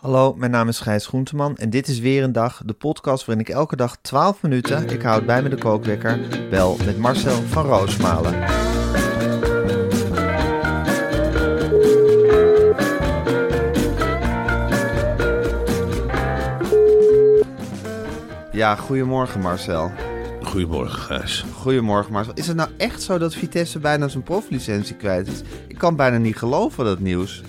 Hallo, 0.00 0.34
mijn 0.34 0.50
naam 0.50 0.68
is 0.68 0.80
Gijs 0.80 1.06
Groenteman 1.06 1.56
en 1.56 1.70
dit 1.70 1.88
is 1.88 1.98
weer 1.98 2.22
een 2.22 2.32
dag, 2.32 2.62
de 2.64 2.72
podcast 2.72 3.24
waarin 3.24 3.46
ik 3.46 3.52
elke 3.52 3.76
dag 3.76 3.96
12 4.00 4.42
minuten, 4.42 4.88
ik 4.88 5.02
houd 5.02 5.26
bij 5.26 5.42
me 5.42 5.48
de 5.48 5.56
kookwekker, 5.56 6.18
bel 6.50 6.76
met 6.84 6.98
Marcel 6.98 7.42
van 7.42 7.66
Roosmalen. 7.66 8.38
Ja, 18.52 18.74
goedemorgen 18.76 19.40
Marcel. 19.40 19.90
Goedemorgen, 20.42 20.98
Gijs. 20.98 21.44
Goedemorgen 21.54 22.12
Marcel. 22.12 22.34
Is 22.34 22.46
het 22.46 22.56
nou 22.56 22.70
echt 22.76 23.02
zo 23.02 23.18
dat 23.18 23.34
Vitesse 23.34 23.78
bijna 23.78 24.08
zijn 24.08 24.22
proflicentie 24.22 24.96
kwijt 24.96 25.28
is? 25.28 25.42
Ik 25.68 25.78
kan 25.78 25.96
bijna 25.96 26.16
niet 26.16 26.36
geloven 26.36 26.84
dat 26.84 26.98
nieuws. 26.98 27.42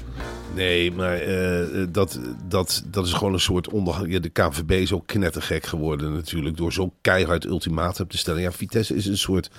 Nee, 0.56 0.92
maar 0.92 1.18
eh, 1.18 1.86
dat, 1.90 2.20
dat, 2.48 2.84
dat 2.88 3.06
is 3.06 3.14
gewoon 3.14 3.34
een 3.34 3.40
soort 3.40 3.70
ondergang. 3.70 4.12
Ja, 4.12 4.20
de 4.20 4.30
KVB 4.30 4.72
is 4.72 4.94
ook 4.94 5.08
knettergek 5.08 5.66
geworden 5.66 6.14
natuurlijk 6.14 6.58
door 6.58 6.74
zo'n 6.74 6.94
keihard 7.02 7.46
ultimatum 7.46 8.08
te 8.08 8.18
stellen. 8.18 8.42
Ja, 8.42 8.52
Vitesse 8.52 8.96
is 8.96 9.06
een 9.06 9.18
soort 9.18 9.50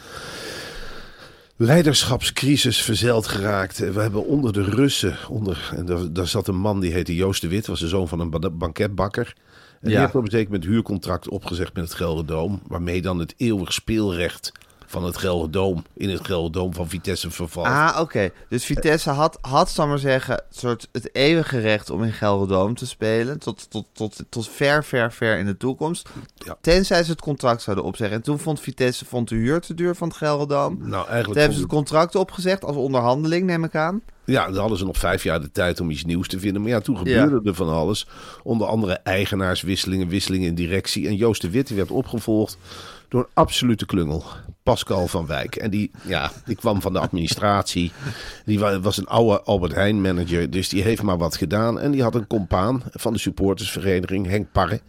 leiderschapscrisis 1.56 2.82
verzeild 2.82 3.26
geraakt. 3.26 3.78
We 3.78 4.00
hebben 4.00 4.26
onder 4.26 4.52
de 4.52 4.62
Russen, 4.62 5.16
onder, 5.28 5.70
en 5.76 5.86
daar, 5.86 6.12
daar 6.12 6.26
zat 6.26 6.48
een 6.48 6.56
man 6.56 6.80
die 6.80 6.92
heette 6.92 7.14
Joost 7.14 7.40
de 7.40 7.48
Wit, 7.48 7.66
was 7.66 7.80
de 7.80 7.88
zoon 7.88 8.08
van 8.08 8.20
een 8.20 8.30
ba- 8.30 8.50
banketbakker. 8.50 9.34
En 9.80 9.88
die 9.88 9.98
heeft 9.98 10.14
op 10.14 10.32
een 10.32 10.44
moment 10.44 10.64
huurcontract 10.64 11.28
opgezegd 11.28 11.74
met 11.74 11.84
het 11.84 11.94
Gelderdoom, 11.94 12.62
waarmee 12.66 13.02
dan 13.02 13.18
het 13.18 13.34
eeuwig 13.36 13.72
speelrecht 13.72 14.52
van 14.92 15.04
het 15.04 15.16
Gelderdoom 15.16 15.84
in 15.96 16.10
het 16.10 16.26
Gelderdoom 16.26 16.74
van 16.74 16.88
Vitesse 16.88 17.30
vervalt. 17.30 17.66
Ah, 17.66 17.98
oké. 18.00 18.30
Dus 18.48 18.64
Vitesse 18.64 19.10
had, 19.10 19.38
had, 19.40 19.70
zal 19.70 19.86
maar 19.86 19.98
zeggen, 19.98 20.42
soort 20.50 20.88
het 20.92 21.14
eeuwige 21.14 21.60
recht 21.60 21.90
om 21.90 22.02
in 22.02 22.12
Gelderdoom 22.12 22.74
te 22.74 22.86
spelen. 22.86 23.38
Tot, 23.38 23.70
tot, 23.70 23.86
tot, 23.92 24.24
tot 24.28 24.48
ver, 24.48 24.84
ver, 24.84 25.12
ver 25.12 25.38
in 25.38 25.46
de 25.46 25.56
toekomst. 25.56 26.08
Ja. 26.34 26.56
Tenzij 26.60 27.04
ze 27.04 27.10
het 27.10 27.20
contract 27.20 27.62
zouden 27.62 27.84
opzeggen. 27.84 28.16
En 28.16 28.22
toen 28.22 28.38
vond 28.38 28.60
Vitesse 28.60 29.04
vond 29.04 29.28
de 29.28 29.34
huur 29.34 29.60
te 29.60 29.74
duur 29.74 29.94
van 29.94 30.08
het 30.08 30.16
Gelderdoom. 30.16 30.78
Nou, 30.78 30.90
Toen 30.90 31.12
eigenlijk 31.12 31.38
hebben 31.38 31.56
ze 31.56 31.62
het 31.62 31.72
contract 31.72 32.14
opgezegd 32.14 32.64
als 32.64 32.76
onderhandeling, 32.76 33.46
neem 33.46 33.64
ik 33.64 33.74
aan. 33.74 34.02
Ja, 34.24 34.46
dan 34.46 34.56
hadden 34.56 34.78
ze 34.78 34.84
nog 34.84 34.98
vijf 34.98 35.22
jaar 35.22 35.40
de 35.40 35.52
tijd 35.52 35.80
om 35.80 35.90
iets 35.90 36.04
nieuws 36.04 36.28
te 36.28 36.40
vinden. 36.40 36.62
Maar 36.62 36.70
ja, 36.70 36.80
toen 36.80 36.98
gebeurde 36.98 37.40
er 37.44 37.54
van 37.54 37.68
alles. 37.68 38.06
Onder 38.42 38.66
andere 38.66 38.92
eigenaarswisselingen, 38.92 40.08
wisselingen 40.08 40.48
in 40.48 40.54
directie. 40.54 41.06
En 41.06 41.16
Joost 41.16 41.40
de 41.40 41.50
Witte 41.50 41.74
werd 41.74 41.90
opgevolgd 41.90 42.58
door 43.12 43.20
een 43.22 43.30
absolute 43.34 43.86
klungel. 43.86 44.24
Pascal 44.62 45.06
van 45.08 45.26
Wijk. 45.26 45.56
En 45.56 45.70
die, 45.70 45.90
ja, 46.06 46.30
die 46.44 46.56
kwam 46.56 46.80
van 46.80 46.92
de 46.92 46.98
administratie. 46.98 47.92
Die 48.44 48.58
wa- 48.58 48.80
was 48.80 48.96
een 48.96 49.06
oude 49.06 49.42
Albert 49.42 49.74
Heijn 49.74 50.00
manager. 50.00 50.50
Dus 50.50 50.68
die 50.68 50.82
heeft 50.82 51.02
maar 51.02 51.18
wat 51.18 51.36
gedaan. 51.36 51.80
En 51.80 51.90
die 51.90 52.02
had 52.02 52.14
een 52.14 52.26
compaan 52.26 52.82
van 52.90 53.12
de 53.12 53.18
supportersvereniging, 53.18 54.26
Henk 54.26 54.52
Parre. 54.52 54.80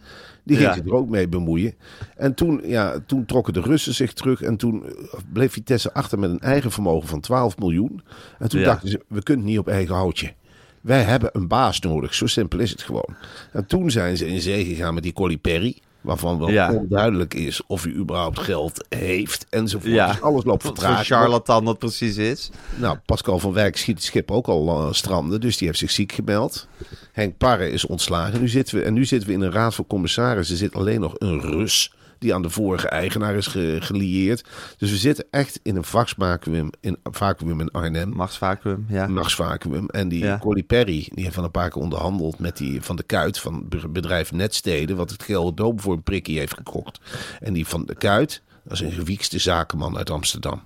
Die 0.44 0.56
ging 0.56 0.68
Ja. 0.68 0.74
zich 0.74 0.84
er 0.84 0.94
ook 0.94 1.08
mee 1.08 1.28
bemoeien. 1.28 1.74
En 2.16 2.34
toen, 2.34 2.60
ja, 2.64 2.98
toen 3.06 3.24
trokken 3.24 3.52
de 3.52 3.60
Russen 3.60 3.94
zich 3.94 4.12
terug. 4.12 4.42
En 4.42 4.56
toen 4.56 4.84
bleef 5.32 5.52
Vitesse 5.52 5.92
achter 5.94 6.18
met 6.18 6.30
een 6.30 6.40
eigen 6.40 6.70
vermogen 6.70 7.08
van 7.08 7.20
12 7.20 7.58
miljoen. 7.58 8.02
En 8.38 8.48
toen 8.48 8.60
Ja. 8.60 8.66
dachten 8.66 8.88
ze, 8.88 9.04
we 9.08 9.22
kunnen 9.22 9.46
niet 9.46 9.58
op 9.58 9.68
eigen 9.68 9.94
houtje. 9.94 10.32
Wij 10.80 11.02
hebben 11.02 11.30
een 11.32 11.48
baas 11.48 11.80
nodig. 11.80 12.14
Zo 12.14 12.26
simpel 12.26 12.58
is 12.58 12.70
het 12.70 12.82
gewoon. 12.82 13.14
En 13.52 13.66
toen 13.66 13.90
zijn 13.90 14.16
ze 14.16 14.26
in 14.26 14.40
zee 14.40 14.64
gegaan 14.64 14.94
met 14.94 15.02
die 15.02 15.12
Colli 15.12 15.38
Perry. 15.38 15.78
Waarvan 16.04 16.38
wel 16.38 16.50
Ja. 16.50 16.72
onduidelijk 16.72 17.34
is 17.34 17.60
of 17.66 17.82
hij 17.82 17.92
überhaupt 17.92 18.38
geld 18.38 18.86
heeft. 18.88 19.46
Enzovoort. 19.50 19.92
Ja. 19.92 20.06
Dus 20.06 20.20
alles 20.20 20.44
loopt 20.44 20.62
Wat 20.62 20.72
vertraagd. 20.78 21.06
charlatan 21.06 21.64
dat 21.64 21.78
precies 21.78 22.16
is. 22.16 22.50
Nou, 22.76 22.96
Pascal 23.06 23.38
van 23.38 23.52
Wijk 23.52 23.76
schiet 23.76 23.94
het 23.94 24.04
schip 24.04 24.30
ook 24.30 24.46
al 24.46 24.68
eh, 24.68 24.92
stranden, 24.92 25.40
dus 25.40 25.56
die 25.56 25.66
heeft 25.66 25.78
zich 25.78 25.90
ziek 25.90 26.12
gemeld. 26.12 26.66
Henk 27.12 27.36
Parre 27.36 27.70
is 27.70 27.86
ontslagen. 27.86 28.40
Nu 28.40 28.48
zitten 28.48 28.76
we, 28.78 28.82
en 28.82 28.92
nu 28.94 29.04
zitten 29.04 29.28
we 29.28 29.34
in 29.34 29.40
een 29.40 29.52
raad 29.52 29.74
van 29.74 29.86
commissarissen. 29.86 30.54
Er 30.54 30.60
zit 30.60 30.74
alleen 30.74 31.00
nog 31.00 31.14
een 31.18 31.40
Rus 31.40 31.92
die 32.18 32.34
aan 32.34 32.42
de 32.42 32.50
vorige 32.50 32.88
eigenaar 32.88 33.34
is 33.34 33.46
ge- 33.46 33.76
gelieerd. 33.80 34.44
Dus 34.78 34.90
we 34.90 34.96
zitten 34.96 35.24
echt 35.30 35.60
in 35.62 35.76
een 35.76 35.84
vaccvacuum 35.84 36.70
in, 36.80 36.96
vacuüm 37.02 37.60
in 37.60 37.70
Arnhem. 37.70 38.08
Machtsvacuum, 38.08 38.86
ja. 38.88 39.06
Machtsvacuum. 39.06 39.88
En 39.88 40.08
die 40.08 40.24
Ja. 40.24 40.38
Colli 40.38 40.64
Perry, 40.64 41.08
die 41.14 41.22
heeft 41.24 41.34
van 41.34 41.44
een 41.44 41.50
paar 41.50 41.70
keer 41.70 41.82
onderhandeld 41.82 42.38
met 42.38 42.56
die 42.56 42.82
van 42.82 42.96
de 42.96 43.02
Kuit, 43.02 43.38
van 43.38 43.68
be- 43.68 43.88
bedrijf 43.88 44.32
Netsteden, 44.32 44.96
wat 44.96 45.10
het 45.10 45.22
Gelderdoom 45.22 45.80
voor 45.80 45.92
een 45.92 46.02
prikkie 46.02 46.38
heeft 46.38 46.54
gekocht. 46.54 47.00
En 47.40 47.52
die 47.52 47.66
van 47.66 47.84
de 47.86 47.94
Kuit, 47.94 48.42
dat 48.64 48.72
is 48.72 48.80
een 48.80 48.92
gewiekste 48.92 49.38
zakenman 49.38 49.96
uit 49.96 50.10
Amsterdam. 50.10 50.62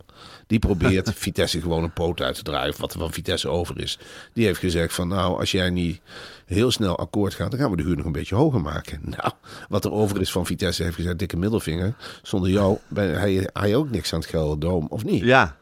Die 0.47 0.59
probeert 0.59 1.13
Vitesse 1.25 1.61
gewoon 1.61 1.83
een 1.83 1.93
poot 1.93 2.21
uit 2.21 2.35
te 2.35 2.43
draaien, 2.43 2.75
wat 2.79 2.93
er 2.93 2.99
van 2.99 3.13
Vitesse 3.13 3.49
over 3.49 3.81
is. 3.81 3.99
Die 4.33 4.45
heeft 4.45 4.61
gezegd 4.61 4.95
van, 4.95 5.09
nou, 5.09 5.39
als 5.39 5.51
jij 5.51 5.71
niet 5.71 6.01
heel 6.47 6.71
snel 6.71 6.99
akkoord 6.99 7.35
gaat, 7.35 7.51
dan 7.51 7.61
gaan 7.61 7.71
we 7.71 7.77
de 7.77 7.83
huur 7.83 7.97
nog 7.97 8.07
een 8.07 8.13
beetje 8.13 8.35
hoger 8.35 8.61
maken. 8.61 9.01
Nou, 9.19 9.33
wat 9.69 9.85
er 9.85 9.93
over 9.93 10.21
is 10.21 10.33
van 10.33 10.47
Vitesse 10.47 10.83
heeft 10.83 10.95
gezegd, 10.95 11.19
dikke 11.19 11.37
middelvinger. 11.37 11.95
Zonder 12.23 12.51
jou 12.51 12.79
ben 12.89 13.19
hij, 13.19 13.49
hij 13.53 13.77
ook 13.77 13.91
niks 13.91 14.13
aan 14.13 14.21
het 14.21 14.29
Gelderdoom, 14.29 14.87
of 14.91 15.05
niet? 15.05 15.23
Ja. 15.25 15.57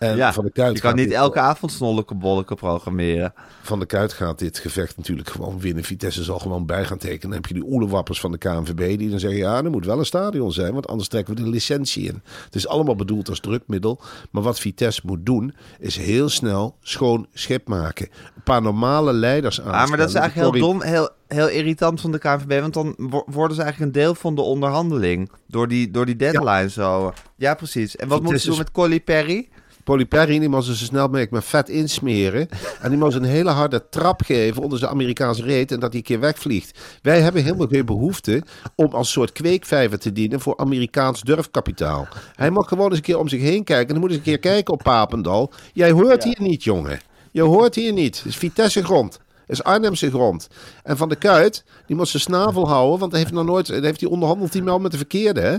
En 0.00 0.16
ja. 0.16 0.32
van 0.32 0.44
de 0.44 0.50
Kuit 0.50 0.74
je 0.74 0.80
kan 0.80 0.94
niet 0.94 1.12
elke 1.12 1.38
avond 1.40 1.72
snolleke 1.72 2.14
bolleke 2.14 2.54
programmeren. 2.54 3.32
Van 3.62 3.78
de 3.78 3.86
Kuit 3.86 4.12
gaat 4.12 4.38
dit 4.38 4.58
gevecht 4.58 4.96
natuurlijk 4.96 5.28
gewoon 5.28 5.60
winnen. 5.60 5.84
Vitesse 5.84 6.22
zal 6.22 6.38
gewoon 6.38 6.66
bij 6.66 6.84
gaan 6.84 6.98
tekenen. 6.98 7.20
Dan 7.20 7.32
heb 7.32 7.46
je 7.46 7.54
die 7.54 7.64
oelewappers 7.66 8.20
van 8.20 8.32
de 8.32 8.38
KNVB 8.38 8.98
die 8.98 9.10
dan 9.10 9.18
zeggen... 9.18 9.38
ja, 9.38 9.56
er 9.64 9.70
moet 9.70 9.84
wel 9.84 9.98
een 9.98 10.06
stadion 10.06 10.52
zijn, 10.52 10.72
want 10.72 10.86
anders 10.86 11.08
trekken 11.08 11.34
we 11.34 11.42
de 11.42 11.48
licentie 11.48 12.04
in. 12.06 12.22
Het 12.44 12.54
is 12.54 12.68
allemaal 12.68 12.96
bedoeld 12.96 13.28
als 13.28 13.40
drukmiddel. 13.40 14.00
Maar 14.30 14.42
wat 14.42 14.60
Vitesse 14.60 15.00
moet 15.04 15.26
doen, 15.26 15.54
is 15.78 15.96
heel 15.96 16.28
snel 16.28 16.76
schoon 16.80 17.26
schip 17.32 17.68
maken. 17.68 18.08
Een 18.36 18.42
paar 18.42 18.62
normale 18.62 19.12
leiders 19.12 19.60
aan. 19.60 19.72
Ah, 19.72 19.88
maar 19.88 19.98
dat 19.98 20.08
is 20.08 20.14
eigenlijk 20.14 20.52
heel 20.52 20.66
dom, 20.68 20.82
heel, 20.82 21.08
heel 21.28 21.48
irritant 21.48 22.00
van 22.00 22.12
de 22.12 22.18
KNVB. 22.18 22.60
Want 22.60 22.74
dan 22.74 22.94
wo- 22.96 23.24
worden 23.26 23.56
ze 23.56 23.62
eigenlijk 23.62 23.94
een 23.94 24.02
deel 24.02 24.14
van 24.14 24.34
de 24.34 24.42
onderhandeling. 24.42 25.30
Door 25.46 25.68
die, 25.68 25.90
door 25.90 26.06
die 26.06 26.16
deadline 26.16 26.70
zo. 26.70 27.12
Ja, 27.36 27.54
precies. 27.54 27.96
En 27.96 28.08
wat 28.08 28.18
Vitesse 28.18 28.22
moeten 28.22 28.40
ze 28.40 28.48
doen 28.48 28.58
met 28.58 28.70
Colli 28.70 29.02
Perry? 29.02 29.48
Polly 29.90 30.06
Perry, 30.06 30.38
die 30.38 30.48
moest 30.48 30.66
ze 30.66 30.76
zo 30.76 30.84
snel 30.84 31.06
mogelijk 31.06 31.30
met 31.30 31.44
vet 31.44 31.68
insmeren. 31.68 32.48
En 32.80 32.90
die 32.90 32.98
moest 32.98 33.16
een 33.16 33.24
hele 33.24 33.50
harde 33.50 33.88
trap 33.88 34.22
geven 34.22 34.62
onder 34.62 34.78
zijn 34.78 34.90
Amerikaanse 34.90 35.42
reet. 35.42 35.72
En 35.72 35.80
dat 35.80 35.88
hij 35.88 35.98
een 35.98 36.04
keer 36.04 36.20
wegvliegt. 36.20 36.78
Wij 37.02 37.20
hebben 37.20 37.42
helemaal 37.42 37.66
geen 37.66 37.86
behoefte 37.86 38.42
om 38.74 38.92
als 38.92 39.10
soort 39.10 39.32
kweekvijver 39.32 39.98
te 39.98 40.12
dienen 40.12 40.40
voor 40.40 40.56
Amerikaans 40.56 41.20
durfkapitaal. 41.20 42.08
Hij 42.34 42.50
mag 42.50 42.68
gewoon 42.68 42.88
eens 42.88 42.96
een 42.96 43.02
keer 43.02 43.18
om 43.18 43.28
zich 43.28 43.40
heen 43.40 43.64
kijken. 43.64 43.86
En 43.86 43.92
dan 43.92 44.00
moet 44.00 44.08
eens 44.08 44.18
een 44.18 44.24
keer 44.24 44.38
kijken 44.38 44.74
op 44.74 44.82
Papendal. 44.82 45.52
Jij 45.72 45.90
hoort 45.90 46.24
hier 46.24 46.40
niet, 46.40 46.64
jongen. 46.64 47.00
Je 47.30 47.42
hoort 47.42 47.74
hier 47.74 47.92
niet. 47.92 48.16
Het 48.16 48.26
is 48.26 48.36
Vitesse 48.36 48.84
grond. 48.84 49.18
Het 49.46 49.58
is 49.58 49.62
Arnhemse 49.62 50.10
grond. 50.10 50.48
En 50.82 50.96
Van 50.96 51.08
de 51.08 51.16
Kuit, 51.16 51.64
die 51.86 51.96
moet 51.96 52.08
zijn 52.08 52.22
snavel 52.22 52.68
houden. 52.68 52.98
Want 52.98 53.12
hij 53.12 53.20
heeft 53.20 53.32
nog 53.32 53.44
nooit, 53.44 53.68
hij 53.68 53.80
heeft 53.80 54.00
die 54.00 54.08
onderhandeld 54.08 54.52
hij 54.52 54.62
nou 54.62 54.80
met 54.80 54.90
de 54.90 54.96
verkeerde, 54.96 55.40
hè? 55.40 55.56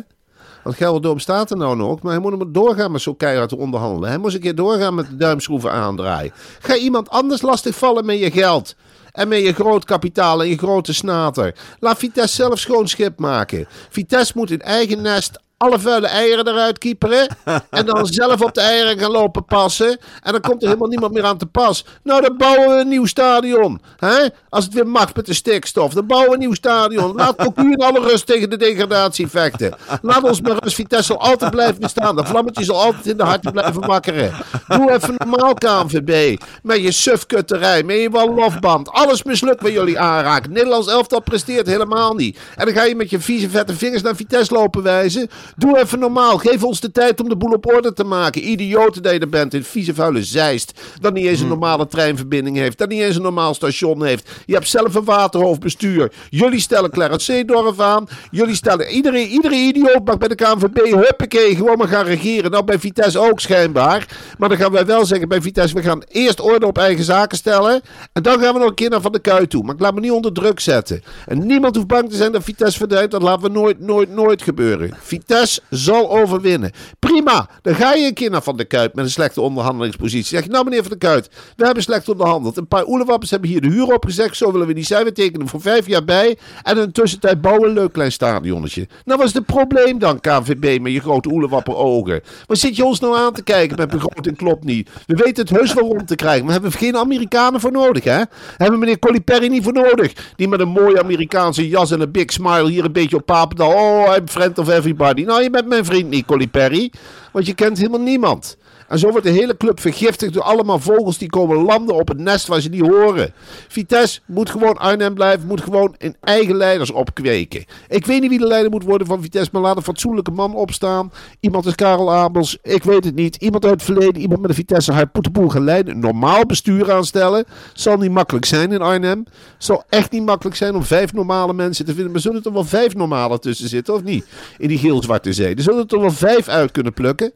Want 0.63 0.75
Gelderdoom 0.75 1.19
staat 1.19 1.51
er 1.51 1.57
nou 1.57 1.75
nog, 1.75 2.01
maar 2.01 2.11
hij 2.11 2.21
moet 2.21 2.39
hem 2.39 2.53
doorgaan 2.53 2.91
met 2.91 3.01
zo'n 3.01 3.17
keihard 3.17 3.49
te 3.49 3.57
onderhandelen. 3.57 4.09
Hij 4.09 4.17
moest 4.17 4.35
een 4.35 4.41
keer 4.41 4.55
doorgaan 4.55 4.95
met 4.95 5.09
de 5.09 5.15
duimschroeven 5.15 5.71
aandraaien. 5.71 6.33
Ga 6.59 6.75
iemand 6.75 7.09
anders 7.09 7.41
lastigvallen 7.41 8.05
met 8.05 8.19
je 8.19 8.31
geld. 8.31 8.75
En 9.11 9.27
met 9.27 9.41
je 9.41 9.53
groot 9.53 9.85
kapitaal 9.85 10.41
en 10.41 10.47
je 10.47 10.57
grote 10.57 10.93
snater. 10.93 11.55
Laat 11.79 11.97
Vitesse 11.97 12.35
zelf 12.35 12.59
schoon 12.59 12.87
schip 12.87 13.19
maken. 13.19 13.67
Vitesse 13.89 14.33
moet 14.35 14.51
in 14.51 14.61
eigen 14.61 15.01
nest 15.01 15.39
alle 15.61 15.79
vuile 15.79 16.07
eieren 16.07 16.47
eruit 16.47 16.77
kieperen. 16.77 17.27
En 17.69 17.85
dan 17.85 18.05
zelf 18.05 18.41
op 18.41 18.53
de 18.53 18.61
eieren 18.61 18.99
gaan 18.99 19.11
lopen 19.11 19.45
passen. 19.45 19.99
En 20.23 20.31
dan 20.31 20.41
komt 20.41 20.61
er 20.61 20.67
helemaal 20.67 20.87
niemand 20.87 21.13
meer 21.13 21.23
aan 21.23 21.37
te 21.37 21.45
pas. 21.45 21.85
Nou, 22.03 22.21
dan 22.21 22.37
bouwen 22.37 22.69
we 22.75 22.81
een 22.81 22.87
nieuw 22.87 23.05
stadion. 23.05 23.81
hè? 23.97 24.25
Als 24.49 24.63
het 24.63 24.73
weer 24.73 24.87
mag 24.87 25.15
met 25.15 25.25
de 25.25 25.33
stikstof. 25.33 25.93
Dan 25.93 26.05
bouwen 26.05 26.29
we 26.29 26.33
een 26.35 26.39
nieuw 26.41 26.53
stadion. 26.53 27.15
Laat 27.15 27.39
ook 27.47 27.57
u 27.59 27.71
in 27.71 27.77
alle 27.83 27.99
rust 27.99 28.25
tegen 28.25 28.49
de 28.49 28.57
degradatie 28.57 29.27
vechten. 29.27 29.75
Laat 30.01 30.23
ons 30.23 30.41
maar 30.41 30.57
rust. 30.63 30.75
Vitesse 30.75 31.05
zal 31.05 31.19
altijd 31.19 31.51
blijven 31.51 31.79
bestaan. 31.81 32.15
De 32.15 32.25
vlammetje 32.25 32.63
zal 32.63 32.81
altijd 32.81 33.05
in 33.05 33.17
de 33.17 33.23
harten 33.23 33.51
blijven 33.51 33.85
wakkeren. 33.87 34.33
Doe 34.67 34.91
even 34.91 35.15
normaal 35.17 35.53
KNVB. 35.53 36.41
Met 36.63 36.81
je 36.81 36.91
sufkutterij. 36.91 37.83
Met 37.83 37.97
je 38.01 38.09
wallofband. 38.09 38.89
Alles 38.89 39.23
mislukt 39.23 39.61
wat 39.61 39.71
jullie 39.71 39.99
aanraken. 39.99 40.51
Nederlands 40.51 40.87
elftal 40.87 41.21
presteert 41.21 41.67
helemaal 41.67 42.13
niet. 42.13 42.39
En 42.55 42.65
dan 42.65 42.73
ga 42.75 42.83
je 42.83 42.95
met 42.95 43.09
je 43.09 43.19
vieze 43.19 43.49
vette 43.49 43.73
vingers 43.73 44.01
naar 44.01 44.15
Vitesse 44.15 44.53
lopen 44.53 44.83
wijzen. 44.83 45.29
Doe 45.57 45.79
even 45.79 45.99
normaal. 45.99 46.37
Geef 46.37 46.63
ons 46.63 46.79
de 46.79 46.91
tijd 46.91 47.21
om 47.21 47.29
de 47.29 47.35
boel 47.35 47.51
op 47.51 47.65
orde 47.65 47.93
te 47.93 48.03
maken. 48.03 48.49
Idioten 48.49 49.03
dat 49.03 49.13
je 49.13 49.19
er 49.19 49.29
bent 49.29 49.53
in 49.53 49.63
vieze 49.63 49.93
vuile 49.93 50.23
zeist. 50.23 50.81
Dat 50.99 51.13
niet 51.13 51.25
eens 51.25 51.39
een 51.39 51.47
normale 51.47 51.87
treinverbinding 51.87 52.57
heeft. 52.57 52.77
Dat 52.77 52.89
niet 52.89 53.01
eens 53.01 53.15
een 53.15 53.21
normaal 53.21 53.53
station 53.53 54.05
heeft. 54.05 54.29
Je 54.45 54.53
hebt 54.53 54.67
zelf 54.67 54.95
een 54.95 55.03
waterhoofdbestuur. 55.03 56.11
Jullie 56.29 56.59
stellen 56.59 56.91
Clarence 56.91 57.31
Seedorf 57.31 57.79
aan. 57.79 58.07
Jullie 58.31 58.55
stellen... 58.55 58.87
Iedereen, 58.87 59.27
iedere 59.27 59.55
idioot 59.55 60.05
mag 60.05 60.17
bij 60.17 60.27
de 60.27 60.35
KNVB 60.35 60.77
huppakee 60.93 61.55
gewoon 61.55 61.77
maar 61.77 61.87
gaan 61.87 62.05
regeren. 62.05 62.51
Nou, 62.51 62.63
bij 62.63 62.79
Vitesse 62.79 63.19
ook 63.19 63.39
schijnbaar. 63.39 64.07
Maar 64.37 64.49
dan 64.49 64.57
gaan 64.57 64.71
wij 64.71 64.85
wel 64.85 65.05
zeggen 65.05 65.27
bij 65.27 65.41
Vitesse... 65.41 65.75
We 65.75 65.81
gaan 65.81 66.03
eerst 66.07 66.39
orde 66.39 66.67
op 66.67 66.77
eigen 66.77 67.03
zaken 67.03 67.37
stellen. 67.37 67.81
En 68.13 68.23
dan 68.23 68.39
gaan 68.39 68.53
we 68.53 68.59
nog 68.59 68.69
een 68.69 68.75
keer 68.75 68.89
naar 68.89 69.01
Van 69.01 69.11
de 69.11 69.19
Kuit 69.19 69.49
toe. 69.49 69.63
Maar 69.63 69.75
ik 69.75 69.81
laat 69.81 69.93
me 69.93 69.99
niet 69.99 70.11
onder 70.11 70.33
druk 70.33 70.59
zetten. 70.59 71.03
En 71.25 71.45
niemand 71.45 71.75
hoeft 71.75 71.87
bang 71.87 72.09
te 72.09 72.15
zijn 72.15 72.31
dat 72.31 72.43
Vitesse 72.43 72.77
verdwijnt. 72.77 73.11
Dat 73.11 73.21
laten 73.21 73.43
we 73.43 73.49
nooit, 73.49 73.79
nooit, 73.79 74.09
nooit 74.09 74.41
gebeuren. 74.41 74.93
Vitesse 75.01 75.40
zal 75.69 76.09
overwinnen. 76.17 76.71
Prima. 76.99 77.49
Dan 77.61 77.75
ga 77.75 77.93
je 77.93 78.05
een 78.05 78.13
keer 78.13 78.29
naar 78.29 78.43
Van 78.43 78.57
de 78.57 78.65
Kuit 78.65 78.95
met 78.95 79.05
een 79.05 79.11
slechte 79.11 79.41
onderhandelingspositie. 79.41 80.27
Zeg 80.27 80.43
je, 80.43 80.49
nou 80.49 80.63
meneer 80.63 80.81
Van 80.81 80.91
de 80.91 80.97
Kuit, 80.97 81.29
we 81.55 81.65
hebben 81.65 81.83
slecht 81.83 82.09
onderhandeld. 82.09 82.57
Een 82.57 82.67
paar 82.67 82.85
oelewappers 82.85 83.31
hebben 83.31 83.49
hier 83.49 83.61
de 83.61 83.67
huur 83.67 83.93
opgezegd. 83.93 84.37
Zo 84.37 84.51
willen 84.51 84.67
we 84.67 84.73
die 84.73 84.83
zijn. 84.83 85.03
We 85.03 85.11
tekenen 85.11 85.47
voor 85.47 85.61
vijf 85.61 85.87
jaar 85.87 86.03
bij. 86.03 86.37
En 86.63 86.77
in 86.77 86.85
de 86.85 86.91
tussentijd 86.91 87.41
bouwen 87.41 87.63
we 87.63 87.67
een 87.67 87.73
leuk 87.73 87.93
klein 87.93 88.11
stadionnetje. 88.11 88.87
Nou, 89.05 89.17
wat 89.17 89.27
is 89.27 89.33
het 89.33 89.45
probleem 89.45 89.99
dan, 89.99 90.19
KNVB, 90.19 90.81
met 90.81 90.91
je 90.91 90.99
grote 90.99 91.29
oelewapper 91.29 91.75
ogen? 91.75 92.21
Waar 92.47 92.57
zit 92.57 92.75
je 92.75 92.85
ons 92.85 92.99
nou 92.99 93.17
aan 93.17 93.33
te 93.33 93.43
kijken 93.43 93.77
met 93.77 93.89
begroting 93.89 94.37
klopt 94.37 94.63
niet? 94.63 94.89
We 95.07 95.15
weten 95.15 95.45
het 95.45 95.57
heus 95.57 95.73
wel 95.73 95.87
rond 95.87 96.07
te 96.07 96.15
krijgen, 96.15 96.43
maar 96.43 96.53
hebben 96.53 96.71
we 96.71 96.77
geen 96.77 96.97
Amerikanen 96.97 97.59
voor 97.59 97.71
nodig, 97.71 98.03
hè? 98.03 98.21
Hebben 98.57 98.79
we 98.79 98.85
meneer 98.85 98.99
Colli 98.99 99.49
niet 99.49 99.63
voor 99.63 99.73
nodig? 99.73 100.13
Die 100.35 100.47
met 100.47 100.59
een 100.59 100.67
mooie 100.67 101.01
Amerikaanse 101.01 101.67
jas 101.67 101.91
en 101.91 102.01
een 102.01 102.11
big 102.11 102.31
smile 102.31 102.69
hier 102.69 102.85
een 102.85 102.91
beetje 102.91 103.15
op 103.15 103.25
Papendal. 103.25 103.71
Oh, 103.71 104.15
I'm 104.15 104.27
friend 104.27 104.57
of 104.57 104.69
everybody. 104.69 105.23
Nou, 105.31 105.43
je 105.43 105.49
bent 105.49 105.67
mijn 105.67 105.85
vriend 105.85 106.09
niet, 106.09 106.25
Colli 106.25 106.49
Perry. 106.49 106.91
Want 107.31 107.45
je 107.45 107.53
kent 107.53 107.77
helemaal 107.77 107.99
niemand. 107.99 108.57
En 108.91 108.99
zo 108.99 109.09
wordt 109.09 109.25
de 109.25 109.31
hele 109.31 109.57
club 109.57 109.79
vergiftigd 109.79 110.33
door 110.33 110.43
allemaal 110.43 110.79
vogels 110.79 111.17
die 111.17 111.29
komen 111.29 111.57
landen 111.57 111.95
op 111.95 112.07
het 112.07 112.17
nest 112.17 112.47
waar 112.47 112.61
ze 112.61 112.69
niet 112.69 112.87
horen. 112.87 113.33
Vitesse 113.67 114.19
moet 114.25 114.49
gewoon 114.49 114.77
Arnhem 114.77 115.13
blijven, 115.13 115.47
moet 115.47 115.61
gewoon 115.61 115.95
in 115.97 116.15
eigen 116.21 116.55
leiders 116.55 116.91
opkweken. 116.91 117.65
Ik 117.87 118.05
weet 118.05 118.21
niet 118.21 118.29
wie 118.29 118.39
de 118.39 118.47
leider 118.47 118.71
moet 118.71 118.83
worden 118.83 119.07
van 119.07 119.21
Vitesse, 119.21 119.49
maar 119.53 119.61
laat 119.61 119.75
een 119.75 119.83
fatsoenlijke 119.83 120.31
man 120.31 120.55
opstaan. 120.55 121.11
Iemand 121.39 121.65
is 121.65 121.75
Karel 121.75 122.11
Abels, 122.11 122.57
ik 122.63 122.83
weet 122.83 123.03
het 123.03 123.15
niet. 123.15 123.35
Iemand 123.35 123.63
uit 123.65 123.73
het 123.73 123.83
verleden, 123.83 124.21
iemand 124.21 124.41
met 124.41 124.49
een 124.49 124.55
Vitesse 124.55 124.91
hart, 124.91 125.13
moet 125.13 125.23
de 125.23 125.31
boel 125.31 125.49
gaan 125.49 125.63
leiden. 125.63 125.93
Een 125.93 125.99
normaal 125.99 126.45
bestuur 126.45 126.91
aanstellen. 126.91 127.45
Zal 127.73 127.97
niet 127.97 128.11
makkelijk 128.11 128.45
zijn 128.45 128.71
in 128.71 128.81
Arnhem. 128.81 129.23
Zal 129.57 129.83
echt 129.89 130.11
niet 130.11 130.25
makkelijk 130.25 130.55
zijn 130.55 130.75
om 130.75 130.83
vijf 130.83 131.13
normale 131.13 131.53
mensen 131.53 131.85
te 131.85 131.93
vinden. 131.93 132.11
Maar 132.11 132.21
zullen 132.21 132.37
er 132.37 132.43
toch 132.43 132.53
wel 132.53 132.63
vijf 132.63 132.95
normale 132.95 133.39
tussen 133.39 133.69
zitten, 133.69 133.93
of 133.93 134.03
niet? 134.03 134.25
In 134.57 134.67
die 134.67 134.77
geel-zwarte 134.77 135.33
zee. 135.33 135.55
Er 135.55 135.61
zullen 135.61 135.79
er 135.79 135.87
toch 135.87 136.01
wel 136.01 136.11
vijf 136.11 136.47
uit 136.47 136.71
kunnen 136.71 136.93
plukken. 136.93 137.31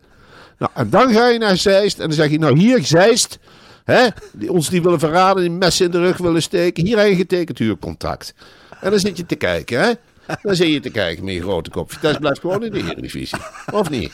Nou, 0.58 0.72
en 0.74 0.90
dan 0.90 1.14
ga 1.14 1.28
je 1.28 1.40
naar 1.40 1.58
Zeist 1.58 2.00
en 2.00 2.08
dan 2.08 2.14
zeg 2.14 2.30
je, 2.30 2.40
nou 2.40 2.60
hier, 2.60 2.86
Zeist, 2.86 3.40
hè, 3.84 4.08
die 4.34 4.52
ons 4.52 4.70
die 4.70 4.82
willen 4.82 5.00
verraden, 5.00 5.44
die 5.44 5.52
messen 5.52 5.86
in 5.86 5.92
de 5.92 6.00
rug 6.00 6.18
willen 6.18 6.42
steken, 6.42 6.86
hier 6.86 6.98
heb 6.98 7.08
je 7.08 7.16
getekend 7.16 7.58
huurcontact. 7.58 8.34
En 8.82 8.90
dan 8.90 9.00
zit 9.00 9.18
je 9.18 9.26
te 9.26 9.36
kijken, 9.36 9.80
hè. 9.80 9.92
Dan 10.42 10.56
zit 10.56 10.74
je 10.74 10.80
te 10.80 10.90
kijken 10.90 11.24
met 11.26 11.34
je 11.34 11.42
grote 11.42 11.70
kop. 11.70 11.92
Vitesse 11.92 12.20
blijft 12.20 12.40
gewoon 12.40 12.64
in 12.64 12.72
de 12.72 12.78
Eredivisie. 12.78 13.38
Of 13.72 13.90
niet? 13.90 14.14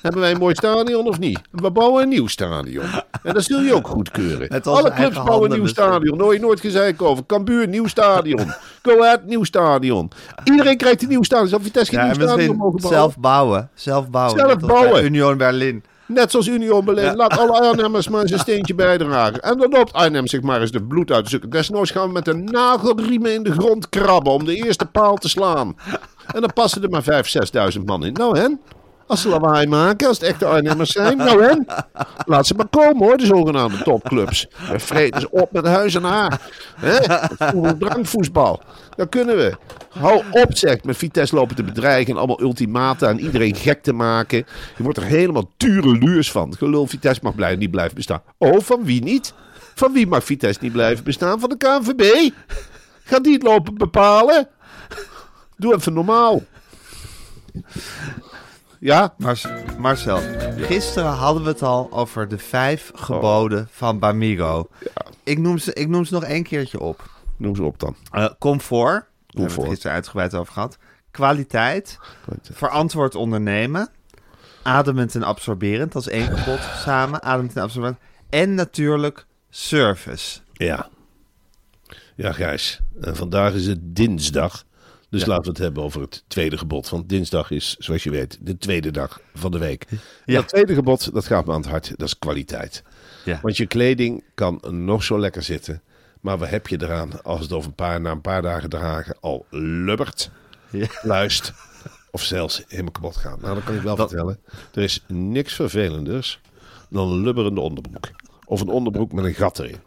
Hebben 0.00 0.20
wij 0.20 0.30
een 0.30 0.38
mooi 0.38 0.54
stadion 0.54 1.06
of 1.06 1.18
niet? 1.18 1.40
We 1.50 1.70
bouwen 1.70 2.02
een 2.02 2.08
nieuw 2.08 2.26
stadion. 2.26 2.84
En 3.22 3.34
dat 3.34 3.44
zul 3.44 3.60
je 3.60 3.74
ook 3.74 3.88
goedkeuren. 3.88 4.62
Alle 4.62 4.92
clubs 4.92 5.22
bouwen 5.22 5.50
een 5.50 5.56
nieuw 5.58 5.66
stadion. 5.66 6.16
Nooit, 6.18 6.40
nooit 6.40 6.60
gezeik 6.60 7.02
over. 7.02 7.26
Cambuur, 7.26 7.68
nieuw 7.68 7.86
stadion. 7.86 8.52
Go 8.82 9.02
Ahead, 9.02 9.24
nieuw 9.24 9.44
stadion. 9.44 10.10
Iedereen 10.44 10.76
krijgt 10.76 11.02
een 11.02 11.08
nieuw 11.08 11.22
stadion. 11.22 11.48
Zou 11.48 11.62
Vitesse 11.62 11.92
geen 11.94 12.04
Ja, 12.06 12.12
nieuw 12.12 12.26
stadion 12.26 12.56
mogen 12.56 12.80
bouwen? 12.80 13.00
zelf 13.00 13.18
bouwen. 13.18 13.70
Zelf 13.74 14.10
bouwen. 14.10 14.38
Zelf 14.38 14.58
bouwen. 14.60 15.04
Union 15.04 15.36
Berlin. 15.36 15.84
Net 16.14 16.30
zoals 16.30 16.46
Union 16.46 16.84
Berlin. 16.84 17.16
Laat 17.16 17.38
alle 17.38 17.60
Arnhemmers 17.60 18.08
maar 18.08 18.22
eens 18.22 18.30
een 18.30 18.38
steentje 18.38 18.74
bijdragen. 18.74 19.42
En 19.42 19.58
dan 19.58 19.70
loopt 19.70 19.92
Arnhem 19.92 20.26
zich 20.26 20.40
maar 20.40 20.60
eens 20.60 20.70
de 20.70 20.82
bloed 20.82 21.10
uit 21.12 21.24
te 21.24 21.30
zoeken. 21.30 21.50
Desnoods 21.50 21.90
gaan 21.90 22.06
we 22.06 22.12
met 22.12 22.24
de 22.24 22.34
nagelriemen 22.34 23.34
in 23.34 23.42
de 23.42 23.52
grond 23.52 23.88
krabben 23.88 24.32
om 24.32 24.44
de 24.44 24.54
eerste 24.54 24.86
paal 24.86 25.16
te 25.16 25.28
slaan. 25.28 25.76
En 26.34 26.40
dan 26.40 26.52
passen 26.52 26.82
er 26.82 26.90
maar 26.90 27.24
5.000, 27.72 27.78
6.000 27.78 27.84
man 27.84 28.04
in. 28.04 28.12
Nou 28.12 28.38
hen, 28.38 28.60
als 29.10 29.20
ze 29.20 29.28
lawaai 29.28 29.66
maken, 29.66 30.08
als 30.08 30.18
het 30.18 30.28
echte 30.28 30.46
Arnhemmers 30.46 30.92
zijn. 30.92 31.16
Nou 31.16 31.42
hen, 31.42 31.66
laat 32.26 32.46
ze 32.46 32.54
maar 32.54 32.68
komen 32.68 33.06
hoor, 33.06 33.16
de 33.16 33.26
zogenaamde 33.26 33.82
topclubs. 33.82 34.48
We 34.70 34.78
vreten 34.78 35.20
ze 35.20 35.30
op 35.30 35.52
met 35.52 35.66
huis 35.66 35.94
en 35.94 36.02
haar. 36.02 36.40
Hè? 36.76 36.98
Drankvoetbal. 37.78 38.62
Dat 38.96 39.08
kunnen 39.08 39.36
we. 39.36 39.56
Hou 39.88 40.22
op 40.30 40.56
zeg, 40.56 40.84
met 40.84 40.96
Vitesse 40.96 41.34
lopen 41.34 41.56
te 41.56 41.62
bedreigen 41.62 42.12
en 42.12 42.18
allemaal 42.18 42.40
ultimata 42.40 43.08
en 43.08 43.20
iedereen 43.20 43.54
gek 43.54 43.82
te 43.82 43.92
maken. 43.92 44.46
Je 44.76 44.82
wordt 44.82 44.98
er 44.98 45.04
helemaal 45.04 45.50
tureluurs 45.56 46.30
van. 46.30 46.56
Gelul, 46.56 46.86
Vitesse 46.86 47.20
mag 47.22 47.34
blij, 47.34 47.56
niet 47.56 47.70
blijven 47.70 47.94
bestaan. 47.94 48.22
Oh, 48.38 48.60
van 48.60 48.84
wie 48.84 49.02
niet? 49.02 49.32
Van 49.74 49.92
wie 49.92 50.06
mag 50.06 50.24
Vitesse 50.24 50.60
niet 50.62 50.72
blijven 50.72 51.04
bestaan? 51.04 51.40
Van 51.40 51.48
de 51.48 51.56
KNVB? 51.56 52.30
Gaat 53.04 53.24
die 53.24 53.32
het 53.32 53.42
lopen 53.42 53.74
bepalen? 53.74 54.48
Doe 55.56 55.74
even 55.74 55.92
normaal. 55.92 56.42
Ja, 58.80 59.14
Mar- 59.18 59.62
Marcel, 59.78 60.20
gisteren 60.56 61.10
hadden 61.10 61.42
we 61.42 61.48
het 61.48 61.62
al 61.62 61.88
over 61.92 62.28
de 62.28 62.38
vijf 62.38 62.90
geboden 62.94 63.68
van 63.70 63.98
Bamigo. 63.98 64.68
Ik, 65.24 65.38
noem 65.38 65.58
ze, 65.58 65.72
ik 65.72 65.88
noem 65.88 66.04
ze 66.04 66.12
nog 66.14 66.24
één 66.24 66.42
keertje 66.42 66.80
op. 66.80 67.10
noem 67.36 67.56
ze 67.56 67.62
op 67.62 67.78
dan. 67.78 67.96
Eh, 68.12 68.28
comfort, 68.38 69.00
daar 69.26 69.42
hebben 69.42 69.54
we 69.56 69.60
het 69.60 69.70
gisteren 69.70 69.92
uitgebreid 69.96 70.34
over 70.34 70.52
gehad. 70.52 70.78
Kwaliteit, 71.10 71.98
verantwoord 72.52 73.14
ondernemen, 73.14 73.88
ademend 74.62 75.14
en 75.14 75.22
absorberend, 75.22 75.92
dat 75.92 76.02
is 76.02 76.08
één 76.08 76.38
gebod 76.38 76.60
samen, 76.84 77.22
ademend 77.22 77.56
en 77.56 77.62
absorberend. 77.62 77.98
En 78.28 78.54
natuurlijk 78.54 79.26
service. 79.50 80.40
Ja. 80.52 80.88
Ja, 82.14 82.32
Gijs. 82.32 82.80
En 83.00 83.16
vandaag 83.16 83.52
is 83.52 83.66
het 83.66 83.78
dinsdag. 83.82 84.64
Dus 85.10 85.24
laten 85.26 85.44
we 85.44 85.48
het 85.48 85.58
hebben 85.58 85.82
over 85.82 86.00
het 86.00 86.24
tweede 86.26 86.58
gebod. 86.58 86.88
Want 86.88 87.08
dinsdag 87.08 87.50
is, 87.50 87.76
zoals 87.78 88.02
je 88.02 88.10
weet, 88.10 88.38
de 88.40 88.58
tweede 88.58 88.90
dag 88.90 89.20
van 89.34 89.50
de 89.50 89.58
week. 89.58 89.86
Ja. 90.24 90.34
Dat 90.34 90.48
tweede 90.48 90.74
gebod, 90.74 91.12
dat 91.12 91.26
gaat 91.26 91.46
me 91.46 91.52
aan 91.52 91.60
het 91.60 91.70
hart. 91.70 91.88
Dat 91.96 92.06
is 92.08 92.18
kwaliteit. 92.18 92.82
Ja. 93.24 93.38
Want 93.42 93.56
je 93.56 93.66
kleding 93.66 94.24
kan 94.34 94.62
nog 94.68 95.02
zo 95.04 95.18
lekker 95.18 95.42
zitten. 95.42 95.82
Maar 96.20 96.38
wat 96.38 96.48
heb 96.48 96.66
je 96.66 96.82
eraan 96.82 97.22
als 97.22 97.40
het 97.40 97.52
over 97.52 97.68
een 97.68 97.74
paar, 97.74 98.00
na 98.00 98.10
een 98.10 98.20
paar 98.20 98.42
dagen 98.42 98.70
dragen 98.70 99.16
al 99.20 99.46
lubbert, 99.50 100.30
Ja. 100.70 100.86
luist 101.02 101.52
of 102.10 102.22
zelfs 102.22 102.62
helemaal 102.68 102.92
kapot 102.92 103.16
gaat? 103.16 103.40
Nou, 103.40 103.54
dan 103.54 103.64
kan 103.64 103.74
ik 103.74 103.82
wel 103.82 103.96
vertellen. 103.96 104.38
Er 104.74 104.82
is 104.82 105.04
niks 105.08 105.54
vervelenders 105.54 106.40
dan 106.90 107.08
een 107.10 107.20
lubberende 107.20 107.60
onderbroek. 107.60 108.10
Of 108.44 108.60
een 108.60 108.68
onderbroek 108.68 109.12
met 109.12 109.24
een 109.24 109.34
gat 109.34 109.58
erin. 109.58 109.78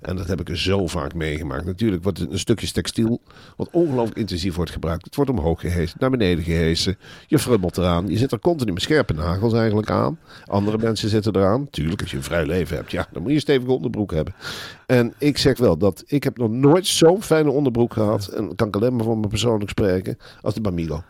En 0.00 0.16
dat 0.16 0.26
heb 0.26 0.40
ik 0.40 0.56
zo 0.56 0.86
vaak 0.86 1.14
meegemaakt. 1.14 1.64
Natuurlijk 1.64 2.02
wordt 2.02 2.20
een 2.30 2.38
stukje 2.38 2.70
textiel 2.70 3.20
wat 3.56 3.68
ongelooflijk 3.72 4.18
intensief 4.18 4.54
wordt 4.54 4.70
gebruikt. 4.70 5.04
Het 5.04 5.14
wordt 5.14 5.30
omhoog 5.30 5.60
gehezen, 5.60 5.96
naar 6.00 6.10
beneden 6.10 6.44
gehezen. 6.44 6.98
Je 7.26 7.38
frummelt 7.38 7.76
eraan. 7.78 8.08
Je 8.08 8.16
zit 8.16 8.32
er 8.32 8.38
continu 8.38 8.72
met 8.72 8.82
scherpe 8.82 9.12
nagels 9.12 9.52
eigenlijk 9.52 9.90
aan. 9.90 10.18
Andere 10.44 10.78
mensen 10.78 11.08
zitten 11.08 11.36
eraan. 11.36 11.70
Tuurlijk, 11.70 12.00
als 12.00 12.10
je 12.10 12.16
een 12.16 12.22
vrij 12.22 12.46
leven 12.46 12.76
hebt, 12.76 12.90
ja, 12.90 13.06
dan 13.12 13.20
moet 13.22 13.30
je 13.30 13.36
een 13.36 13.42
stevige 13.42 13.72
onderbroek 13.72 14.12
hebben. 14.12 14.34
En 14.86 15.14
ik 15.18 15.38
zeg 15.38 15.58
wel 15.58 15.78
dat 15.78 16.02
ik 16.06 16.24
heb 16.24 16.36
nog 16.38 16.50
nooit 16.50 16.86
zo'n 16.86 17.22
fijne 17.22 17.50
onderbroek 17.50 17.92
gehad. 17.92 18.26
En 18.26 18.54
kan 18.54 18.68
ik 18.68 18.76
alleen 18.76 18.96
maar 18.96 19.04
van 19.04 19.20
me 19.20 19.26
persoonlijk 19.26 19.70
spreken. 19.70 20.18
Als 20.40 20.54
de 20.54 20.60
Bamigo. 20.60 21.02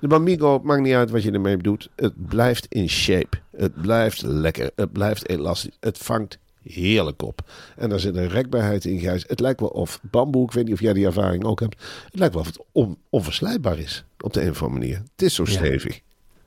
De 0.00 0.08
Bamigo, 0.08 0.60
maakt 0.62 0.82
niet 0.82 0.94
uit 0.94 1.10
wat 1.10 1.22
je 1.22 1.30
ermee 1.30 1.56
doet. 1.56 1.90
Het 1.96 2.26
blijft 2.26 2.66
in 2.68 2.88
shape. 2.88 3.38
Het 3.56 3.82
blijft 3.82 4.22
lekker. 4.22 4.70
Het 4.76 4.92
blijft 4.92 5.28
elastisch. 5.28 5.76
Het 5.80 5.98
vangt 5.98 6.38
heerlijk 6.62 7.22
op. 7.22 7.50
En 7.76 7.88
daar 7.88 8.00
zit 8.00 8.16
een 8.16 8.28
rekbaarheid 8.28 8.84
in, 8.84 8.98
Gijs. 8.98 9.24
Het 9.26 9.40
lijkt 9.40 9.60
wel 9.60 9.68
of 9.68 10.00
bamboe, 10.02 10.44
ik 10.44 10.52
weet 10.52 10.64
niet 10.64 10.74
of 10.74 10.80
jij 10.80 10.92
die 10.92 11.06
ervaring 11.06 11.44
ook 11.44 11.60
hebt. 11.60 11.82
Het 12.04 12.18
lijkt 12.18 12.34
wel 12.34 12.42
of 12.42 12.48
het 12.48 12.64
on, 12.72 12.98
onverslijtbaar 13.08 13.78
is. 13.78 14.04
Op 14.20 14.32
de 14.32 14.42
een 14.42 14.50
of 14.50 14.62
andere 14.62 14.80
manier. 14.80 15.02
Het 15.12 15.22
is 15.22 15.34
zo 15.34 15.44
stevig. 15.44 16.00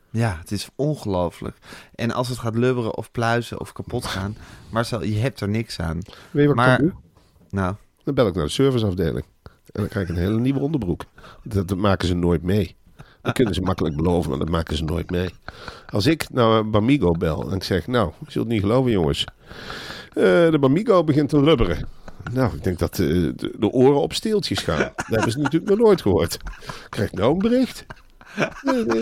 Ja, 0.10 0.38
het 0.39 0.51
is 0.51 0.69
ongelooflijk. 0.75 1.57
En 1.95 2.12
als 2.12 2.29
het 2.29 2.38
gaat 2.38 2.55
lubberen 2.55 2.98
of 2.98 3.12
pluizen 3.12 3.60
of 3.60 3.72
kapot 3.72 4.05
gaan, 4.05 4.38
Marcel, 4.72 5.03
je 5.03 5.17
hebt 5.17 5.41
er 5.41 5.50
niks 5.50 5.79
aan. 5.79 6.00
Weet 6.31 6.48
je 6.48 6.48
wat 6.48 6.50
ik 6.50 6.55
Maar, 6.55 6.81
nou, 7.50 7.75
Dan 8.03 8.13
bel 8.13 8.27
ik 8.27 8.36
naar 8.36 8.45
de 8.45 8.51
serviceafdeling. 8.51 9.25
En 9.43 9.81
dan 9.81 9.88
krijg 9.88 10.10
ik 10.10 10.15
een 10.15 10.22
hele 10.22 10.39
nieuwe 10.39 10.60
onderbroek. 10.60 11.05
Dat, 11.43 11.67
dat 11.67 11.77
maken 11.77 12.07
ze 12.07 12.13
nooit 12.13 12.41
mee. 12.41 12.75
Dat 13.25 13.34
kunnen 13.34 13.53
ze 13.53 13.62
makkelijk 13.62 13.95
beloven, 13.95 14.29
maar 14.29 14.39
dat 14.39 14.50
maken 14.50 14.77
ze 14.77 14.84
nooit 14.84 15.10
mee. 15.10 15.29
Als 15.89 16.05
ik 16.05 16.29
nou 16.29 16.60
een 16.60 16.72
Bamigo 16.72 17.12
bel 17.12 17.50
en 17.50 17.55
ik 17.55 17.63
zeg, 17.63 17.88
nou, 17.88 18.12
je 18.19 18.31
zult 18.31 18.45
het 18.45 18.53
niet 18.53 18.62
geloven 18.62 18.91
jongens. 18.91 19.25
Eh, 20.15 20.24
de 20.51 20.57
Bamigo 20.60 21.03
begint 21.03 21.29
te 21.29 21.41
lubberen. 21.41 21.88
Nou, 22.31 22.55
ik 22.55 22.63
denk 22.63 22.79
dat 22.79 22.91
eh, 22.91 23.07
de, 23.07 23.53
de 23.60 23.69
oren 23.72 24.01
op 24.01 24.13
steeltjes 24.13 24.60
gaan. 24.60 24.77
Dat 24.95 25.05
hebben 25.07 25.31
ze 25.31 25.39
natuurlijk 25.39 25.72
nog 25.72 25.79
nooit 25.79 26.01
gehoord. 26.01 26.38
Krijg 26.89 27.12
ik 27.12 27.17
nou 27.17 27.31
een 27.34 27.38
bericht? 27.38 27.86
Eh, 28.36 28.45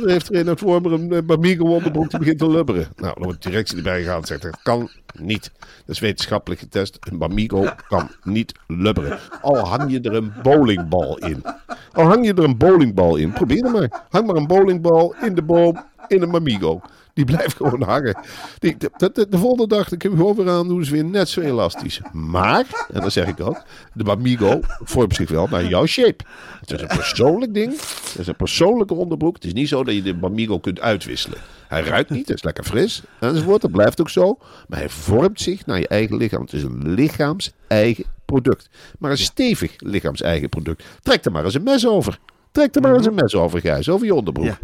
Er 0.04 0.10
heeft 0.10 0.30
er 0.30 0.40
een 0.40 0.48
uit 0.48 0.60
Wormer 0.60 0.94
een 0.94 1.12
eh, 1.12 1.22
Bamigo 1.26 1.66
onderbroek 1.66 2.10
die 2.10 2.20
begint 2.20 2.38
te 2.40 2.50
lubberen. 2.50 2.88
Nou, 2.96 3.14
dan 3.14 3.24
wordt 3.24 3.44
de 3.44 3.50
directie 3.50 3.78
erbij 3.78 4.04
gehaald 4.04 4.22
en 4.22 4.28
zegt, 4.28 4.42
dat 4.42 4.62
kan 4.64 4.90
niet. 5.20 5.52
Dat 5.86 5.96
is 5.96 6.00
wetenschappelijk 6.00 6.62
getest. 6.62 6.98
Een 7.00 7.18
Bamigo 7.18 7.66
kan 7.88 8.10
niet 8.24 8.54
lubberen. 8.68 9.20
Al 9.42 9.58
hang 9.58 9.92
je 9.92 10.02
er 10.02 10.14
een 10.14 10.34
bowlingbal 10.44 11.18
in. 11.18 11.44
Al 11.92 12.06
hang 12.06 12.26
je 12.26 12.34
er 12.34 12.44
een 12.44 12.58
bowlingbal 12.58 13.16
in. 13.16 13.34
Probeer 13.34 13.64
het 13.64 13.74
maar. 13.74 14.04
Hang 14.10 14.28
maar 14.28 14.36
een 14.36 14.48
bowlingbal 14.48 15.16
in 15.22 15.36
de 15.36 15.42
boom 15.44 15.84
in 16.08 16.22
een 16.22 16.32
Bamigo. 16.32 16.82
Die 17.18 17.26
blijft 17.26 17.56
gewoon 17.56 17.82
hangen. 17.84 18.18
Die, 18.60 18.78
de, 18.78 18.90
de, 18.98 19.10
de- 19.14 19.28
de 19.30 19.38
volgende 19.38 19.68
dag 19.68 19.90
dan 19.90 19.98
kun 19.98 20.10
je 20.10 20.16
gewoon 20.16 20.36
weer 20.36 20.50
aan 20.50 20.68
doen. 20.68 20.82
Is 20.82 20.90
weer 20.90 21.06
net 21.06 21.30
zo 21.30 21.42
elastisch. 21.42 22.02
Maar, 22.12 22.66
en 22.92 23.02
dat 23.02 23.12
zeg 23.12 23.28
ik 23.28 23.40
ook. 23.40 23.62
De 23.94 24.04
Bamigo 24.04 24.60
vormt 24.84 25.16
zich 25.16 25.30
wel 25.30 25.48
naar 25.48 25.66
jouw 25.66 25.86
shape. 25.86 26.24
Het 26.60 26.72
is 26.72 26.82
een 26.82 26.88
persoonlijk 26.88 27.54
ding. 27.54 27.72
Het 27.72 28.16
is 28.20 28.28
een 28.28 28.36
persoonlijke 28.36 28.94
onderbroek. 28.94 29.36
Het 29.36 29.46
is 29.46 29.54
niet 29.54 29.68
zo 29.68 29.84
dat 29.84 29.94
je 29.96 30.02
de 30.02 30.14
Bamigo 30.16 30.60
kunt 30.60 30.80
uitwisselen. 30.80 31.38
Hij 31.68 31.82
ruikt 31.84 32.10
niet. 32.10 32.28
Het 32.28 32.38
is 32.38 32.44
lekker 32.44 32.64
fris. 32.64 33.02
Enzovoort. 33.20 33.62
Dat 33.62 33.72
blijft 33.72 34.00
ook 34.02 34.10
zo. 34.10 34.38
Maar 34.68 34.80
hij 34.80 34.90
vormt 34.90 35.42
zich 35.42 35.66
naar 35.66 35.80
je 35.80 35.88
eigen 35.88 36.18
lichaam. 36.18 36.42
Het 36.42 36.54
is 36.54 36.64
een 36.64 36.94
lichaams-eigen 36.94 38.06
product. 38.26 38.70
Maar 39.00 39.12
een 39.12 39.18
stevig 39.18 39.74
lichaams-eigen 39.78 40.50
product. 40.50 40.84
Trek 41.02 41.26
er 41.26 41.32
maar 41.32 41.46
eens 41.46 41.54
een 41.54 41.64
mes 41.64 41.88
over. 41.88 42.20
Trek 42.52 42.76
er 42.76 42.82
maar 42.82 42.96
eens 42.96 43.06
een 43.06 43.14
mes 43.16 43.36
over, 43.36 43.60
Gijs. 43.60 43.90
Over 43.90 44.06
je 44.06 44.16
onderbroek. 44.16 44.46
Ja. 44.46 44.58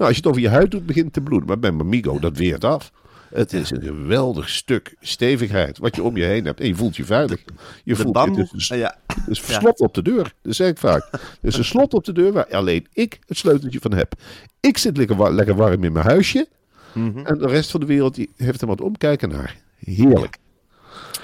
Nou, 0.00 0.12
als 0.12 0.20
je 0.20 0.28
het 0.28 0.30
over 0.36 0.40
je 0.50 0.56
huid 0.56 0.70
doet, 0.70 0.86
begint 0.86 1.04
het 1.04 1.14
te 1.14 1.20
bloeden. 1.20 1.48
Maar 1.48 1.58
bij 1.58 1.70
Mamigo, 1.70 2.18
dat 2.18 2.36
weert 2.36 2.64
af. 2.64 2.92
Het 3.30 3.52
is 3.52 3.70
een 3.70 3.82
geweldig 3.82 4.48
stuk 4.48 4.94
stevigheid 5.00 5.78
wat 5.78 5.96
je 5.96 6.02
om 6.02 6.16
je 6.16 6.24
heen 6.24 6.44
hebt. 6.44 6.60
En 6.60 6.66
je 6.66 6.74
voelt 6.74 6.96
je 6.96 7.04
veilig. 7.04 7.40
Je 7.84 7.94
De 7.94 7.96
voelt 8.00 8.12
bamboe. 8.12 8.48
het 8.52 8.66
Ja. 8.66 8.96
is 9.26 9.38
een 9.48 9.54
slot 9.54 9.80
op 9.80 9.94
de 9.94 10.02
deur. 10.02 10.32
Dat 10.42 10.54
zeg 10.54 10.68
ik 10.70 10.78
vaak. 10.78 11.10
Is 11.42 11.56
een 11.56 11.64
slot 11.64 11.94
op 11.94 12.04
de 12.04 12.12
deur 12.12 12.32
waar 12.32 12.46
alleen 12.46 12.86
ik 12.92 13.18
het 13.26 13.36
sleuteltje 13.36 13.78
van 13.80 13.92
heb. 13.94 14.12
Ik 14.60 14.78
zit 14.78 14.96
lekker 14.96 15.54
warm 15.56 15.84
in 15.84 15.92
mijn 15.92 16.06
huisje. 16.06 16.48
Mhm. 16.94 17.18
En 17.18 17.38
de 17.38 17.46
rest 17.46 17.70
van 17.70 17.80
de 17.80 17.86
wereld 17.86 18.14
die 18.14 18.30
heeft 18.36 18.60
er 18.60 18.66
wat 18.66 18.80
omkijken 18.80 19.28
naar. 19.28 19.56
Heerlijk. 19.78 20.36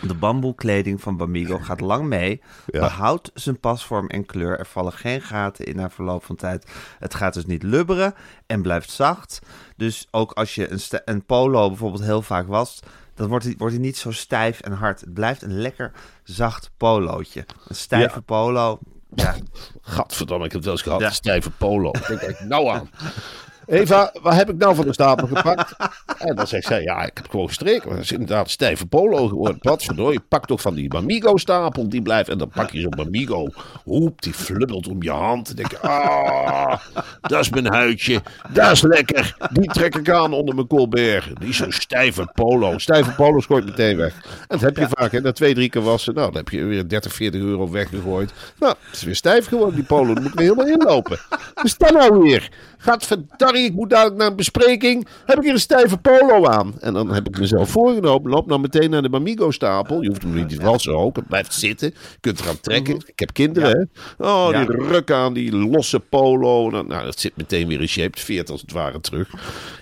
De 0.03 0.15
bamboekleding 0.15 1.01
van 1.01 1.17
Bamigo 1.17 1.59
gaat 1.59 1.81
lang 1.81 2.05
mee, 2.05 2.41
Ja. 2.67 2.81
behoudt 2.81 3.31
zijn 3.35 3.61
pasvorm 3.61 4.07
en 4.09 4.27
kleur. 4.27 4.59
Er 4.59 4.67
vallen 4.67 4.93
geen 4.93 5.21
gaten 5.21 5.65
in 5.67 5.77
na 5.77 5.91
verloop 5.91 6.25
van 6.25 6.37
tijd. 6.37 6.67
Het 6.99 7.15
gaat 7.15 7.35
dus 7.35 7.47
niet 7.47 7.63
lubberen 7.63 8.15
en 8.47 8.63
blijft 8.63 8.91
zacht. 8.91 9.39
Dus 9.77 10.07
ook 10.11 10.33
als 10.33 10.55
je 10.55 10.71
een, 10.71 10.81
een 11.05 11.25
polo 11.25 11.69
bijvoorbeeld 11.69 12.03
heel 12.05 12.23
vaak 12.23 12.47
wast, 12.47 12.87
dan 13.15 13.29
wordt 13.29 13.45
hij, 13.45 13.55
wordt 13.59 13.75
hij 13.75 13.83
niet 13.83 13.97
zo 13.97 14.11
stijf 14.11 14.61
en 14.61 14.73
hard. 14.73 15.01
Het 15.01 15.15
blijft 15.15 15.43
een 15.43 15.59
lekker 15.61 15.93
zacht 16.25 16.71
polootje. 16.77 17.45
Een 17.69 17.75
stijve 17.77 18.15
Ja. 18.15 18.21
polo. 18.21 18.79
Ja, 19.15 19.35
Gadverdamme, 19.81 20.45
ik 20.45 20.53
heb 20.53 20.61
het 20.61 20.65
wel 20.65 20.73
eens 20.75 20.83
gehad. 20.83 21.01
Ja. 21.01 21.07
Een 21.07 21.13
stijve 21.15 21.51
polo. 21.51 21.91
Ik 21.91 22.07
denk 22.07 22.21
ik 22.21 22.41
nou 22.41 22.69
aan. 22.69 22.91
Eva, 23.67 24.13
wat 24.23 24.35
heb 24.35 24.51
ik 24.51 24.57
nou 24.57 24.75
van 24.75 24.87
de 24.87 24.93
stapel 24.93 25.27
gepakt? 25.27 25.75
En 26.19 26.35
dan 26.37 26.47
zegt 26.47 26.67
zij, 26.67 26.83
ja, 26.83 27.03
ik 27.03 27.11
heb 27.15 27.31
gewoon 27.31 27.47
gestreken. 27.47 27.87
Maar 27.87 27.97
dat 27.97 28.05
is 28.05 28.13
inderdaad 28.13 28.51
stijve 28.51 28.87
polo 28.87 29.29
geworden. 29.29 29.59
Wat 29.61 30.29
pak 30.29 30.47
toch 30.47 30.61
van 30.61 30.75
die 30.75 30.89
Bamigo 30.89 31.37
stapel, 31.37 31.89
die 31.89 32.03
blijft. 32.03 32.29
En 32.29 32.39
dan 32.39 32.49
pak 32.49 32.71
je 32.71 32.81
zo'n 32.81 32.95
Bamigo. 32.97 33.49
Hoep, 33.85 34.23
die 34.23 34.33
flubbelt 34.33 34.89
om 34.89 35.03
je 35.03 35.11
hand. 35.11 35.47
Dan 35.47 35.57
denk 35.57 35.71
je, 35.71 35.81
ah, 35.81 36.81
dat 37.21 37.41
is 37.41 37.51
mijn 37.51 37.67
huidje. 37.67 38.23
Dat 38.49 38.71
is 38.71 38.83
lekker. 38.83 39.37
Die 39.53 39.69
trek 39.69 39.95
ik 39.95 40.11
aan 40.11 40.33
onder 40.33 40.55
mijn 40.55 40.67
Colbert. 40.67 41.41
Die 41.41 41.49
is 41.49 41.57
zo'n 41.57 41.73
stijve 41.73 42.31
polo. 42.35 42.79
Stijve 42.79 43.11
polo 43.11 43.41
gooit 43.41 43.65
meteen 43.65 43.97
weg. 43.97 44.15
En 44.15 44.45
dat 44.49 44.61
heb 44.61 44.77
je 44.77 44.87
vaak, 44.91 45.13
hè. 45.13 45.21
Na 45.21 45.33
twee, 45.33 45.55
drie 45.55 45.69
keer 45.69 45.83
wassen, 45.83 46.15
nou, 46.15 46.27
dan 46.27 46.37
heb 46.37 46.49
je 46.49 46.65
weer 46.65 46.89
30, 46.89 47.13
40 47.13 47.41
euro 47.41 47.71
weggegooid. 47.71 48.33
Nou, 48.59 48.75
het 48.87 48.97
is 48.97 49.03
weer 49.03 49.17
stijf 49.17 49.47
geworden, 49.47 49.75
die 49.75 49.85
polo. 49.85 50.15
Dan 50.15 50.23
moet 50.23 50.33
ik 50.33 50.39
weer 50.39 50.49
helemaal 50.49 50.73
inlopen. 50.73 51.19
Is 51.63 51.77
dat 51.77 51.93
nou 51.93 52.23
weer? 52.23 52.51
Gadverdarrie, 52.87 53.65
ik 53.65 53.75
moet 53.75 53.91
dadelijk 53.91 54.17
naar 54.17 54.27
een 54.27 54.37
bespreking. 54.37 55.07
Heb 55.25 55.37
ik 55.37 55.43
hier 55.43 55.53
een 55.53 55.61
stijve 55.61 55.99
polo 55.99 56.47
aan? 56.47 56.81
En 56.81 56.93
dan 56.93 57.13
heb 57.13 57.29
ik 57.29 57.39
mezelf 57.39 57.71
voorgenomen. 57.71 58.31
Loop 58.31 58.47
nou 58.47 58.61
meteen 58.61 58.91
naar 58.91 59.03
de 59.03 59.09
Bamigo-stapel. 59.09 60.03
Je 60.03 60.09
hoeft 60.09 60.23
hem 60.23 60.35
niet 60.35 60.49
te 60.49 60.63
wassen 60.63 60.97
ook. 60.97 61.17
Het 61.17 61.27
blijft 61.27 61.55
zitten. 61.55 61.89
Je 61.89 62.19
kunt 62.21 62.41
eraan 62.41 62.61
trekken. 62.61 62.95
Ik 63.07 63.19
heb 63.19 63.33
kinderen, 63.33 63.71
hè. 64.17 64.25
Oh, 64.27 64.49
die 64.49 64.87
ruk 64.87 65.11
aan, 65.11 65.33
die 65.33 65.57
losse 65.57 66.01
polo. 66.01 66.71
Nou, 66.71 66.87
nou, 66.87 67.05
dat 67.05 67.19
zit 67.21 67.37
meteen 67.37 67.69
weer 67.69 67.81
in 67.81 67.89
shape. 67.89 68.19
Veert 68.21 68.51
als 68.51 68.61
het 68.61 68.73
ware 68.73 69.01
terug. 69.01 69.31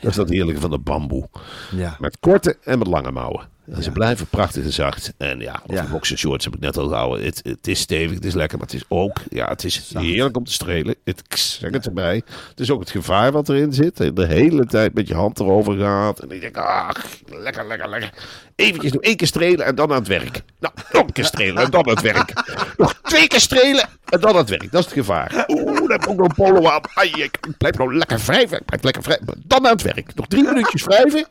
Dat 0.00 0.10
is 0.10 0.16
dat 0.16 0.28
heerlijke 0.28 0.60
van 0.60 0.70
de 0.70 0.78
bamboe. 0.78 1.28
ja. 1.76 1.96
Met 1.98 2.18
korte 2.20 2.56
en 2.62 2.78
met 2.78 2.86
lange 2.88 3.10
mouwen. 3.10 3.52
En 3.72 3.82
ze 3.82 3.90
blijven 3.90 4.26
prachtig 4.26 4.64
en 4.64 4.72
zacht. 4.72 5.12
En 5.16 5.40
ja, 5.40 5.62
of 5.66 5.74
Ja. 5.74 5.80
die 5.80 5.90
boxershorts 5.90 6.44
heb 6.44 6.54
ik 6.54 6.60
net 6.60 6.76
al 6.76 6.88
gehouden. 6.88 7.24
Het, 7.26 7.40
het 7.42 7.66
is 7.68 7.80
stevig, 7.80 8.14
het 8.14 8.24
is 8.24 8.34
lekker, 8.34 8.58
maar 8.58 8.66
het 8.66 8.76
is 8.76 8.84
ook... 8.88 9.20
Ja, 9.30 9.48
het 9.48 9.64
is 9.64 9.92
heerlijk 9.94 10.36
om 10.36 10.44
te 10.44 10.52
strelen. 10.52 10.94
Het, 11.04 11.20
ik 11.28 11.36
zeg 11.36 11.70
het 11.72 11.86
erbij. 11.86 12.22
Het 12.48 12.60
is 12.60 12.70
ook 12.70 12.80
het 12.80 12.90
gevaar 12.90 13.32
wat 13.32 13.48
erin 13.48 13.72
zit. 13.72 13.96
De 14.16 14.26
hele 14.26 14.66
tijd 14.66 14.94
met 14.94 15.08
je 15.08 15.14
hand 15.14 15.40
erover 15.40 15.78
gaat. 15.78 16.18
En 16.18 16.30
ik 16.30 16.40
denk, 16.40 16.56
ach, 16.56 17.04
lekker, 17.26 17.66
lekker, 17.66 17.88
lekker. 17.88 18.10
Eventjes 18.56 18.92
nog 18.92 19.02
één 19.02 19.16
keer 19.16 19.26
strelen 19.26 19.66
en 19.66 19.74
dan 19.74 19.90
aan 19.90 19.98
het 19.98 20.08
werk. 20.08 20.42
Nou, 20.60 20.74
nog 20.92 21.02
een 21.06 21.12
keer 21.12 21.24
strelen 21.24 21.64
en 21.64 21.70
dan 21.70 21.86
aan 21.86 21.94
het 21.94 22.00
werk. 22.00 22.32
Nog 22.76 22.94
twee 23.02 23.26
keer 23.26 23.40
strelen 23.40 23.88
en 24.08 24.20
dan 24.20 24.30
aan 24.30 24.36
het 24.36 24.48
werk. 24.48 24.72
Dat 24.72 24.80
is 24.80 24.84
het 24.84 24.94
gevaar. 24.94 25.44
Oeh, 25.48 25.64
dan 25.74 25.90
heb 25.90 26.02
ik 26.02 26.08
ook 26.08 26.16
nog 26.16 26.28
een 26.28 26.34
polo 26.34 26.68
aan. 26.70 26.80
Ai, 26.94 27.10
ik 27.10 27.38
blijf 27.58 27.76
nou 27.76 27.96
lekker 27.96 28.18
wrijven. 28.26 28.58
Ik 28.58 28.64
blijf 28.64 28.82
lekker 28.82 29.02
wrijven. 29.02 29.42
Dan 29.46 29.66
aan 29.66 29.72
het 29.72 29.82
werk. 29.82 30.14
Nog 30.14 30.26
drie 30.26 30.42
minuutjes 30.42 30.84
wrijven 30.84 31.26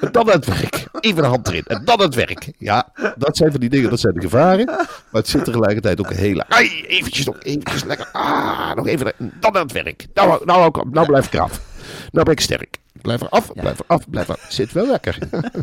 en 0.00 0.12
dan 0.12 0.26
aan 0.26 0.36
het 0.36 0.46
werk. 0.46 0.86
Even 1.00 1.22
de 1.22 1.28
hand 1.28 1.48
erin 1.48 1.64
en 1.66 1.84
dan 1.84 1.98
aan 1.98 2.04
het 2.04 2.14
werk. 2.14 2.52
Ja, 2.58 2.88
dat 3.16 3.36
zijn 3.36 3.50
van 3.50 3.60
die 3.60 3.70
dingen, 3.70 3.90
dat 3.90 4.00
zijn 4.00 4.14
de 4.14 4.20
gevaren. 4.20 4.64
Maar 4.66 4.86
het 5.10 5.28
zit 5.28 5.44
tegelijkertijd 5.44 6.00
ook 6.00 6.10
een 6.10 6.16
hele... 6.16 6.44
Ai, 6.48 6.84
eventjes 6.86 7.26
nog 7.26 7.36
eventjes 7.42 7.84
lekker. 7.84 8.08
Ah, 8.12 8.74
nog 8.74 8.86
even. 8.86 9.12
Dan 9.18 9.56
aan 9.56 9.62
het 9.62 9.72
werk. 9.72 10.06
Nou, 10.14 10.44
nou, 10.44 10.66
op. 10.66 10.84
nou 10.90 11.06
blijf 11.06 11.26
ik 11.26 11.32
eraf. 11.32 11.60
Nou 12.16 12.28
ben 12.28 12.36
ik 12.36 12.40
sterk. 12.40 12.78
Ik 12.92 13.02
blijf 13.02 13.20
eraf, 13.20 13.52
blijf 13.52 13.78
eraf, 13.80 14.10
blijf 14.10 14.28
eraf. 14.28 14.46
Zit 14.48 14.72
wel 14.72 14.86
lekker. 14.86 15.18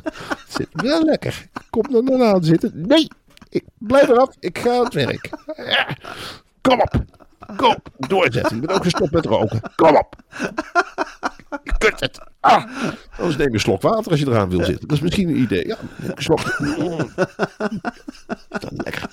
Zit 0.57 0.67
wel 0.71 1.03
lekker. 1.03 1.47
Kom 1.69 1.95
er 1.95 2.05
dan 2.05 2.23
aan 2.23 2.43
zitten. 2.43 2.71
Nee, 2.75 3.07
ik 3.49 3.63
blijf 3.77 4.07
eraf. 4.07 4.29
Ik 4.39 4.57
ga 4.57 4.77
aan 4.77 4.83
het 4.83 4.93
werk. 4.93 5.29
Ja. 5.55 5.97
Kom 6.61 6.81
op. 6.81 7.03
Kom 7.55 7.69
op. 7.69 7.89
Doorzetten. 7.97 8.55
Ik 8.55 8.65
ben 8.65 8.75
ook 8.75 8.83
gestopt 8.83 9.11
met 9.11 9.25
roken. 9.25 9.61
Kom 9.75 9.95
op. 9.95 10.15
Kut 11.77 11.99
het. 11.99 12.19
Ah. 12.39 12.65
Anders 13.17 13.37
neem 13.37 13.47
je 13.47 13.53
een 13.53 13.59
slok 13.59 13.81
water 13.81 14.11
als 14.11 14.19
je 14.19 14.27
eraan 14.27 14.49
wil 14.49 14.63
zitten. 14.63 14.87
Dat 14.87 14.97
is 14.97 15.03
misschien 15.03 15.29
een 15.29 15.39
idee. 15.39 15.67
Ja, 15.67 15.77
een 16.01 16.23
slok. 16.23 16.59
Mm. 16.59 16.97
Dat 18.49 18.63
is 18.63 18.69
lekker. 18.83 19.12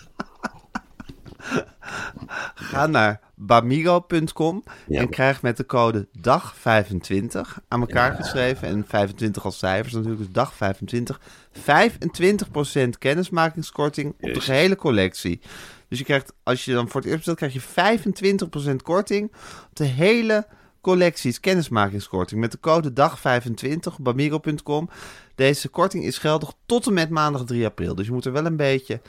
Ga 2.71 2.87
naar 2.87 3.21
bamigo.com 3.35 4.63
Ja. 4.87 5.01
en 5.01 5.09
krijg 5.09 5.43
met 5.43 5.57
de 5.57 5.67
code 5.67 6.09
DAG25 6.19 7.41
aan 7.69 7.81
elkaar 7.81 8.15
geschreven 8.15 8.69
en 8.69 8.85
25 8.89 9.45
als 9.45 9.59
cijfers 9.59 9.95
natuurlijk, 9.95 10.35
dus 10.35 10.45
DAG25, 10.45 11.19
25% 11.53 12.99
kennismakingskorting 12.99 14.15
op 14.21 14.35
de 14.35 14.41
gehele 14.41 14.77
collectie. 14.77 15.41
Dus 15.89 15.99
je 15.99 16.05
krijgt, 16.05 16.33
als 16.43 16.65
je 16.65 16.73
dan 16.73 16.89
voor 16.89 17.01
het 17.01 17.11
eerst 17.11 17.17
bestelt, 17.17 17.37
krijg 17.37 17.53
je 17.53 18.73
25% 18.73 18.77
korting 18.83 19.33
op 19.71 19.77
de 19.77 19.85
hele 19.85 20.47
collecties 20.81 21.41
kennismakingskorting 21.41 22.41
met 22.41 22.53
de 22.53 22.61
code 22.61 22.93
DAG25 22.93 23.77
op 23.99 24.05
bamigo.com. 24.05 24.89
Deze 25.35 25.69
korting 25.69 26.05
is 26.05 26.19
geldig 26.19 26.53
tot 26.67 26.87
en 26.87 26.93
met 26.93 27.11
maandag 27.11 27.45
3 27.45 27.67
april, 27.67 27.95
dus 27.95 28.07
je 28.07 28.13
moet 28.13 28.25
er 28.25 28.33
wel 28.33 28.47
een 28.47 28.57
beetje 28.57 29.01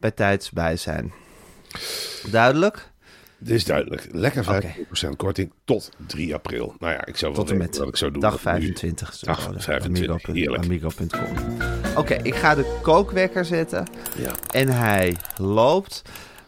bij 0.00 0.10
tijds 0.10 0.50
bij 0.50 0.76
zijn. 0.76 1.12
Duidelijk? 2.30 2.92
Dit 3.38 3.54
is 3.56 3.64
duidelijk. 3.64 4.06
Lekker 4.12 4.44
5% 4.44 4.46
Oké. 5.04 5.16
korting 5.16 5.52
tot 5.64 5.90
3 6.06 6.34
april. 6.34 6.74
Nou 6.78 6.92
ja, 6.92 7.06
ik 7.06 7.16
zou 7.16 7.32
wel 7.32 7.44
Tot 7.44 7.52
en 7.52 7.58
weten 7.58 7.70
met 7.70 7.78
wat 7.84 7.88
ik 7.88 7.96
zou 7.96 8.10
doen. 8.10 8.20
dag 8.20 8.30
Dat 8.30 8.40
nu- 8.44 8.50
25. 8.50 9.12
is 9.12 9.18
de 9.18 9.26
Dag 9.26 9.46
code. 9.46 9.60
25, 9.60 10.02
Amigo 10.02 10.18
punt- 10.24 10.36
heerlijk. 10.36 10.64
Amigo.com. 10.64 11.56
Oké, 11.96 12.14
ik 12.14 12.34
ga 12.34 12.54
de 12.54 12.78
kookwekker 12.82 13.44
zetten. 13.44 13.86
Ja. 14.16 14.30
En 14.50 14.68
hij 14.68 15.16
loopt. 15.36 16.02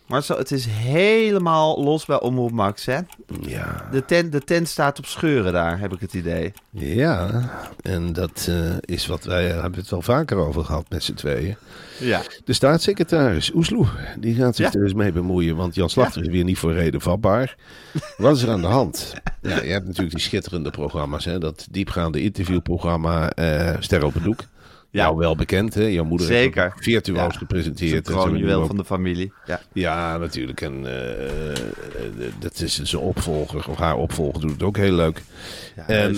Maar 0.07 0.23
zo, 0.23 0.37
het 0.37 0.51
is 0.51 0.67
helemaal 0.67 1.83
los 1.85 2.05
bij 2.05 2.21
Omroep 2.21 2.51
Max, 2.51 2.85
hè? 2.87 2.99
Ja. 3.41 3.89
De 3.91 4.05
tent, 4.05 4.33
de 4.33 4.45
tent 4.45 4.69
staat 4.69 4.99
op 4.99 5.07
scheuren 5.07 5.53
daar, 5.53 5.79
heb 5.79 5.93
ik 5.93 6.01
het 6.01 6.15
idee. 6.15 6.53
Ja, 6.71 7.31
en 7.83 8.13
dat 8.13 8.47
eh, 8.49 8.77
is 8.81 9.07
wat 9.07 9.25
wij 9.25 9.51
eh, 9.51 9.61
hebben 9.61 9.81
het 9.81 9.91
wel 9.91 10.03
vaker 10.03 10.37
over 10.37 10.65
gehad 10.65 10.85
met 10.89 11.03
z'n 11.05 11.15
tweeën. 11.15 11.57
Ja. 12.01 12.23
De 12.45 12.53
staatssecretaris 12.53 13.53
Oesloe, 13.55 13.87
die 14.19 14.35
gaat 14.35 14.57
zich 14.57 14.73
Ja. 14.73 14.79
er 14.79 14.85
eens 14.85 14.95
mee 14.95 15.13
bemoeien, 15.13 15.57
want 15.57 15.75
Jan 15.75 15.91
Slachter 15.91 16.23
is 16.23 16.29
weer 16.29 16.45
niet 16.45 16.59
voor 16.59 16.73
reden 16.73 17.01
vatbaar. 17.01 17.57
Wat 18.17 18.37
is 18.37 18.43
er 18.43 18.51
aan 18.51 18.61
de 18.61 18.67
hand? 18.67 19.15
Ja, 19.43 19.63
je 19.63 19.71
hebt 19.73 19.87
natuurlijk 19.87 20.15
die 20.15 20.25
schitterende 20.25 20.71
programma's, 20.71 21.25
hè? 21.25 21.39
dat 21.39 21.67
diepgaande 21.71 22.21
interviewprogramma 22.23 23.31
eh 23.31 23.75
Ster 23.81 24.05
op 24.05 24.15
het 24.15 24.23
Doek. 24.23 24.41
Jou 24.97 25.17
wel 25.17 25.37
bekend, 25.37 25.75
hè? 25.75 25.83
Jouw 25.85 26.05
moeder 26.05 26.27
Zeker. 26.27 26.63
heeft 26.63 26.75
virtuoos 26.85 27.33
Ja. 27.33 27.39
gepresenteerd. 27.39 28.07
Het 28.07 28.17
ook- 28.17 28.67
van 28.67 28.77
de 28.77 28.85
familie. 28.85 29.33
Ja. 29.47 29.61
Ja, 29.73 30.17
natuurlijk. 30.19 30.61
En 30.61 30.87
eh, 30.87 31.51
eh, 31.51 31.57
dat 32.39 32.61
is 32.61 32.83
zijn 32.83 33.03
opvolger, 33.03 33.71
of 33.71 33.77
haar 33.77 33.97
opvolger, 33.97 34.41
doet 34.41 34.51
het 34.51 34.63
ook 34.63 34.77
heel 34.77 34.93
leuk. 34.93 35.23
Ja, 35.77 35.87
en 35.87 36.17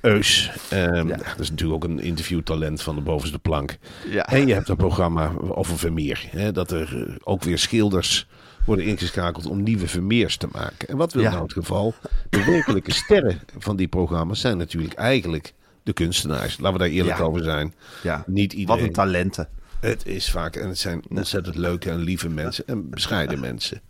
Eus. 0.00 0.50
eh 0.70 0.84
ehm, 0.84 1.08
Ja. 1.08 1.16
dat 1.16 1.38
is 1.38 1.50
natuurlijk 1.50 1.84
ook 1.84 1.90
een 1.90 2.00
interviewtalent 2.00 2.82
van 2.82 2.94
de 2.94 3.00
bovenste 3.00 3.38
plank. 3.38 3.76
En 4.24 4.46
je 4.46 4.54
hebt 4.54 4.68
een 4.68 4.76
programma 4.76 5.32
over 5.48 5.78
Vermeer. 5.78 6.26
Hè, 6.30 6.52
dat 6.52 6.70
er 6.70 7.06
eh, 7.08 7.14
ook 7.24 7.42
weer 7.42 7.58
schilders 7.58 8.26
worden 8.66 8.84
ingeschakeld 8.84 9.46
om 9.46 9.62
nieuwe 9.62 9.88
Vermeers 9.88 10.36
te 10.36 10.48
maken. 10.52 10.88
En 10.88 10.96
wat 10.96 11.12
wil 11.12 11.22
nou 11.22 11.42
het 11.42 11.52
geval? 11.52 11.94
De 12.30 12.44
werkelijke 12.44 12.92
sterren 12.92 13.40
van 13.58 13.76
die 13.76 13.88
programma's 13.88 14.40
zijn 14.40 14.56
natuurlijk 14.56 14.94
eigenlijk 14.94 15.52
de 15.84 15.92
kunstenaars. 15.92 16.58
Laten 16.58 16.72
we 16.78 16.84
daar 16.84 16.94
eerlijk 16.94 17.18
Ja. 17.18 17.24
over 17.24 17.42
zijn. 17.44 17.74
Ja. 18.02 18.24
Niet 18.26 18.50
Wat 18.52 18.60
iedereen. 18.60 18.84
een 18.84 18.92
talenten. 18.92 19.48
Het 19.80 20.06
is 20.06 20.30
vaak, 20.30 20.56
en 20.56 20.68
het 20.68 20.78
zijn 20.78 21.02
ontzettend 21.08 21.56
leuke 21.56 21.90
en 21.90 21.98
lieve 21.98 22.28
mensen 22.28 22.64
en 22.66 22.90
bescheiden 22.90 23.40
mensen. 23.50 23.80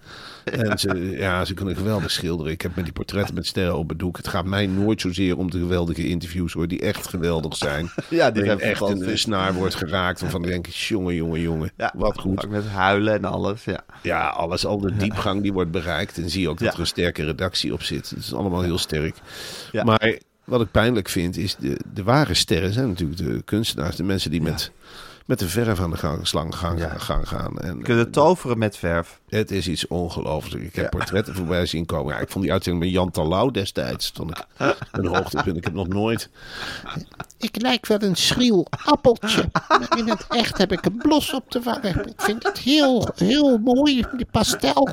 En 0.44 0.78
ze, 0.78 0.94
ja, 1.10 1.44
ze 1.44 1.54
kunnen 1.54 1.76
geweldig 1.76 2.10
schilderen. 2.10 2.52
Ik 2.52 2.60
heb 2.62 2.74
met 2.76 2.84
die 2.84 2.92
portretten 2.92 3.34
met 3.34 3.46
sterren 3.46 3.76
op 3.78 3.88
het 3.88 3.98
doek. 3.98 4.16
Het 4.16 4.28
gaat 4.28 4.44
mij 4.44 4.66
nooit 4.66 5.00
zozeer 5.00 5.36
om 5.36 5.50
de 5.50 5.58
geweldige 5.58 6.08
interviews 6.08 6.52
hoor, 6.52 6.68
die 6.68 6.80
echt 6.80 7.08
geweldig 7.08 7.56
zijn. 7.56 7.90
Ja, 8.10 8.30
die 8.30 8.44
zijn 8.44 8.60
echt 8.60 8.80
een, 8.80 9.08
een 9.10 9.18
snaar 9.18 9.54
wordt 9.54 9.74
geraakt. 9.74 10.20
Waarvan 10.20 10.42
ik 10.42 10.48
denk, 10.48 10.66
jongen, 10.66 11.14
jongen, 11.14 11.40
jongen. 11.40 11.70
Ja. 11.76 11.92
Wat 11.96 12.18
goed. 12.20 12.48
Met 12.48 12.66
huilen 12.66 13.14
en 13.14 13.24
alles. 13.24 13.64
Ja. 13.64 13.84
Ja, 14.02 14.28
alles, 14.28 14.66
al 14.66 14.78
de 14.80 14.96
diepgang 14.96 15.42
die 15.42 15.52
wordt 15.52 15.70
bereikt. 15.70 16.18
En 16.18 16.30
zie 16.30 16.40
je 16.40 16.48
ook 16.48 16.58
dat 16.58 16.68
Ja. 16.68 16.74
er 16.74 16.80
een 16.80 16.86
sterke 16.86 17.24
redactie 17.24 17.72
op 17.72 17.82
zit. 17.82 18.10
Het 18.10 18.18
is 18.18 18.34
allemaal 18.34 18.62
heel 18.62 18.78
sterk. 18.78 19.16
Ja. 19.72 19.84
Maar 19.84 20.18
wat 20.44 20.60
ik 20.60 20.70
pijnlijk 20.70 21.08
vind, 21.08 21.36
is 21.36 21.56
de, 21.58 21.76
de 21.94 22.02
ware 22.02 22.34
sterren 22.34 22.72
zijn 22.72 22.88
natuurlijk 22.88 23.18
de 23.18 23.42
kunstenaars. 23.44 23.96
De 23.96 24.02
mensen 24.02 24.30
die 24.30 24.42
met, 24.42 24.70
met 25.26 25.38
de 25.38 25.48
verf 25.48 25.80
aan 25.80 25.90
de 25.90 25.96
gang, 25.96 26.26
slang 26.26 26.54
gang, 26.56 26.78
Ja. 26.78 26.88
gang 26.98 27.28
gaan. 27.28 27.58
En, 27.58 27.82
Kunnen 27.82 28.10
toveren 28.10 28.58
met 28.58 28.76
verf. 28.76 29.20
het 29.28 29.50
is 29.50 29.68
iets 29.68 29.86
ongelooflijks. 29.86 30.66
Ik 30.66 30.74
heb 30.74 30.84
Ja. 30.92 30.98
portretten 30.98 31.34
voorbij 31.34 31.66
zien 31.66 31.86
komen. 31.86 32.14
Ja, 32.14 32.20
ik 32.20 32.28
vond 32.30 32.44
die 32.44 32.52
uitzending 32.52 32.84
met 32.84 32.92
Jan 32.94 33.10
Terlouw 33.10 33.50
destijds. 33.50 34.10
Toen 34.10 34.28
ik 34.30 34.46
een 34.92 35.06
hoogtepunt. 35.06 35.56
Ik 35.56 35.64
heb 35.64 35.72
nog 35.74 35.88
nooit... 35.88 36.28
Ik 37.38 37.62
lijk 37.62 37.86
wel 37.86 38.02
een 38.02 38.16
schriel 38.16 38.66
appeltje. 38.84 39.44
Maar 39.68 39.98
in 39.98 40.08
het 40.08 40.26
echt 40.28 40.58
heb 40.58 40.72
ik 40.72 40.84
een 40.86 40.96
blos 40.96 41.32
op 41.32 41.50
de 41.50 41.60
wangen. 41.62 42.06
Ik 42.08 42.20
vind 42.22 42.42
het 42.42 42.58
heel, 42.58 43.08
heel 43.14 43.58
mooi. 43.58 44.04
Die 44.16 44.26
pastel. 44.30 44.88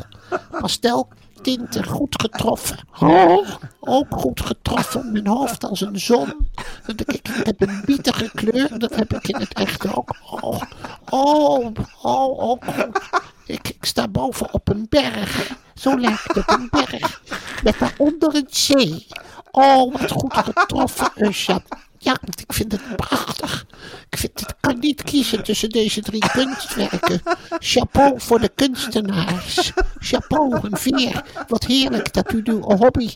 Pasteltinten 1.42 1.86
goed 1.86 2.22
getroffen. 2.22 2.78
Oh, 3.00 3.48
ook 3.80 4.08
goed 4.10 4.42
getroffen. 4.42 5.12
Mijn 5.12 5.28
hoofd 5.28 5.64
als 5.64 5.82
een 5.82 6.00
zon. 6.00 6.50
Ik, 6.88 7.02
ik 7.02 7.28
heb 7.44 7.62
een 7.62 7.82
bietige 7.86 8.32
kleur. 8.36 8.80
Dat 8.80 8.96
heb 8.96 9.14
ik 9.14 9.28
in 9.28 9.40
het 9.40 9.54
echt 9.54 9.96
ook. 9.96 10.16
Oh, 10.42 10.62
oh, 11.10 11.72
oh 12.02 12.62
goed. 12.62 13.00
Ik, 13.46 13.68
ik 13.68 13.86
sta 13.86 14.08
boven 14.08 14.54
op 14.54 14.70
een 14.70 14.86
berg. 14.90 15.52
Zo 15.74 16.00
lijkt 16.00 16.36
het 16.36 16.52
een 16.52 16.68
berg. 16.70 17.22
Met 17.64 17.80
daaronder 17.80 18.36
een 18.36 18.48
zee. 18.50 19.08
Oh, 19.52 19.94
wat 19.94 20.12
goed 20.12 20.34
getroffen, 20.34 21.12
Usha. 21.16 21.62
Ja, 22.04 22.18
want 22.22 22.42
ik 22.42 22.54
vind 22.54 22.72
het 22.72 22.96
prachtig. 22.96 23.66
Ik, 24.10 24.18
vind, 24.18 24.42
ik 24.42 24.56
kan 24.60 24.80
niet 24.80 25.04
kiezen 25.04 25.44
tussen 25.44 25.70
deze 25.70 26.02
drie 26.02 26.30
kunstwerken. 26.32 27.22
Chapeau 27.60 28.20
voor 28.20 28.40
de 28.40 28.52
kunstenaars. 28.56 29.72
Chapeau, 30.00 30.60
een 30.62 30.78
veer. 30.78 31.24
Wat 31.48 31.66
heerlijk 31.66 32.14
dat 32.14 32.34
u 32.34 32.42
uw 32.44 32.62
hobby 32.62 33.10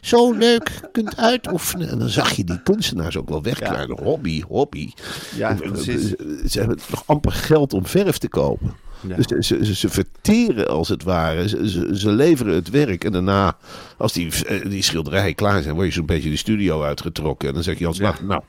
zo 0.00 0.32
leuk 0.32 0.80
kunt 0.92 1.16
uitoefenen. 1.16 1.88
En 1.88 1.98
dan 1.98 2.08
zag 2.08 2.32
je 2.32 2.44
die 2.44 2.62
kunstenaars 2.62 3.16
ook 3.16 3.28
wel 3.28 3.42
wegkruiden. 3.42 4.02
Hobby, 4.02 4.42
hobby. 4.42 4.92
Ja, 5.36 5.54
precies. 5.54 6.08
Ze, 6.08 6.44
ze 6.48 6.58
hebben 6.58 6.78
nog 6.90 7.02
amper 7.06 7.32
geld 7.32 7.72
om 7.72 7.86
verf 7.86 8.18
te 8.18 8.28
kopen. 8.28 8.76
Ja. 9.08 9.16
Dus 9.16 9.26
ze, 9.26 9.64
ze, 9.64 9.74
ze 9.74 9.88
verteren 9.88 10.68
als 10.68 10.88
het 10.88 11.02
ware. 11.02 11.48
Ze, 11.48 11.90
ze, 11.94 12.10
leveren 12.10 12.54
het 12.54 12.70
werk. 12.70 13.04
En 13.04 13.12
daarna, 13.12 13.56
als 13.96 14.12
die, 14.12 14.44
eh, 14.46 14.70
die 14.70 14.82
schilderijen 14.82 15.34
klaar 15.34 15.62
zijn, 15.62 15.74
word 15.74 15.86
je 15.86 15.92
zo'n 15.92 16.06
beetje 16.06 16.30
de 16.30 16.36
studio 16.36 16.82
uitgetrokken. 16.82 17.48
En 17.48 17.54
dan 17.54 17.62
zeg 17.62 17.78
je 17.78 17.86
als 17.86 17.96
Ja. 17.96 18.14
nou, 18.22 18.42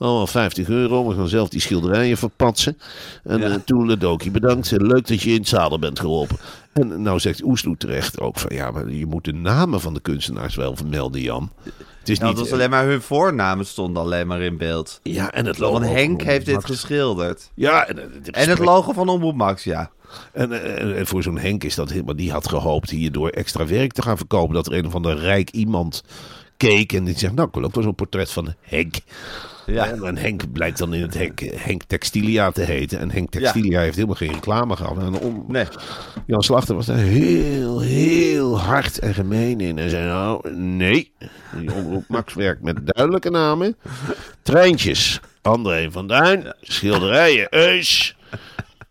oh, 0.00 0.26
50 0.26 0.68
euro. 0.68 1.08
We 1.08 1.14
gaan 1.14 1.28
zelf 1.28 1.48
die 1.48 1.60
schilderijen 1.60 2.16
verpatsen. 2.16 2.78
En 3.24 3.38
Ja. 3.38 3.48
ja. 3.48 3.58
Toeledoki, 3.64 4.30
bedankt. 4.30 4.70
Leuk 4.70 5.06
dat 5.08 5.22
je 5.22 5.30
in 5.30 5.38
het 5.38 5.48
zadel 5.48 5.78
bent 5.78 6.00
geholpen. 6.00 6.36
En 6.72 7.02
nou 7.02 7.18
zegt 7.18 7.42
Oesloe 7.44 7.76
terecht 7.76 8.20
ook 8.20 8.38
van 8.38 8.56
ja, 8.56 8.70
maar 8.70 8.90
je 8.90 9.06
moet 9.06 9.24
de 9.24 9.32
namen 9.32 9.80
van 9.80 9.94
de 9.94 10.00
kunstenaars 10.00 10.54
wel 10.54 10.76
vermelden, 10.76 11.20
Jan. 11.20 11.50
Het 11.98 12.08
is 12.08 12.18
Ja, 12.18 12.26
niet. 12.26 12.34
dat 12.36 12.44
was 12.44 12.52
alleen 12.52 12.70
maar 12.70 12.86
hun 12.86 13.02
voornamen 13.02 13.66
stonden 13.66 14.02
alleen 14.02 14.26
maar 14.26 14.40
in 14.40 14.56
beeld. 14.56 15.00
Ja, 15.02 15.32
en 15.32 15.46
het 15.46 15.58
logo. 15.58 15.80
Henk 15.80 16.20
van 16.20 16.30
heeft 16.30 16.46
dit 16.46 16.54
Max. 16.54 16.66
geschilderd. 16.66 17.50
Ja, 17.54 17.86
en, 17.86 17.98
eh, 18.32 18.46
het 18.46 18.58
logo 18.58 18.92
van 18.92 19.08
Omroep 19.08 19.34
Max, 19.34 19.64
ja. 19.64 19.90
En, 20.32 20.52
eh, 20.52 20.82
en, 20.82 20.96
en 20.96 21.06
voor 21.06 21.22
zo'n 21.22 21.38
Henk 21.38 21.64
is 21.64 21.74
dat 21.74 21.90
helemaal. 21.90 22.16
Die 22.16 22.30
had 22.32 22.48
gehoopt 22.48 22.90
hierdoor 22.90 23.28
extra 23.28 23.66
werk 23.66 23.92
te 23.92 24.02
gaan 24.02 24.16
verkopen. 24.16 24.54
Dat 24.54 24.66
er 24.66 24.72
een 24.72 24.86
of 24.86 24.94
ander 24.94 25.18
rijk 25.18 25.50
iemand 25.50 26.02
keek 26.60 26.92
en 26.92 27.04
die 27.04 27.18
zegt: 27.18 27.34
Nou, 27.34 27.48
ik 27.48 27.54
wil 27.54 27.64
ook 27.64 27.74
wel 27.74 27.82
zo'n 27.84 27.94
portret 27.94 28.30
van 28.30 28.54
Henk. 28.60 28.94
Ja. 29.66 29.86
En, 29.86 30.04
en 30.04 30.16
Henk 30.16 30.52
blijkt 30.52 30.78
dan 30.78 30.94
in 30.94 31.02
het 31.02 31.14
Henk, 31.14 31.40
Henk 31.40 31.82
Textilia 31.82 32.50
te 32.50 32.62
heten. 32.62 32.98
En 32.98 33.10
Henk 33.10 33.30
Textilia 33.30 33.80
heeft 33.80 33.94
helemaal 33.94 34.16
geen 34.16 34.32
reclame 34.32 34.76
gehad. 34.76 34.98
En 34.98 35.18
om, 35.18 35.44
Nee. 35.48 35.64
Jan 36.26 36.42
Slachter 36.42 36.74
was 36.74 36.86
daar 36.86 36.96
heel, 36.96 37.80
heel 37.80 38.60
hard 38.60 38.98
en 38.98 39.14
gemeen 39.14 39.60
in. 39.60 39.78
En 39.78 39.90
zei 39.90 40.06
nou, 40.06 40.54
nee. 40.54 41.12
Die 41.52 41.72
omroep 41.74 42.04
Max 42.14 42.34
werkt 42.34 42.62
met 42.62 42.86
duidelijke 42.86 43.30
namen. 43.30 43.76
Treintjes. 44.42 45.20
André 45.42 45.90
van 45.90 46.06
Duin. 46.06 46.54
Schilderijen. 46.60 47.46
Eus. 47.50 48.16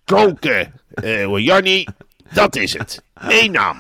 Koken. 0.06 0.74
Eh 0.94 1.38
Jannie. 1.38 1.88
Dat 2.34 2.56
is 2.56 2.78
het. 2.78 3.04
Eén 3.14 3.52
naam. 3.52 3.80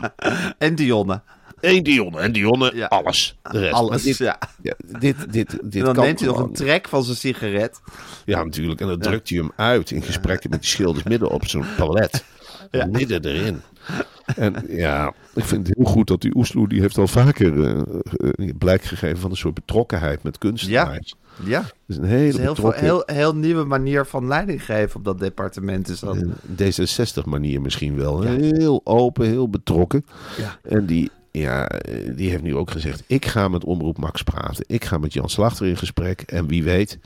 En 0.57 0.75
Dionne. 0.75 1.21
Eén 1.61 1.83
Dionne. 1.83 2.19
En 2.19 2.31
Dionne, 2.31 2.71
Ja. 2.75 2.85
alles. 2.85 3.37
De 3.51 3.59
rest. 3.59 3.73
Alles, 3.73 4.03
dit, 4.03 4.17
ja. 4.17 4.39
ja, 4.61 4.73
dit, 4.99 5.33
dit, 5.33 5.59
dan 5.71 5.95
neemt 5.95 6.19
hij 6.19 6.27
nog 6.27 6.39
een 6.39 6.53
trek 6.53 6.87
van 6.87 7.03
zijn 7.03 7.17
sigaret. 7.17 7.81
Ja, 8.25 8.43
natuurlijk. 8.43 8.81
En 8.81 8.87
dan 8.87 8.99
drukt 8.99 9.29
hij 9.29 9.37
hem 9.37 9.51
uit 9.55 9.91
in 9.91 10.01
gesprekken 10.01 10.49
met 10.49 10.61
die 10.61 10.69
schilders 10.69 11.03
midden 11.03 11.29
op 11.29 11.47
zo'n 11.47 11.65
palet. 11.77 12.23
Midden 12.91 13.25
erin. 13.25 13.61
En 14.35 14.65
ja, 14.67 15.13
ik 15.35 15.43
vind 15.43 15.67
het 15.67 15.77
heel 15.77 15.85
goed 15.85 16.07
dat 16.07 16.21
die 16.21 16.35
Oesloe, 16.35 16.67
die 16.67 16.81
heeft 16.81 16.97
al 16.97 17.07
vaker 17.07 17.63
eh, 17.63 17.77
eh, 17.77 18.55
blijk 18.57 18.83
gegeven 18.83 19.17
van 19.17 19.29
een 19.29 19.37
soort 19.37 19.53
betrokkenheid 19.53 20.23
met 20.23 20.37
kunstenaars. 20.37 21.15
Ja. 21.43 21.61
Het 21.61 21.73
is 21.87 21.97
een 21.97 22.03
hele 22.03 22.39
heel, 22.39 22.53
betrokken 22.53 22.83
heel, 22.83 23.03
heel 23.05 23.35
nieuwe 23.35 23.63
manier 23.63 24.05
van 24.05 24.27
leiding 24.27 24.65
geven 24.65 24.95
op 24.95 25.05
dat 25.05 25.19
departement. 25.19 25.89
Is 25.89 25.99
dat. 25.99 26.17
D66 26.61 27.25
manier 27.25 27.61
misschien 27.61 27.95
wel. 27.95 28.21
Heel 28.21 28.81
open, 28.83 29.25
heel 29.25 29.49
betrokken. 29.49 30.05
Ja. 30.37 30.59
En 30.63 30.85
die, 30.85 31.11
ja, 31.31 31.67
eh, 31.67 32.15
die 32.15 32.29
heeft 32.29 32.43
nu 32.43 32.55
ook 32.55 32.71
gezegd, 32.71 33.03
ik 33.07 33.25
ga 33.25 33.47
met 33.47 33.63
Omroep 33.63 33.97
Max 33.97 34.23
praten. 34.23 34.63
Ik 34.67 34.85
ga 34.85 34.97
met 34.97 35.13
Jan 35.13 35.29
Slachter 35.29 35.67
in 35.67 35.77
gesprek. 35.77 36.21
En 36.21 36.47
wie 36.47 36.63
weet 36.63 36.99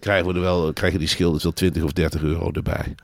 krijgen, 0.00 0.28
we 0.28 0.34
er 0.34 0.40
wel, 0.40 0.72
krijgen 0.72 0.98
die 0.98 1.08
schilders 1.08 1.42
wel 1.42 1.52
20 1.52 1.82
of 1.82 1.92
30 1.92 2.22
euro 2.22 2.50
erbij. 2.52 2.94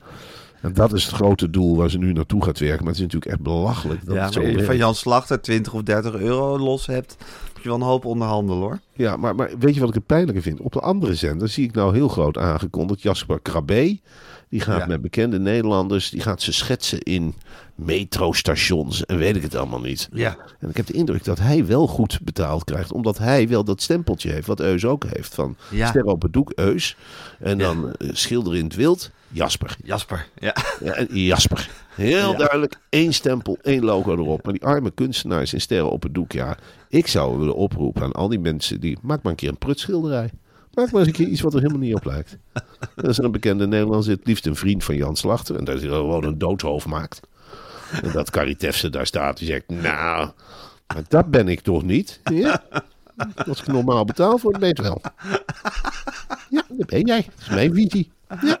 En 0.61 0.73
dat 0.73 0.93
is 0.93 1.05
het 1.05 1.13
grote 1.13 1.49
doel 1.49 1.75
waar 1.77 1.89
ze 1.89 1.97
nu 1.97 2.13
naartoe 2.13 2.43
gaat 2.43 2.59
werken. 2.59 2.77
Maar 2.83 2.93
het 2.93 2.95
is 2.95 3.01
natuurlijk 3.01 3.31
echt 3.31 3.41
belachelijk 3.41 4.05
dat 4.05 4.15
ja, 4.15 4.23
het 4.23 4.33
zo 4.33 4.41
je 4.41 4.63
van 4.63 4.77
Jan 4.77 4.95
Slachter 4.95 5.41
20 5.41 5.73
of 5.73 5.81
30 5.81 6.15
euro 6.15 6.57
los 6.59 6.85
hebt, 6.85 7.15
moet 7.53 7.63
je 7.63 7.69
wel 7.69 7.77
een 7.77 7.83
hoop 7.83 8.05
onderhandelen 8.05 8.61
hoor. 8.61 8.79
Ja, 8.93 9.17
maar, 9.17 9.35
maar 9.35 9.51
weet 9.59 9.73
je 9.73 9.79
wat 9.79 9.89
ik 9.89 9.95
het 9.95 10.05
pijnlijke 10.05 10.41
vind? 10.41 10.59
Op 10.59 10.71
de 10.71 10.79
andere 10.79 11.15
zender 11.15 11.49
zie 11.49 11.63
ik 11.65 11.73
nou 11.73 11.93
heel 11.93 12.07
groot 12.07 12.37
aangekondigd. 12.37 13.01
Jasper 13.01 13.39
Krabbe, 13.41 13.99
die 14.49 14.59
gaat 14.59 14.79
Ja. 14.79 14.85
met 14.87 15.01
bekende 15.01 15.39
Nederlanders, 15.39 16.09
die 16.09 16.21
gaat 16.21 16.41
ze 16.41 16.53
schetsen 16.53 17.01
in 17.01 17.33
metrostations 17.77 19.05
en 19.05 19.17
weet 19.17 19.35
ik 19.35 19.41
het 19.41 19.55
allemaal 19.55 19.79
niet. 19.81 20.09
Ja. 20.11 20.37
En 20.59 20.69
ik 20.69 20.77
heb 20.77 20.85
de 20.85 20.93
indruk 20.93 21.23
dat 21.23 21.39
hij 21.39 21.65
wel 21.65 21.87
goed 21.87 22.19
betaald 22.23 22.63
krijgt, 22.63 22.91
omdat 22.91 23.17
hij 23.17 23.47
wel 23.47 23.63
dat 23.63 23.81
stempeltje 23.81 24.31
heeft, 24.31 24.47
wat 24.47 24.59
Eus 24.59 24.85
ook 24.85 25.03
heeft. 25.15 25.33
Van 25.35 25.55
Ja. 25.71 25.87
ster 25.87 26.03
op 26.03 26.21
het 26.21 26.33
doek, 26.33 26.51
Eus. 26.55 26.97
En 27.39 27.57
dan 27.57 27.91
eh, 27.93 28.09
schilder 28.13 28.55
in 28.55 28.63
het 28.63 28.75
wild, 28.75 29.11
Jasper. 29.27 29.75
Jasper. 29.83 30.27
Ja. 30.39 30.55
Ja, 30.83 30.91
en 30.93 31.07
Jasper. 31.11 31.69
Heel 31.95 32.31
Ja. 32.31 32.37
duidelijk, 32.37 32.79
één 32.89 33.13
stempel, 33.13 33.57
één 33.61 33.83
logo 33.83 34.11
erop. 34.13 34.43
Maar 34.43 34.53
die 34.53 34.65
arme 34.65 34.91
kunstenaars 34.91 35.53
in 35.53 35.61
sterren 35.61 35.91
op 35.91 36.03
het 36.03 36.13
doek, 36.13 36.31
ja. 36.31 36.57
Ik 36.89 37.07
zou 37.07 37.37
willen 37.37 37.55
oproepen 37.55 38.03
aan 38.03 38.11
al 38.11 38.27
die 38.27 38.39
mensen 38.39 38.79
die... 38.79 38.97
Maak 39.01 39.21
maar 39.21 39.31
een 39.31 39.37
keer 39.37 39.49
een 39.49 39.57
prutschilderij. 39.57 40.29
Maak 40.73 40.91
maar 40.91 40.99
eens 40.99 41.07
een 41.09 41.15
keer 41.15 41.27
iets 41.27 41.41
wat 41.41 41.53
er 41.53 41.59
helemaal 41.61 41.81
niet 41.81 41.95
op 41.95 42.05
lijkt. 42.05 42.37
Als 43.07 43.17
er 43.17 43.23
een 43.23 43.31
bekende 43.31 43.67
Nederlander 43.67 44.03
zit, 44.03 44.19
liefst 44.23 44.45
een 44.45 44.55
vriend 44.55 44.83
van 44.83 44.95
Jan 44.95 45.15
Slachter... 45.15 45.55
en 45.55 45.63
dat 45.63 45.79
hij 45.79 45.89
gewoon 45.89 46.23
een 46.23 46.37
doodshoofd 46.37 46.85
maakt. 46.85 47.19
En 48.03 48.11
dat 48.11 48.29
Caritefse 48.29 48.89
daar 48.89 49.05
staat, 49.05 49.37
die 49.37 49.47
zegt... 49.47 49.63
Nou, 49.67 50.31
maar 50.87 51.03
dat 51.07 51.31
ben 51.31 51.47
ik 51.47 51.59
toch 51.61 51.83
niet? 51.83 52.19
Ja? 52.23 52.63
Als 53.47 53.59
ik 53.61 53.67
normaal 53.67 54.05
betaal 54.05 54.37
voor, 54.37 54.59
weet 54.59 54.79
wel. 54.79 55.01
Ja, 56.49 56.63
dat 56.69 56.87
ben 56.87 57.01
jij. 57.05 57.21
Dat 57.21 57.39
is 57.41 57.49
mijn 57.49 57.73
visie. 57.73 58.11
Ja. 58.41 58.59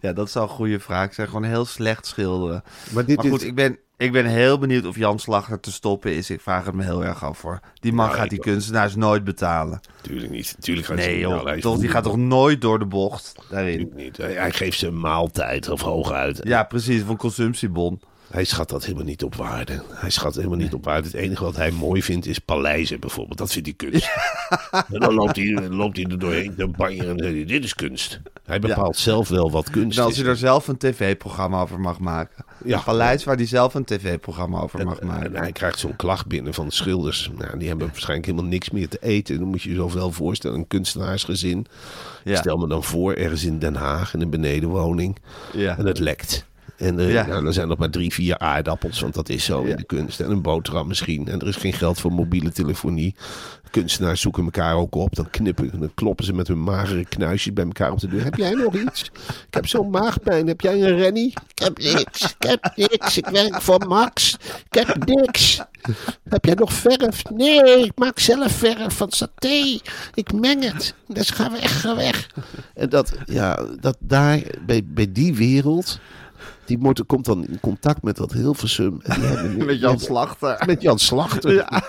ja, 0.00 0.12
dat 0.12 0.30
zou 0.30 0.48
een 0.48 0.54
goede 0.54 0.80
vraag 0.80 1.14
zijn. 1.14 1.26
Gewoon 1.26 1.44
heel 1.44 1.64
slecht 1.64 2.06
schilderen. 2.06 2.62
Maar 2.92 3.04
dit, 3.04 3.16
Maar 3.16 3.26
goed, 3.26 3.38
dit- 3.38 3.48
ik 3.48 3.54
ben, 3.54 3.78
Ik 4.02 4.12
ben 4.12 4.26
heel 4.26 4.58
benieuwd 4.58 4.86
of 4.86 4.96
Jan 4.96 5.18
Slachter 5.18 5.60
te 5.60 5.72
stoppen 5.72 6.14
is. 6.14 6.30
Ik 6.30 6.40
vraag 6.40 6.64
het 6.64 6.74
me 6.74 6.82
heel 6.84 7.04
erg 7.04 7.24
af 7.24 7.38
voor. 7.38 7.60
Die 7.80 7.92
man 7.92 8.12
gaat 8.12 8.30
die 8.30 8.38
kunstenaars 8.38 8.94
nooit 8.94 9.24
betalen. 9.24 9.80
Tuurlijk 10.00 10.30
niet. 10.30 10.56
Tuurlijk 10.60 10.86
gaat 10.86 10.98
hij 10.98 11.06
Nee 11.06 11.18
joh, 11.18 11.52
toch, 11.52 11.78
die 11.78 11.88
gaat 11.88 12.02
toch 12.02 12.16
nooit 12.16 12.60
door 12.60 12.78
de 12.78 12.84
bocht 12.84 13.34
daarin. 13.50 13.92
Niet. 13.94 14.16
Hij, 14.16 14.32
hij 14.32 14.52
geeft 14.52 14.78
ze 14.78 14.86
een 14.86 15.00
maaltijd 15.00 15.68
of 15.68 15.80
hooguit. 15.80 16.40
Ja, 16.42 16.62
precies, 16.62 17.02
van 17.02 17.16
consumptiebon. 17.16 18.00
Hij 18.30 18.44
schat 18.44 18.68
dat 18.68 18.84
helemaal 18.84 19.04
niet 19.04 19.22
op 19.22 19.34
waarde. 19.34 19.82
Hij 19.90 20.10
schat 20.10 20.34
helemaal 20.34 20.56
niet 20.56 20.74
op 20.74 20.84
waarde. 20.84 21.06
Het 21.06 21.16
enige 21.16 21.44
wat 21.44 21.56
hij 21.56 21.70
mooi 21.70 22.02
vindt 22.02 22.26
is 22.26 22.38
paleizen 22.38 23.00
bijvoorbeeld. 23.00 23.38
Dat 23.38 23.52
vindt 23.52 23.68
hij 23.68 23.90
kunst. 23.90 24.10
en 24.70 25.00
dan 25.00 25.14
loopt 25.14 25.36
hij, 25.36 25.54
dan 25.54 25.74
loopt 25.82 25.96
hij 25.96 26.06
er 26.06 26.18
doorheen 26.18 26.54
te 26.54 26.66
banjeren 26.66 27.10
en 27.10 27.16
dan 27.16 27.24
zegt 27.26 27.36
hij, 27.36 27.44
dit 27.44 27.64
is 27.64 27.74
kunst. 27.74 28.20
Hij 28.44 28.58
bepaalt 28.60 28.96
zelf 28.96 29.28
wel 29.28 29.50
wat 29.50 29.70
kunst 29.70 29.98
En 29.98 30.04
als 30.04 30.12
is. 30.12 30.18
hij 30.20 30.28
er 30.28 30.36
zelf 30.36 30.68
een 30.68 30.76
tv-programma 30.76 31.60
over 31.60 31.80
mag 31.80 31.98
maken. 31.98 32.44
Ja. 32.64 32.76
Een 32.76 32.82
paleis 32.84 33.24
waar 33.24 33.36
hij 33.36 33.46
zelf 33.46 33.74
een 33.74 33.84
tv-programma 33.84 34.60
over 34.60 34.84
mag 34.84 34.98
En 34.98 35.06
maken. 35.06 35.36
hij 35.36 35.52
krijgt 35.52 35.78
zo'n 35.78 35.96
klacht 35.96 36.26
binnen 36.26 36.54
van 36.54 36.66
de 36.66 36.72
schilders. 36.72 37.30
Nou, 37.38 37.58
die 37.58 37.68
hebben 37.68 37.86
waarschijnlijk 37.86 38.26
helemaal 38.26 38.50
niks 38.50 38.70
meer 38.70 38.88
te 38.88 38.98
eten. 39.00 39.38
Dan 39.38 39.48
moet 39.48 39.62
je 39.62 39.70
je 39.70 39.76
zoveel 39.76 40.12
voorstellen. 40.12 40.58
Een 40.58 40.66
kunstenaarsgezin. 40.66 41.66
Stel 42.24 42.56
me 42.56 42.68
dan 42.68 42.84
voor, 42.84 43.12
ergens 43.14 43.44
in 43.44 43.58
Den 43.58 43.74
Haag, 43.74 44.14
in 44.14 44.20
een 44.20 44.30
benedenwoning. 44.30 45.16
En 45.54 45.86
het 45.86 45.98
lekt. 45.98 46.44
En 46.82 46.98
eh, 46.98 47.12
Ja. 47.12 47.26
nou, 47.26 47.46
er 47.46 47.52
zijn 47.52 47.68
nog 47.68 47.78
maar 47.78 47.90
drie, 47.90 48.12
vier 48.12 48.38
aardappels, 48.38 49.00
want 49.00 49.14
dat 49.14 49.28
is 49.28 49.44
zo 49.44 49.62
Ja. 49.64 49.70
in 49.70 49.76
de 49.76 49.84
kunst. 49.84 50.20
En 50.20 50.30
een 50.30 50.42
boterham 50.42 50.86
misschien. 50.86 51.28
En 51.28 51.40
er 51.40 51.46
is 51.48 51.56
geen 51.56 51.72
geld 51.72 52.00
voor 52.00 52.12
mobiele 52.12 52.52
telefonie. 52.52 53.14
Kunstenaars 53.70 54.20
zoeken 54.20 54.44
elkaar 54.44 54.74
ook 54.74 54.94
op. 54.94 55.14
Dan 55.14 55.30
knippen, 55.30 55.80
dan 55.80 55.90
kloppen 55.94 56.24
ze 56.24 56.32
met 56.32 56.48
hun 56.48 56.62
magere 56.62 57.04
knuisjes 57.04 57.52
bij 57.52 57.64
elkaar 57.64 57.92
op 57.92 58.00
de 58.00 58.08
deur. 58.08 58.24
Heb 58.24 58.34
jij 58.34 58.50
nog 58.52 58.74
iets? 58.74 59.02
Ik 59.48 59.54
heb 59.54 59.66
zo'n 59.66 59.90
maagpijn. 59.90 60.46
Heb 60.46 60.60
jij 60.60 60.82
een 60.82 60.96
rennie? 60.96 61.28
Ik 61.54 61.62
heb 61.62 61.78
niks, 61.78 62.22
ik 62.38 62.48
heb 62.48 62.72
niks. 62.76 63.16
Ik 63.16 63.26
werk 63.26 63.60
voor 63.60 63.86
Max. 63.88 64.36
Ik 64.70 64.86
heb 64.86 65.04
niks. 65.06 65.60
Heb 66.28 66.44
jij 66.44 66.54
nog 66.54 66.72
verf? 66.72 67.22
Nee, 67.34 67.84
ik 67.84 67.92
maak 67.94 68.18
zelf 68.18 68.52
verf 68.52 68.96
van 68.96 69.10
saté. 69.10 69.78
Ik 70.14 70.32
meng 70.32 70.72
het. 70.72 70.94
Dus 71.08 71.30
ga 71.30 71.50
weg, 71.52 71.80
ga 71.80 71.96
weg. 71.96 72.30
En 72.74 72.88
dat, 72.88 73.12
ja, 73.26 73.66
dat 73.80 73.96
daar, 74.00 74.40
bij, 74.66 74.82
bij 74.84 75.12
die 75.12 75.34
wereld, 75.34 75.98
die 76.64 77.04
komt 77.06 77.24
dan 77.24 77.46
in 77.46 77.60
contact 77.60 78.02
met 78.02 78.16
dat 78.16 78.32
Hilversum. 78.32 79.00
En 79.02 79.20
hebben- 79.20 79.66
Met 79.66 79.80
Jan 79.80 79.98
Slachter. 79.98 80.62
Met 80.66 80.82
Jan 80.82 80.98
Slachter. 80.98 81.52
Ja. 81.54 81.82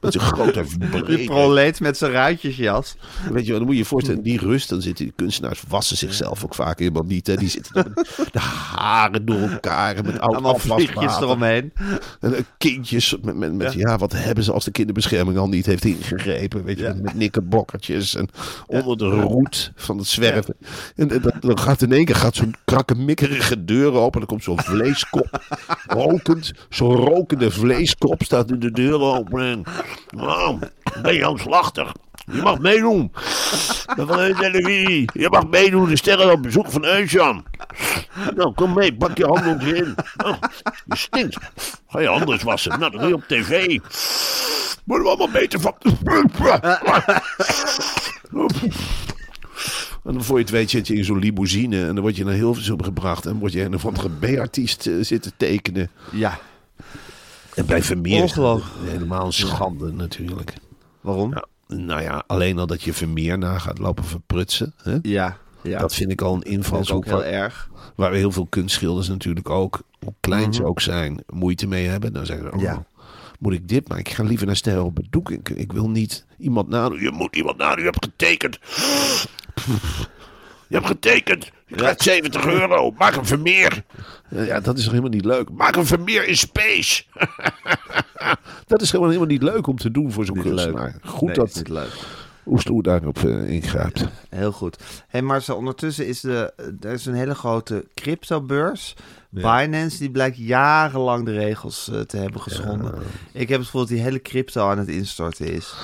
Met 0.00 0.12
zijn 0.12 0.24
grote 0.24 0.64
Die 1.06 1.24
proleet 1.24 1.80
met 1.80 1.96
zijn 1.96 2.12
ruitjesjas. 2.12 2.96
Weet 3.32 3.46
je, 3.46 3.52
dan 3.52 3.62
moet 3.62 3.70
je 3.72 3.76
je 3.78 3.84
voorstellen, 3.84 4.22
die 4.22 4.38
rust, 4.38 4.68
dan 4.68 4.82
zitten 4.82 5.04
die 5.04 5.14
kunstenaars, 5.16 5.62
wassen 5.68 5.96
zichzelf 5.96 6.44
ook 6.44 6.54
vaak 6.54 6.78
helemaal 6.78 7.02
niet. 7.02 7.26
Hè. 7.26 7.36
Die 7.36 7.48
zitten 7.48 7.92
de 8.32 8.38
haren 8.38 9.24
door 9.24 9.48
elkaar 9.48 10.04
met 10.04 10.18
oud 10.20 10.32
Allemaal 10.32 10.58
vliegjes 10.58 11.16
eromheen. 11.16 11.72
En 12.20 12.34
eh, 12.34 12.40
kindjes, 12.58 13.16
met, 13.22 13.36
met, 13.36 13.54
met, 13.54 13.72
ja. 13.72 13.98
wat 13.98 14.12
hebben 14.12 14.44
ze 14.44 14.52
als 14.52 14.64
de 14.64 14.70
kinderbescherming 14.70 15.38
al 15.38 15.48
niet 15.48 15.66
heeft 15.66 15.84
ingegrepen. 15.84 16.64
Weet 16.64 16.78
je, 16.78 16.84
Ja. 16.84 16.94
met, 17.02 17.14
nikkerbokkertjes 17.14 18.14
en 18.14 18.28
onder 18.66 18.98
de 18.98 19.04
roet 19.08 19.72
van 19.74 19.98
het 19.98 20.06
zwerven. 20.06 20.54
En, 20.96 21.10
en 21.10 21.20
dat, 21.20 21.34
dan 21.40 21.58
gaat 21.58 21.82
in 21.82 21.92
één 21.92 22.04
keer 22.04 22.16
gaat 22.16 22.34
zo'n 22.34 22.54
krakkemikkerige 22.64 23.64
deur 23.64 23.92
open. 23.92 24.19
En 24.20 24.26
dan 24.26 24.38
komt 24.38 24.44
zo'n 24.44 24.62
vleeskop, 24.74 25.40
rokend. 25.86 26.52
Zo'n 26.68 26.96
rokende 26.96 27.50
vleeskop 27.50 28.22
staat 28.22 28.50
in 28.50 28.58
de 28.58 28.70
deur 28.70 29.00
open. 29.00 29.64
Ik 30.94 31.02
ben 31.02 31.14
Jan 31.14 31.38
Slachter. 31.38 31.92
Je 32.32 32.42
mag 32.42 32.58
meedoen. 32.58 33.10
Van 33.96 34.06
de 34.06 34.34
televisie. 34.38 35.10
Je 35.12 35.28
mag 35.30 35.46
meedoen. 35.46 35.88
De 35.88 35.96
sterren 35.96 36.32
op 36.32 36.42
bezoek 36.42 36.70
van 36.70 36.84
Eusjan. 36.84 37.44
Nou, 38.34 38.52
kom 38.52 38.74
mee. 38.74 38.94
Pak 38.94 39.16
je 39.16 39.26
handen 39.26 39.76
in. 39.76 39.94
Oh, 40.24 40.36
je 40.84 40.96
stinkt. 40.96 41.36
Ga 41.88 42.00
je 42.00 42.08
handen 42.08 42.44
wassen. 42.44 42.78
Nou, 42.78 42.90
doe 42.90 43.08
je 43.08 43.14
op 43.14 43.24
tv. 43.28 43.78
Worden 44.84 45.06
we 45.06 45.12
allemaal 45.12 45.30
beter 45.30 45.60
van. 45.60 45.74
En 50.04 50.12
dan 50.12 50.24
voor 50.24 50.36
je 50.36 50.42
het 50.42 50.52
weet 50.52 50.70
zit 50.70 50.86
je 50.86 50.94
in 50.94 51.04
zo'n 51.04 51.18
limousine. 51.18 51.80
En 51.86 51.94
dan 51.94 52.00
word 52.00 52.16
je 52.16 52.24
naar 52.24 52.34
Hilversum 52.34 52.82
gebracht. 52.82 53.26
En 53.26 53.38
word 53.38 53.52
je 53.52 53.62
een 53.64 53.74
of 53.74 53.86
andere 53.86 54.08
B-artiest 54.10 54.86
eh, 54.86 54.94
zitten 55.00 55.32
tekenen. 55.36 55.90
Ja. 56.12 56.38
En 57.54 57.66
bij 57.66 57.82
Vermeer 57.82 58.24
is 58.24 58.32
dat 58.32 58.62
helemaal 58.84 59.26
een 59.26 59.32
schande 59.32 59.92
natuurlijk. 59.92 60.54
Waarom? 61.00 61.32
Ja, 61.34 61.46
nou 61.76 62.02
ja, 62.02 62.24
alleen 62.26 62.58
al 62.58 62.66
dat 62.66 62.82
je 62.82 62.92
Vermeer 62.92 63.38
na 63.38 63.58
gaat 63.58 63.78
lopen 63.78 64.04
verprutsen. 64.04 64.74
Hè? 64.82 64.98
Ja. 65.02 65.36
ja. 65.62 65.78
Dat 65.78 65.94
vind 65.94 66.10
ik 66.10 66.20
al 66.20 66.32
een 66.32 66.38
Dat 66.40 66.48
is 66.48 66.54
invalshoek 66.54 66.96
ook 66.96 67.04
heel 67.04 67.14
waar, 67.16 67.24
erg. 67.24 67.70
waar 67.94 68.12
heel 68.12 68.32
veel 68.32 68.46
kunstschilders 68.46 69.08
natuurlijk 69.08 69.50
ook, 69.50 69.80
hoe 70.04 70.14
klein 70.20 70.54
ze 70.54 70.64
ook 70.64 70.80
zijn, 70.80 71.22
moeite 71.28 71.66
mee 71.66 71.86
hebben. 71.86 72.12
Dan 72.12 72.26
zeggen 72.26 72.46
ze, 72.50 72.56
oh, 72.56 72.62
Ja. 72.62 72.84
moet 73.38 73.52
ik 73.52 73.68
dit? 73.68 73.88
Maar 73.88 73.98
ik 73.98 74.08
ga 74.08 74.22
liever 74.22 74.46
naar 74.46 74.56
sterren 74.56 74.84
op 74.84 74.96
het 74.96 75.06
doek. 75.10 75.30
Ik, 75.30 75.48
ik 75.48 75.72
wil 75.72 75.88
niet 75.90 76.24
iemand 76.38 76.68
nadoen. 76.68 77.00
Je 77.00 77.10
moet 77.10 77.36
iemand 77.36 77.56
nadoen, 77.56 77.84
je 77.84 77.90
hebt 77.90 78.04
getekend. 78.04 78.58
Je 80.68 80.76
hebt 80.76 80.86
getekend. 80.86 81.50
Je 81.66 81.74
krijgt 81.76 82.02
70 82.02 82.46
euro. 82.46 82.90
Maak 82.98 83.14
een 83.16 83.26
Vermeer. 83.26 83.82
Ja, 84.28 84.60
dat 84.60 84.76
is 84.76 84.82
toch 84.82 84.90
helemaal 84.92 85.12
niet 85.12 85.24
leuk. 85.24 85.50
Maak 85.50 85.76
een 85.76 85.86
Vermeer 85.86 86.28
in 86.28 86.36
space. 86.36 87.02
dat 88.66 88.82
is 88.82 88.90
gewoon 88.90 89.06
helemaal 89.06 89.28
niet 89.28 89.42
leuk 89.42 89.66
om 89.66 89.76
te 89.76 89.90
doen 89.90 90.12
voor 90.12 90.24
zo'n 90.24 90.36
Niet 90.36 90.44
kunstenaar. 90.46 90.84
leuk. 90.84 91.10
Goed 91.10 91.26
Nee, 91.28 91.36
dat 91.36 91.54
niet 91.54 91.68
leuk. 91.68 91.92
Oesloe 92.50 92.82
daarop 92.82 93.18
eh, 93.18 93.50
ingrijpt. 93.50 94.06
Heel 94.28 94.52
goed. 94.52 94.78
Hey 95.08 95.22
Marcel, 95.22 95.56
ondertussen 95.56 96.06
is 96.06 96.20
de, 96.20 96.52
er 96.80 96.92
is 96.92 97.06
een 97.06 97.14
hele 97.14 97.34
grote 97.34 97.84
cryptobeurs. 97.94 98.96
Binance, 99.28 99.98
die 99.98 100.10
blijkt 100.10 100.36
jarenlang 100.36 101.24
de 101.24 101.32
regels 101.32 101.90
eh, 101.90 102.00
te 102.00 102.16
hebben 102.16 102.40
geschonden. 102.40 102.94
Ik 103.32 103.48
heb 103.48 103.58
het 103.58 103.66
gevoel 103.66 103.80
dat 103.80 103.90
die 103.90 104.00
hele 104.00 104.22
crypto 104.22 104.68
aan 104.68 104.78
het 104.78 104.88
instorten 104.88 105.52
is. 105.52 105.74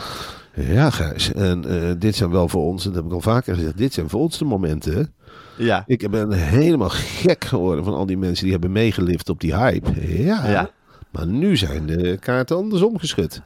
Ja, 0.55 0.91
Gijs. 0.91 1.33
En 1.33 1.65
eh, 1.65 1.95
dit 1.99 2.17
zijn 2.17 2.31
wel 2.31 2.49
voor 2.49 2.63
ons, 2.63 2.85
en 2.85 2.93
dat 2.93 3.03
heb 3.03 3.11
ik 3.11 3.17
al 3.17 3.33
vaker 3.33 3.55
gezegd, 3.55 3.77
dit 3.77 3.93
zijn 3.93 4.09
voor 4.09 4.21
ons 4.21 4.39
de 4.39 4.45
momenten. 4.45 5.15
Ja. 5.57 5.85
Ik 5.87 6.11
ben 6.11 6.33
helemaal 6.33 6.89
gek 6.91 7.45
geworden 7.45 7.85
van 7.85 7.95
al 7.95 8.07
die 8.07 8.19
mensen 8.19 8.43
die 8.43 8.53
hebben 8.53 8.73
meegelift 8.73 9.29
op 9.29 9.41
die 9.41 9.57
hype. 9.57 10.23
Ja. 10.23 10.49
Ja. 10.49 10.71
Maar 11.17 11.27
nu 11.27 11.57
zijn 11.57 11.87
de 11.87 12.17
kaarten 12.21 12.57
andersom 12.57 12.99
geschud. 12.99 13.41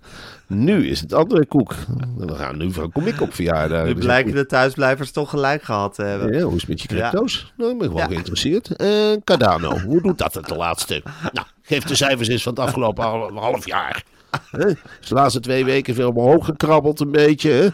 Nu 0.46 0.88
is 0.88 1.00
het 1.00 1.12
andere 1.12 1.46
koek. 1.46 1.74
Dan 2.18 2.36
gaan 2.36 2.56
nu 2.56 2.70
kom 2.92 3.06
ik 3.06 3.20
op 3.20 3.34
verjaardag. 3.34 3.84
Nu 3.84 3.94
blijken 3.94 4.34
de 4.34 4.46
thuisblijvers 4.46 5.10
toch 5.10 5.30
gelijk 5.30 5.62
gehad 5.62 5.94
te 5.94 6.02
hebben. 6.02 6.32
Ja, 6.32 6.40
hoe 6.42 6.54
is 6.54 6.60
het 6.60 6.68
met 6.70 6.80
je 6.82 6.88
crypto's? 6.88 7.52
Nou, 7.56 7.70
ik 7.72 7.78
ben 7.78 7.86
gewoon 7.86 8.02
Ja. 8.02 8.08
geïnteresseerd. 8.08 8.76
En 8.76 9.24
Cardano, 9.24 9.78
hoe 9.78 10.02
doet 10.02 10.18
dat 10.18 10.34
het 10.34 10.46
de 10.46 10.54
laatste? 10.56 11.02
Nou, 11.32 11.46
geef 11.62 11.84
de 11.84 11.94
cijfers 11.94 12.28
eens 12.28 12.42
van 12.42 12.52
het 12.52 12.62
afgelopen 12.62 13.04
hal- 13.10 13.32
half 13.34 13.66
jaar. 13.66 14.04
Is 15.00 15.08
de 15.08 15.14
laatste 15.14 15.40
twee 15.40 15.64
weken 15.64 15.94
veel 15.94 16.10
omhoog 16.10 16.44
gekrabbeld 16.44 17.00
een 17.00 17.10
beetje. 17.10 17.72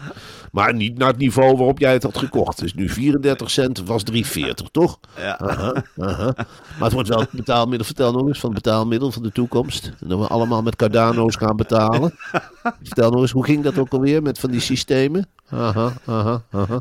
Maar 0.51 0.73
niet 0.73 0.97
naar 0.97 1.07
het 1.07 1.17
niveau 1.17 1.57
waarop 1.57 1.79
jij 1.79 1.93
het 1.93 2.03
had 2.03 2.17
gekocht. 2.17 2.59
Dus 2.59 2.73
nu 2.73 2.89
34 2.89 3.51
cent, 3.51 3.83
was 3.85 4.03
3,40, 4.11 4.47
toch? 4.71 4.99
Ja. 5.17 5.37
Aha, 5.39 5.83
aha. 5.97 6.33
Maar 6.35 6.45
het 6.79 6.93
wordt 6.93 7.09
wel 7.09 7.19
het 7.19 7.31
betaalmiddel. 7.31 7.85
Vertel 7.85 8.11
nog 8.11 8.27
eens 8.27 8.39
van 8.39 8.53
het 8.53 8.63
betaalmiddel 8.63 9.11
van 9.11 9.23
de 9.23 9.31
toekomst. 9.31 9.91
En 9.99 10.07
dat 10.07 10.19
we 10.19 10.27
allemaal 10.27 10.61
met 10.61 10.75
Cardano's 10.75 11.35
gaan 11.35 11.55
betalen. 11.55 12.13
Vertel 12.83 13.11
nog 13.11 13.21
eens, 13.21 13.31
hoe 13.31 13.45
ging 13.45 13.63
dat 13.63 13.77
ook 13.77 13.91
alweer 13.91 14.21
met 14.21 14.39
van 14.39 14.51
die 14.51 14.59
systemen? 14.59 15.27
Aha, 15.49 15.93
aha, 16.05 16.43
aha. 16.51 16.79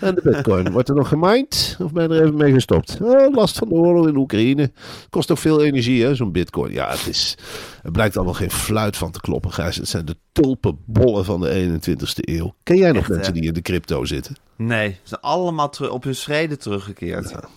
En 0.00 0.14
de 0.14 0.20
bitcoin, 0.24 0.70
wordt 0.70 0.88
er 0.88 0.94
nog 0.94 1.08
gemined? 1.08 1.76
Of 1.80 1.92
ben 1.92 2.08
je 2.08 2.14
er 2.14 2.22
even 2.22 2.36
mee 2.36 2.52
gestopt? 2.52 2.98
Oh, 3.02 3.34
last 3.34 3.58
van 3.58 3.68
de 3.68 3.74
oorlog 3.74 4.08
in 4.08 4.16
Oekraïne. 4.16 4.72
Kost 5.10 5.30
ook 5.30 5.38
veel 5.38 5.62
energie, 5.62 6.04
hè, 6.04 6.14
zo'n 6.14 6.32
bitcoin. 6.32 6.72
Ja, 6.72 6.90
het, 6.90 7.06
is, 7.06 7.36
het 7.82 7.92
blijkt 7.92 8.16
allemaal 8.16 8.34
geen 8.34 8.50
fluit 8.50 8.96
van 8.96 9.10
te 9.10 9.20
kloppen, 9.20 9.52
Gijs. 9.52 9.76
Het 9.76 9.88
zijn 9.88 10.04
de 10.04 10.16
tulpenbollen 10.32 11.24
van 11.24 11.40
de 11.40 11.80
21ste 11.80 12.20
eeuw. 12.20 12.54
Ken 12.62 12.76
jij 12.76 12.92
nog 12.92 13.00
Echt, 13.00 13.08
hè? 13.08 13.14
mensen 13.14 13.34
die 13.34 13.42
in 13.42 13.52
de 13.54 13.62
crypto 13.62 14.04
zitten? 14.04 14.36
Nee, 14.56 14.90
ze 14.90 14.98
zijn 15.02 15.20
allemaal 15.20 15.72
op 15.90 16.04
hun 16.04 16.14
schreden 16.14 16.58
teruggekeerd. 16.58 17.30
Ja. 17.30 17.48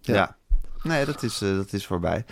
Ja. 0.00 0.36
Nee, 0.82 1.04
dat 1.04 1.22
is, 1.22 1.42
eh, 1.42 1.54
dat 1.56 1.72
is 1.72 1.86
voorbij. 1.86 2.24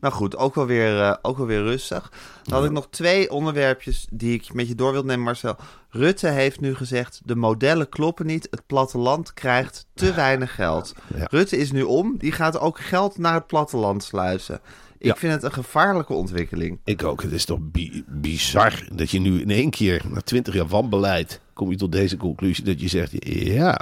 Nou 0.00 0.14
goed, 0.14 0.36
ook 0.36 0.54
wel 0.54 0.66
weer, 0.66 1.00
eh, 1.02 1.14
ook 1.22 1.36
wel 1.36 1.46
weer 1.46 1.62
rustig. 1.62 2.12
Dan 2.42 2.54
had 2.54 2.64
ik 2.64 2.70
nog 2.70 2.86
twee 2.90 3.30
onderwerpjes 3.30 4.06
die 4.10 4.34
ik 4.34 4.52
met 4.54 4.68
je 4.68 4.74
door 4.74 4.92
wil 4.92 5.02
nemen, 5.04 5.24
Marcel. 5.24 5.56
Rutte 5.90 6.28
heeft 6.28 6.60
nu 6.60 6.74
gezegd, 6.74 7.20
de 7.24 7.36
modellen 7.36 7.88
kloppen 7.88 8.26
niet. 8.26 8.46
Het 8.50 8.66
platteland 8.66 9.34
krijgt 9.34 9.86
te 9.94 10.14
weinig 10.14 10.54
geld. 10.54 10.94
Ja. 11.16 11.26
Rutte 11.30 11.56
is 11.56 11.72
nu 11.72 11.82
om. 11.82 12.14
Die 12.18 12.32
gaat 12.32 12.58
ook 12.58 12.80
geld 12.80 13.18
naar 13.18 13.34
het 13.34 13.46
platteland 13.46 14.02
sluizen. 14.04 14.60
Ik 14.98 15.06
Ja. 15.06 15.14
vind 15.16 15.32
het 15.32 15.42
een 15.42 15.52
gevaarlijke 15.52 16.12
ontwikkeling. 16.12 16.78
Ik 16.84 17.04
ook. 17.04 17.22
Het 17.22 17.32
is 17.32 17.44
toch 17.44 17.58
bi- 17.62 18.04
bizar 18.06 18.88
dat 18.92 19.10
je 19.10 19.20
nu 19.20 19.40
in 19.40 19.50
één 19.50 19.70
keer, 19.70 20.02
na 20.08 20.20
twintig 20.20 20.54
jaar 20.54 20.66
wanbeleid, 20.66 21.40
kom 21.58 21.70
je 21.70 21.76
tot 21.76 21.92
deze 21.92 22.16
conclusie 22.16 22.64
dat 22.64 22.80
je 22.80 22.88
zegt, 22.88 23.12
ja, 23.44 23.78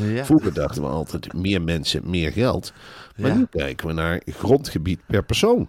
Ja. 0.00 0.24
vroeger 0.24 0.52
dachten 0.54 0.82
we 0.82 0.88
altijd 0.88 1.32
meer 1.32 1.62
mensen, 1.62 2.02
meer 2.10 2.32
geld. 2.32 2.72
Maar 3.16 3.30
Ja. 3.30 3.36
nu 3.36 3.46
kijken 3.50 3.86
we 3.86 3.92
naar 3.92 4.22
grondgebied 4.26 5.00
per 5.06 5.24
persoon. 5.24 5.68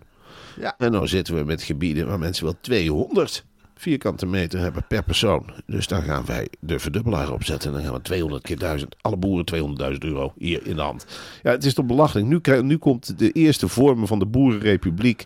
Ja. 0.60 0.76
En 0.78 0.92
nou 0.92 1.08
zitten 1.08 1.36
we 1.36 1.44
met 1.44 1.64
gebieden 1.64 2.08
waar 2.08 2.20
mensen 2.20 2.44
wel 2.46 2.56
200 2.62 3.46
vierkante 3.76 4.26
meter 4.26 4.60
hebben 4.60 4.86
per 4.88 5.04
persoon. 5.04 5.50
Dus 5.66 5.88
daar 5.88 6.02
gaan 6.02 6.26
wij 6.26 6.48
de 6.60 6.80
verdubbelaar 6.80 7.32
op 7.32 7.44
zetten. 7.44 7.70
En 7.70 7.76
dan 7.76 7.86
gaan 7.86 7.94
we 7.94 8.02
200 8.02 8.44
keer 8.44 8.58
1000. 8.60 8.96
Alle 9.02 9.18
boeren 9.18 9.46
200.000 9.46 10.04
euro 10.04 10.34
hier 10.38 10.68
in 10.68 10.76
de 10.76 10.82
hand. 10.82 11.06
Ja, 11.44 11.52
het 11.52 11.66
is 11.66 11.74
toch 11.74 11.86
belachelijk. 11.86 12.28
Nu, 12.28 12.40
krijg- 12.40 12.62
nu 12.62 12.78
komt 12.78 13.20
de 13.20 13.32
eerste 13.32 13.68
vormen 13.68 14.08
van 14.08 14.20
de 14.20 14.26
Boerenrepubliek. 14.26 15.26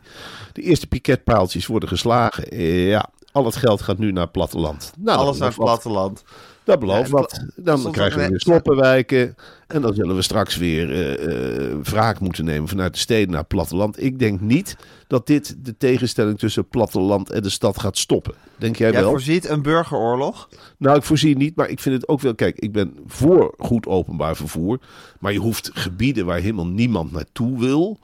De 0.54 0.62
eerste 0.62 0.88
piketpaaltjes 0.88 1.66
worden 1.66 1.90
geslagen. 1.90 2.58
Ja, 2.88 3.10
al 3.38 3.46
het 3.46 3.56
geld 3.56 3.82
gaat 3.82 3.98
nu 3.98 4.12
naar 4.12 4.24
het 4.24 4.32
platteland. 4.32 4.94
Nou, 4.98 5.18
Alles 5.20 5.38
naar 5.38 5.48
het 5.48 5.58
platteland. 5.58 6.24
Dat 6.64 6.80
belooft 6.80 7.10
wat. 7.10 7.46
Dan 7.56 7.92
krijgen 7.92 8.20
we 8.20 8.28
weer 8.28 8.40
sloppenwijken. 8.40 9.36
En 9.68 9.82
dan 9.82 9.94
zullen 9.94 10.16
we 10.16 10.22
straks 10.22 10.58
weer 10.58 11.18
eh, 11.20 11.76
wraak 11.84 12.20
moeten 12.20 12.46
nemen 12.46 12.68
vanuit 12.68 12.94
de 12.94 13.00
steden 13.00 13.30
naar 13.30 13.40
het 13.40 13.48
platteland. 13.48 14.04
Ik 14.04 14.20
denk 14.20 14.42
niet 14.42 14.76
dat 15.08 15.28
dit 15.28 15.56
de 15.66 15.78
tegenstelling 15.78 16.40
tussen 16.40 16.62
het 16.62 16.72
platteland 16.72 17.30
en 17.30 17.44
de 17.44 17.50
stad 17.50 17.80
gaat 17.80 17.98
stoppen. 17.98 18.34
Denk 18.56 18.76
jij 18.76 18.92
Jij 18.92 19.02
wel? 19.02 19.10
voorziet 19.10 19.50
een 19.50 19.62
burgeroorlog. 19.62 20.50
Nou, 20.78 20.98
ik 20.98 21.04
voorzie 21.04 21.38
niet, 21.38 21.56
maar 21.56 21.70
ik 21.70 21.80
vind 21.80 21.96
het 21.96 22.08
ook 22.08 22.22
wel. 22.22 22.36
Kijk, 22.36 22.60
ik 22.60 22.72
ben 22.72 22.98
voor 23.08 23.54
goed 23.58 23.88
openbaar 23.88 24.36
vervoer. 24.36 24.80
Maar 25.20 25.34
je 25.34 25.40
hoeft 25.40 25.70
gebieden 25.74 26.26
waar 26.26 26.40
helemaal 26.40 26.68
niemand 26.68 27.12
naartoe 27.12 27.60
wil. 27.60 27.98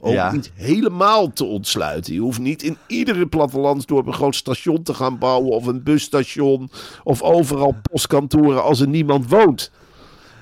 Ook 0.00 0.12
Ja. 0.12 0.32
niet 0.32 0.50
helemaal 0.54 1.32
te 1.32 1.44
ontsluiten. 1.44 2.14
Je 2.14 2.20
hoeft 2.20 2.38
niet 2.38 2.62
in 2.62 2.76
iedere 2.86 3.26
plattelandsdorp 3.26 4.06
een 4.06 4.12
groot 4.12 4.34
station 4.34 4.82
te 4.82 4.94
gaan 4.94 5.18
bouwen. 5.18 5.50
Of 5.52 5.66
een 5.66 5.82
busstation. 5.82 6.70
Of 7.04 7.22
overal 7.22 7.74
postkantoren 7.82 8.62
als 8.62 8.80
er 8.80 8.88
niemand 8.88 9.28
woont. 9.28 9.70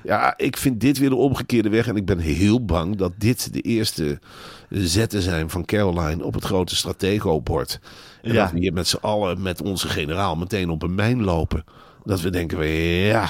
Ja, 0.03 0.33
ik 0.37 0.57
vind 0.57 0.79
dit 0.79 0.97
weer 0.97 1.09
de 1.09 1.15
omgekeerde 1.15 1.69
weg. 1.69 1.87
En 1.87 1.95
ik 1.95 2.05
ben 2.05 2.19
heel 2.19 2.65
bang 2.65 2.95
dat 2.95 3.11
dit 3.17 3.53
de 3.53 3.61
eerste 3.61 4.19
zetten 4.69 5.21
zijn 5.21 5.49
van 5.49 5.65
Caroline 5.65 6.23
op 6.23 6.33
het 6.33 6.43
grote 6.43 6.75
stratego-bord. 6.75 7.79
En 8.21 8.33
Ja. 8.33 8.41
dat 8.43 8.51
we 8.51 8.59
hier 8.59 8.73
met 8.73 8.87
z'n 8.87 8.97
allen, 9.01 9.41
met 9.41 9.61
onze 9.61 9.87
generaal, 9.87 10.35
meteen 10.35 10.69
op 10.69 10.83
een 10.83 10.95
mijn 10.95 11.23
lopen. 11.23 11.63
Dat 12.03 12.21
we 12.21 12.29
denken, 12.29 12.67
ja, 12.67 13.27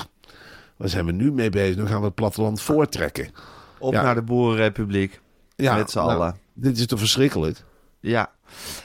waar 0.77 0.89
zijn 0.89 1.05
we 1.05 1.11
nu 1.11 1.31
mee 1.31 1.49
bezig? 1.49 1.75
Dan 1.75 1.87
gaan 1.87 1.99
we 1.99 2.05
het 2.05 2.15
platteland 2.15 2.61
voortrekken. 2.61 3.29
Op 3.79 3.93
Ja. 3.93 4.01
naar 4.01 4.15
de 4.15 4.21
Boerenrepubliek. 4.21 5.19
Ja, 5.63 5.75
Met 5.75 5.91
z'n 5.91 5.97
nou, 5.97 6.09
allen. 6.11 6.37
Dit 6.53 6.77
is 6.77 6.85
toch 6.85 6.99
verschrikkelijk? 6.99 7.63
Ja. 7.99 8.31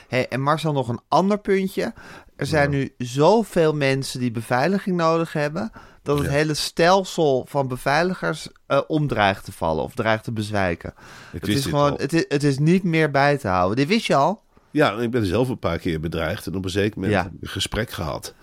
Hey, 0.07 0.27
en 0.27 0.41
Marcel, 0.41 0.73
nog 0.73 0.87
een 0.87 0.99
ander 1.07 1.39
puntje. 1.39 1.93
Er 2.35 2.45
zijn 2.45 2.69
nu 2.69 2.93
zoveel 2.97 3.73
mensen 3.73 4.19
die 4.19 4.31
beveiliging 4.31 4.97
nodig 4.97 5.33
hebben... 5.33 5.71
dat 6.03 6.17
het 6.17 6.27
hele 6.27 6.53
stelsel 6.53 7.45
van 7.49 7.67
beveiligers 7.67 8.47
omdreigt 8.87 9.45
te 9.45 9.51
vallen 9.51 9.83
of 9.83 9.93
dreigt 9.95 10.23
te 10.23 10.31
bezwijken. 10.31 10.93
Het 11.31 11.47
is 11.47 11.65
gewoon, 11.65 11.93
het 11.97 12.13
is, 12.13 12.25
het 12.27 12.43
is 12.43 12.57
niet 12.57 12.83
meer 12.83 13.11
bij 13.11 13.37
te 13.37 13.47
houden. 13.47 13.75
Dit 13.77 13.87
wist 13.87 14.05
je 14.05 14.15
al? 14.15 14.43
Ja, 14.71 14.91
ik 14.93 15.11
ben 15.11 15.25
zelf 15.25 15.49
een 15.49 15.59
paar 15.59 15.77
keer 15.79 15.99
bedreigd. 15.99 16.47
En 16.47 16.55
op 16.55 16.63
een 16.63 16.69
zeker 16.69 16.99
moment 16.99 17.13
Ja. 17.13 17.31
een 17.41 17.47
gesprek 17.47 17.89
gehad. 17.89 18.33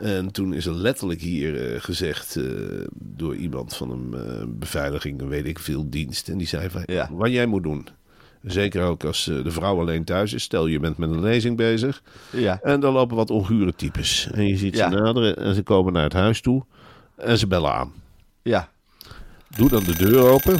En 0.00 0.30
toen 0.32 0.54
is 0.54 0.66
er 0.66 0.74
letterlijk 0.74 1.20
hier 1.20 1.72
eh, 1.72 1.80
gezegd 1.80 2.36
eh, 2.36 2.44
door 2.94 3.36
iemand 3.36 3.76
van 3.76 3.90
een 3.90 4.14
eh, 4.14 4.44
beveiliging, 4.48 5.28
weet 5.28 5.46
ik 5.46 5.58
veel, 5.58 5.90
dienst. 5.90 6.28
En 6.28 6.38
die 6.38 6.46
zei 6.46 6.70
van, 6.70 6.82
Ja. 6.86 7.08
wat 7.12 7.30
jij 7.30 7.46
moet 7.46 7.62
doen. 7.62 7.88
Zeker 8.42 8.82
ook 8.82 9.04
als 9.04 9.24
de 9.24 9.50
vrouw 9.50 9.80
alleen 9.80 10.04
thuis 10.04 10.32
is. 10.32 10.42
Stel 10.42 10.66
je 10.66 10.80
bent 10.80 10.96
met 10.98 11.10
een 11.10 11.20
lezing 11.20 11.56
bezig. 11.56 12.02
Ja. 12.32 12.58
En 12.62 12.80
dan 12.80 12.92
lopen 12.92 13.16
wat 13.16 13.30
ongure 13.30 13.74
types. 13.74 14.28
En 14.32 14.46
je 14.46 14.56
ziet 14.56 14.76
Ja. 14.76 14.90
ze 14.90 14.96
naderen 14.96 15.36
en 15.36 15.54
ze 15.54 15.62
komen 15.62 15.92
naar 15.92 16.02
het 16.02 16.12
huis 16.12 16.40
toe. 16.40 16.64
En 17.16 17.38
ze 17.38 17.46
bellen 17.46 17.72
aan. 17.72 17.92
Ja. 18.42 18.70
Doe 19.56 19.68
dan 19.68 19.84
de 19.84 19.96
deur 19.96 20.28
open. 20.28 20.58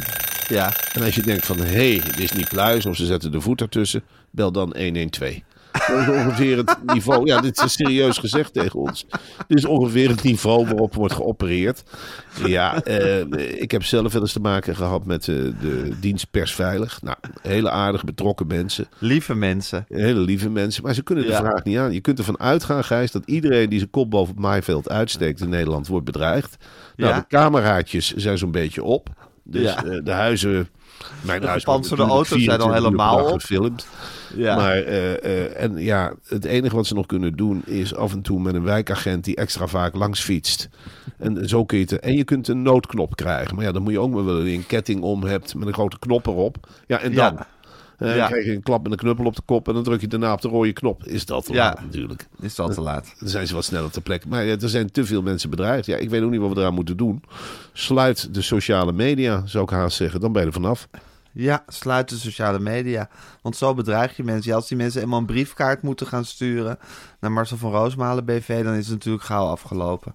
Ja. 0.48 0.72
En 0.92 1.03
als 1.03 1.14
je 1.14 1.22
denkt 1.22 1.46
van, 1.46 1.59
hé, 1.59 1.64
hey, 1.96 2.00
dit 2.05 2.18
is 2.18 2.33
niet 2.33 2.48
pluis 2.48 2.87
of 2.87 2.96
ze 2.96 3.07
zetten 3.07 3.33
de 3.33 3.40
voet 3.40 3.61
ertussen, 3.61 4.03
bel 4.31 4.53
dan 4.53 4.74
112. 4.76 5.38
Dat 5.72 6.00
is 6.00 6.09
ongeveer 6.09 6.56
het 6.56 6.76
niveau, 6.87 7.26
ja, 7.26 7.40
dit 7.40 7.62
is 7.64 7.72
serieus 7.72 8.18
gezegd 8.18 8.52
tegen 8.52 8.78
ons. 8.78 9.06
Dit 9.48 9.59
is 9.59 9.64
ongeveer 9.64 10.09
het 10.09 10.22
niveau 10.22 10.64
waarop 10.64 10.94
wordt 10.94 11.14
geopereerd. 11.14 11.83
Ja, 12.46 12.83
eh, 12.83 13.20
ik 13.62 13.70
heb 13.70 13.85
zelf 13.85 14.12
wel 14.12 14.22
eens 14.22 14.33
te 14.33 14.40
maken 14.40 14.76
gehad 14.76 15.04
met 15.06 15.28
eh, 15.28 15.35
de 15.37 15.90
dienst 16.00 16.30
Persveilig. 16.30 17.02
Nou, 17.02 17.16
hele 17.42 17.70
aardige, 17.70 18.04
betrokken 18.04 18.46
mensen. 18.46 18.87
Lieve 18.98 19.35
mensen. 19.35 19.85
Hele 19.88 20.20
lieve 20.20 20.50
mensen, 20.50 20.83
maar 20.83 20.94
ze 20.94 21.02
kunnen 21.02 21.24
de 21.24 21.30
Ja. 21.30 21.38
vraag 21.38 21.64
niet 21.64 21.78
aan. 21.78 21.92
Je 21.92 22.00
kunt 22.00 22.18
ervan 22.18 22.40
uitgaan, 22.40 22.85
Gijs, 22.85 23.11
dat 23.12 23.22
iedereen 23.26 23.68
die 23.68 23.78
zijn 23.78 23.90
kop 23.90 24.11
boven 24.11 24.35
het 24.35 24.42
maaiveld 24.42 24.88
uitsteekt 24.88 25.40
in 25.40 25.48
Nederland 25.48 25.87
wordt 25.87 26.04
bedreigd. 26.04 26.56
Nou, 26.96 27.12
Ja. 27.12 27.18
de 27.20 27.26
cameraatjes 27.28 28.14
zijn 28.14 28.38
zo'n 28.38 28.50
beetje 28.50 28.83
op. 28.83 29.09
Dus 29.44 29.62
Ja. 29.62 29.85
eh, 29.85 30.00
de 30.04 30.11
huizen... 30.12 30.68
Mijn 31.22 31.40
De 31.40 31.46
huis 31.46 31.64
gepantserde 31.64 32.02
natuurlijk 32.02 32.30
auto's 32.30 32.44
zijn 32.44 32.61
al 32.61 32.66
24 32.68 32.90
uur 32.90 32.96
per 32.96 33.06
helemaal 33.06 33.33
op. 33.35 33.40
gefilmd. 33.40 33.87
Ja. 34.36 34.56
Maar, 34.56 34.76
eh, 34.76 35.24
eh, 35.24 35.62
en 35.62 35.76
ja, 35.76 36.14
het 36.28 36.44
enige 36.44 36.76
wat 36.76 36.86
ze 36.86 36.94
nog 36.94 37.06
kunnen 37.06 37.36
doen 37.36 37.62
is 37.66 37.94
af 37.94 38.12
en 38.12 38.22
toe 38.22 38.40
met 38.40 38.54
een 38.54 38.62
wijkagent 38.62 39.24
die 39.24 39.36
extra 39.36 39.66
vaak 39.66 39.94
langs 39.94 40.20
fietst. 40.20 40.68
En 41.18 41.48
zo 41.48 41.64
kun 41.64 41.78
je 41.78 41.84
het. 41.84 41.98
En 41.98 42.16
je 42.16 42.24
kunt 42.24 42.48
een 42.48 42.62
noodknop 42.62 43.16
krijgen. 43.16 43.54
Maar 43.56 43.64
ja, 43.64 43.72
dan 43.72 43.82
moet 43.82 43.92
je 43.92 43.98
ook 44.00 44.10
maar 44.12 44.24
willen 44.24 44.44
die 44.44 44.56
een 44.56 44.66
ketting 44.66 45.00
om 45.02 45.22
hebt 45.22 45.54
met 45.54 45.66
een 45.68 45.74
grote 45.74 45.98
knop 45.98 46.26
erop. 46.26 46.68
Ja, 46.86 47.00
en 47.00 47.14
dan. 47.14 47.32
Ja. 47.34 47.46
Eh, 47.98 48.08
Ja. 48.08 48.16
Dan 48.16 48.26
krijg 48.26 48.44
je 48.44 48.52
een 48.52 48.62
klap 48.62 48.82
met 48.82 48.92
een 48.92 48.98
knuppel 48.98 49.24
op 49.24 49.36
de 49.36 49.42
kop 49.44 49.68
en 49.68 49.74
dan 49.74 49.82
druk 49.82 50.00
je 50.00 50.06
daarna 50.06 50.32
op 50.32 50.40
de 50.40 50.48
rode 50.48 50.72
knop. 50.72 51.04
Is 51.04 51.26
dat 51.26 51.44
te 51.46 51.52
Ja. 51.52 51.64
laat 51.64 51.80
natuurlijk. 51.82 52.26
Is 52.40 52.54
dat 52.54 52.74
te 52.74 52.80
laat? 52.80 53.14
Dan 53.18 53.28
zijn 53.28 53.46
ze 53.46 53.54
wat 53.54 53.64
sneller 53.64 53.90
ter 53.90 54.02
plekke. 54.02 54.28
Maar 54.28 54.44
ja, 54.44 54.56
er 54.60 54.68
zijn 54.68 54.90
te 54.90 55.04
veel 55.04 55.22
mensen 55.22 55.50
bedreigd. 55.50 55.86
Ja, 55.86 55.96
ik 55.96 56.10
weet 56.10 56.22
ook 56.22 56.30
niet 56.30 56.40
wat 56.40 56.52
we 56.54 56.60
eraan 56.60 56.74
moeten 56.74 56.96
doen. 56.96 57.22
Sluit 57.72 58.34
de 58.34 58.42
sociale 58.42 58.92
media, 58.92 59.42
zou 59.46 59.64
ik 59.64 59.70
haast 59.70 59.96
zeggen. 59.96 60.20
Dan 60.20 60.32
ben 60.32 60.40
je 60.42 60.46
er 60.48 60.52
vanaf. 60.54 60.88
Ja, 61.32 61.64
sluit 61.66 62.08
de 62.08 62.16
sociale 62.16 62.58
media. 62.58 63.08
Want 63.42 63.56
zo 63.56 63.74
bedreig 63.74 64.16
je 64.16 64.24
mensen. 64.24 64.50
Ja, 64.50 64.56
als 64.56 64.68
die 64.68 64.76
mensen 64.76 65.02
eenmaal 65.02 65.18
een 65.18 65.26
briefkaart 65.26 65.82
moeten 65.82 66.06
gaan 66.06 66.24
sturen 66.24 66.78
naar 67.20 67.32
Marcel 67.32 67.56
van 67.56 67.70
Roosmalen 67.70 68.24
BV, 68.24 68.64
dan 68.64 68.74
is 68.74 68.84
het 68.84 68.94
natuurlijk 68.94 69.24
gauw 69.24 69.46
afgelopen. 69.46 70.14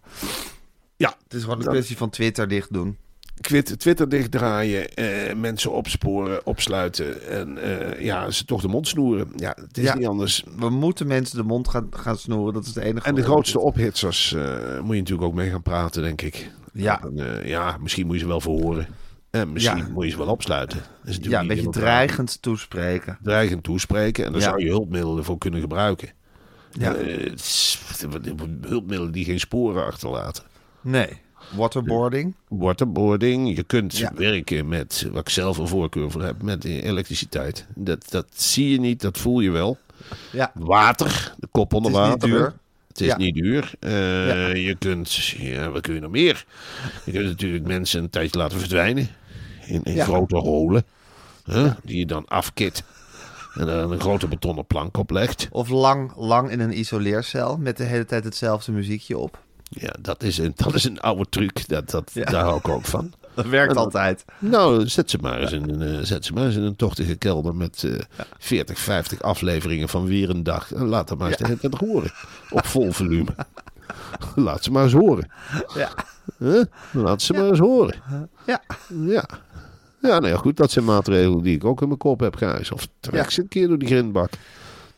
Ja, 0.95 1.13
Het 1.23 1.34
is 1.34 1.43
gewoon 1.43 1.58
een 1.60 1.65
kwestie 1.67 1.97
van 1.97 2.10
Twitter 2.10 2.47
dicht 2.47 2.73
doen. 2.73 2.97
Twit- 3.41 3.80
Twitter 3.80 4.10
dichtdraaien, 4.10 4.93
eh, 4.93 5.36
mensen 5.36 5.71
opsporen, 5.71 6.45
opsluiten 6.45 7.28
en 7.30 7.58
eh, 7.58 8.01
ja, 8.06 8.30
ze 8.32 8.45
toch 8.45 8.62
de 8.62 8.67
mond 8.67 8.88
snoeren. 8.88 9.28
Ja, 9.36 9.58
het 9.67 9.78
is 9.78 9.84
Ja. 9.84 9.95
niet 9.95 10.08
anders. 10.08 10.43
We 10.58 10.69
moeten 10.69 11.08
mensen 11.08 11.38
de 11.38 11.43
mond 11.43 11.67
gaan, 11.67 11.88
gaan 11.89 12.17
snoeren. 12.17 12.54
Dat 12.54 12.63
is 12.65 12.75
het 12.75 12.84
enige. 12.84 13.08
En 13.08 13.15
de 13.15 13.23
grootste 13.23 13.60
ophitsers 13.60 14.34
eh, 14.34 14.43
moet 14.80 14.93
je 14.95 14.99
natuurlijk 15.01 15.28
ook 15.28 15.34
mee 15.34 15.49
gaan 15.49 15.62
praten, 15.62 16.01
denk 16.01 16.21
ik. 16.21 16.51
Ja. 16.73 17.01
En, 17.04 17.39
eh, 17.41 17.47
ja, 17.49 17.78
misschien 17.82 18.06
moet 18.06 18.15
je 18.15 18.21
ze 18.21 18.28
wel 18.28 18.41
verhoren. 18.41 18.88
En 19.41 19.52
misschien 19.54 19.78
Ja. 19.78 19.88
moet 19.93 20.04
je 20.06 20.10
ze 20.12 20.17
wel 20.17 20.28
opsluiten. 20.28 20.80
Is 21.06 21.17
Ja, 21.21 21.39
een 21.39 21.48
beetje 21.48 21.69
dreigend 21.69 22.41
toespreken. 22.41 23.17
Dreigend 23.21 23.63
toespreken. 23.63 24.26
En 24.26 24.32
daar 24.32 24.41
Ja. 24.41 24.48
zou 24.48 24.63
je 24.63 24.69
hulpmiddelen 24.69 25.24
voor 25.24 25.38
kunnen 25.38 25.60
gebruiken. 25.60 26.10
Ja. 26.71 26.93
Eh, 26.95 27.32
hulpmiddelen 28.62 29.12
die 29.12 29.26
geen 29.26 29.39
sporen 29.39 29.86
achterlaten. 29.86 30.43
Nee. 30.82 31.08
Waterboarding. 31.56 32.36
Waterboarding. 32.48 33.56
Je 33.56 33.63
kunt 33.63 33.98
Ja. 33.98 34.12
werken 34.15 34.67
met, 34.67 35.08
wat 35.12 35.21
ik 35.21 35.30
zelf 35.30 35.58
een 35.58 35.67
voorkeur 35.67 36.12
voor 36.12 36.24
heb, 36.24 36.41
met 36.41 36.63
elektriciteit. 36.65 37.65
Dat, 37.76 38.06
dat 38.12 38.26
zie 38.34 38.69
je 38.69 38.80
niet, 38.80 39.02
dat 39.02 39.17
voel 39.17 39.39
je 39.39 39.52
wel. 39.52 39.78
Ja. 40.32 40.52
Water, 40.54 41.34
de 41.38 41.48
kop 41.52 41.74
onder 41.74 41.91
Het 41.91 42.02
is 42.02 42.08
niet 42.10 42.21
water. 42.21 42.38
duur. 42.38 42.54
Het 42.88 43.02
is 43.02 43.08
Ja. 43.08 43.17
niet 43.17 43.34
duur. 43.36 43.71
Eh. 43.80 44.65
Je 44.65 44.76
kunt, 44.80 45.15
ja, 45.26 45.69
wat 45.69 45.82
kun 45.82 45.93
je 45.93 46.00
nog 46.00 46.12
meer? 46.12 46.45
Je 47.06 47.12
kunt 47.12 47.26
natuurlijk 47.26 47.65
mensen 47.67 48.04
een 48.04 48.10
tijdje 48.10 48.38
laten 48.39 48.60
verdwijnen. 48.60 49.08
In, 49.65 49.84
in 49.84 49.93
Ja. 49.95 50.04
grote 50.06 50.36
holen. 50.38 50.84
hè, 51.43 51.69
Die 51.84 51.97
je 51.97 52.06
dan 52.06 52.25
afkit. 52.28 52.84
En 53.54 53.65
dan 53.65 53.91
een 53.91 53.99
grote 53.99 54.28
betonnen 54.28 54.65
plank 54.65 54.97
oplegt. 54.97 55.47
Of 55.51 55.69
lang, 55.69 56.12
lang 56.15 56.49
in 56.49 56.60
een 56.60 56.80
isoleercel 56.80 57.58
met 57.58 57.78
de 57.78 57.84
hele 57.84 58.06
tijd 58.06 58.23
hetzelfde 58.23 58.71
muziekje 58.71 59.17
op. 59.17 59.43
Ja, 59.69 59.93
dat 60.01 60.23
is 60.23 60.38
een, 60.38 60.54
dat 60.56 60.73
is 60.73 60.84
een 60.84 60.99
oude 61.01 61.25
truc. 61.30 61.67
Dat, 61.67 61.89
dat, 61.89 62.12
Ja. 62.13 62.23
Daar 62.25 62.43
hou 62.43 62.58
ik 62.58 62.67
ook 62.67 62.86
van. 62.86 63.13
Dat 63.36 63.45
werkt 63.45 63.73
dan- 63.73 63.84
altijd. 63.84 64.25
Nou, 64.39 64.88
zet 64.88 65.10
ze 65.10 65.17
maar 65.21 65.39
eens 65.41 65.51
in 65.51 65.69
een, 65.69 65.82
eh, 65.97 66.04
zet 66.06 66.25
ze 66.25 66.34
maar 66.34 66.45
eens 66.45 66.56
in 66.56 66.63
een 66.63 66.75
tochtige 66.75 67.15
kelder 67.15 67.56
met 67.56 67.84
eh 67.84 68.25
40, 68.39 68.80
50 68.80 69.21
afleveringen 69.21 69.89
van 69.89 70.06
weer 70.06 70.30
een 70.30 70.43
dag. 70.43 70.73
En 70.73 70.86
laat 70.86 71.08
dat 71.08 71.17
maar 71.17 71.28
eens 71.28 71.38
de 71.38 71.45
hele 71.45 71.58
tijd 71.60 71.73
horen. 71.78 72.12
Op 72.49 72.65
vol 72.65 72.91
volume. 72.91 73.36
Laat 74.36 74.63
ze 74.63 74.71
maar 74.71 74.84
eens 74.84 74.93
horen. 74.93 75.32
Ja. 75.75 75.89
Huh? 76.38 76.63
Laat 76.91 77.21
ze 77.21 77.34
maar 77.34 77.47
eens 77.47 77.60
horen. 77.60 77.95
Ja. 78.45 78.62
Ja. 79.06 79.25
Ja, 80.08 80.20
nou 80.20 80.28
ja, 80.34 80.38
goed. 80.38 80.58
Dat 80.58 80.72
zijn 80.72 80.86
maatregelen 80.86 81.44
die 81.44 81.56
ik 81.56 81.65
ook 81.65 81.82
in 81.82 81.88
mijn 81.88 82.00
kop 82.00 82.20
heb, 82.20 82.36
Gijs. 82.36 82.72
Of 82.72 82.88
trek 83.00 83.15
Ja. 83.24 83.30
ze 83.30 83.41
een 83.41 83.48
keer 83.48 83.68
door 83.68 83.78
die 83.78 83.88
grindbak. 83.88 84.30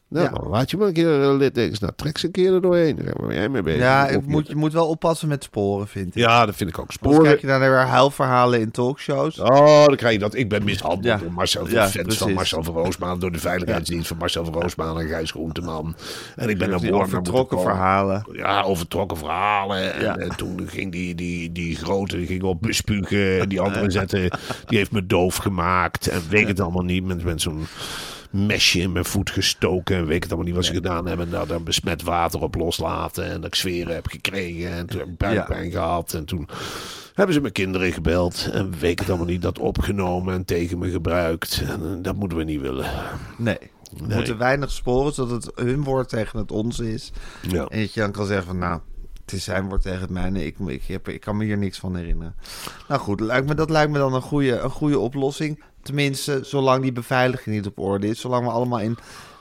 Nou, 0.10 0.26
Ja. 0.44 0.50
laat 0.50 0.72
je 0.72 0.78
maar 0.78 0.88
een 0.88 0.94
keer 0.94 1.22
uh, 1.22 1.36
littekens. 1.38 1.80
Nou, 1.80 1.94
trek 1.96 2.18
ze 2.18 2.26
een 2.26 2.32
keer 2.32 2.54
er 2.54 2.62
doorheen. 2.62 2.96
Daar 2.96 3.14
ben 3.28 3.36
jij 3.36 3.50
mee 3.50 3.62
bezig. 3.62 3.80
Ja, 3.82 4.08
ik 4.08 4.26
moet, 4.26 4.48
je 4.48 4.56
moet 4.56 4.74
wel 4.74 4.88
oppassen 4.88 5.28
met 5.28 5.44
sporen, 5.44 5.88
vind 5.88 6.08
ik. 6.08 6.14
Ja, 6.14 6.46
dat 6.46 6.56
vind 6.56 6.70
ik 6.70 6.80
ook. 6.80 6.92
Sporen. 6.92 7.22
krijg 7.22 7.42
je 7.42 7.48
dan 7.48 7.60
weer 7.60 7.76
huilverhalen 7.76 8.60
in 8.60 8.72
talkshows. 8.72 9.40
Oh, 9.40 9.86
dan 9.86 9.96
krijg 9.96 10.14
je 10.14 10.20
dat. 10.20 10.36
Ik 10.36 10.50
ben 10.50 10.64
mishandeld 10.64 11.04
Ja. 11.06 11.18
door 11.18 11.32
Marcel, 11.32 11.70
Ja, 11.70 11.88
fans 11.90 12.18
van. 12.18 12.34
Marcel 12.34 12.64
van 12.64 12.74
Roosmaan, 12.74 13.20
door 13.20 13.32
de 13.32 13.40
veiligheidsdienst 13.40 14.08
van 14.08 14.18
Marcel 14.18 14.46
van 14.46 14.54
Roosmaan 14.54 15.00
en 15.00 15.08
Gijs 15.08 15.32
Groenteman. 15.32 15.96
En 16.36 16.50
ik 16.50 16.58
ben 16.58 16.70
naar 16.70 16.80
Warner 16.80 17.02
overtrokken 17.02 17.60
verhalen. 17.62 18.26
Ja, 18.32 18.62
overtrokken 18.62 19.18
verhalen. 19.18 19.94
En, 19.94 20.20
eh, 20.20 20.30
toen 20.30 20.62
ging 20.66 20.92
die, 20.92 21.16
die, 21.16 21.52
die 21.52 21.76
grote 21.76 22.26
ging 22.26 22.44
op 22.44 22.62
bespugen. 22.62 23.40
En 23.40 23.50
die 23.50 23.62
andere 23.62 23.92
zette, 23.92 24.32
die 24.68 24.78
heeft 24.78 24.92
me 24.92 25.06
doof 25.06 25.36
gemaakt. 25.36 26.08
En 26.08 26.22
weet 26.30 26.48
het 26.48 26.60
allemaal 26.60 26.84
niet. 26.84 27.04
Met, 27.06 27.24
met 27.24 27.42
zo'n 27.42 27.66
mesje 28.46 28.80
in 28.80 28.92
mijn 28.92 29.06
voet 29.06 29.30
gestoken. 29.30 29.96
En 29.96 30.06
weet 30.06 30.16
ik 30.16 30.24
het 30.24 30.32
allemaal 30.32 30.48
niet 30.48 30.58
wat 30.58 30.66
ze 30.66 30.74
gedaan 30.74 31.06
hebben. 31.08 31.26
En 31.26 31.32
daar 31.32 31.48
dan 31.48 31.64
besmet 31.64 32.02
water 32.02 32.42
op 32.42 32.56
loslaten. 32.56 33.26
En 33.26 33.36
dat 33.36 33.46
ik 33.46 33.56
sferen 33.56 33.94
heb 33.94 34.08
gekregen. 34.08 34.72
En 34.72 34.88
toen 34.88 35.00
heb 35.00 35.08
ik 35.08 35.18
buikpijn 35.18 35.72
gehad. 35.72 36.14
En 36.14 36.26
toen 36.26 36.48
hebben 37.14 37.36
ze 37.36 37.42
mijn 37.42 37.54
kinderen 37.54 37.92
gebeld. 37.92 38.50
En 38.52 38.72
weet 38.80 38.92
ik 38.92 39.00
het 39.00 39.10
allemaal 39.10 39.28
niet. 39.28 39.42
Dat 39.42 39.60
opgenomen 39.60 40.34
en 40.34 40.46
tegen 40.46 40.78
me 40.78 40.90
gebruikt. 40.90 41.62
En 41.68 41.82
eh, 41.84 42.04
dat 42.04 42.16
moeten 42.16 42.38
we 42.38 42.44
niet 42.44 42.62
willen. 42.62 42.92
Nee. 43.38 43.58
We 43.98 44.14
moeten 44.14 44.38
weinig 44.38 44.72
sporen, 44.72 45.14
zodat 45.14 45.44
het 45.44 45.56
hun 45.56 45.84
woord 45.84 46.10
tegen 46.10 46.40
het 46.40 46.52
onze 46.52 46.94
is. 46.94 47.12
Ja. 47.42 47.66
En 47.66 47.80
dat 47.80 47.94
je 47.94 48.00
dan 48.00 48.12
kan 48.12 48.26
zeggen 48.26 48.48
van, 48.48 48.58
nou, 48.58 48.80
is 49.34 49.44
zijn 49.44 49.70
woord 49.70 49.82
tegen 49.82 50.02
het 50.02 50.10
mijne. 50.10 50.46
Ik, 50.46 50.60
ik, 50.60 50.84
heb, 50.84 51.08
ik 51.08 51.22
kan 51.22 51.38
me 51.38 51.46
hier 51.46 51.58
niks 51.58 51.80
van 51.80 51.96
herinneren. 51.96 52.36
Nou 52.88 53.02
goed, 53.02 53.20
lijkt 53.20 53.48
me, 53.48 53.56
dat 53.56 53.70
lijkt 53.70 53.92
me 53.92 53.98
dan 53.98 54.14
een 54.14 54.22
goede, 54.22 54.60
een 54.60 54.70
goede 54.70 55.00
oplossing. 55.00 55.64
Tenminste, 55.82 56.40
zolang 56.44 56.82
die 56.82 56.92
beveiliging 56.92 57.56
niet 57.56 57.66
op 57.66 57.80
orde 57.80 58.08
is. 58.08 58.20
Zolang 58.20 58.46
we 58.46 58.52
allemaal 58.52 58.80
in, 58.80 58.98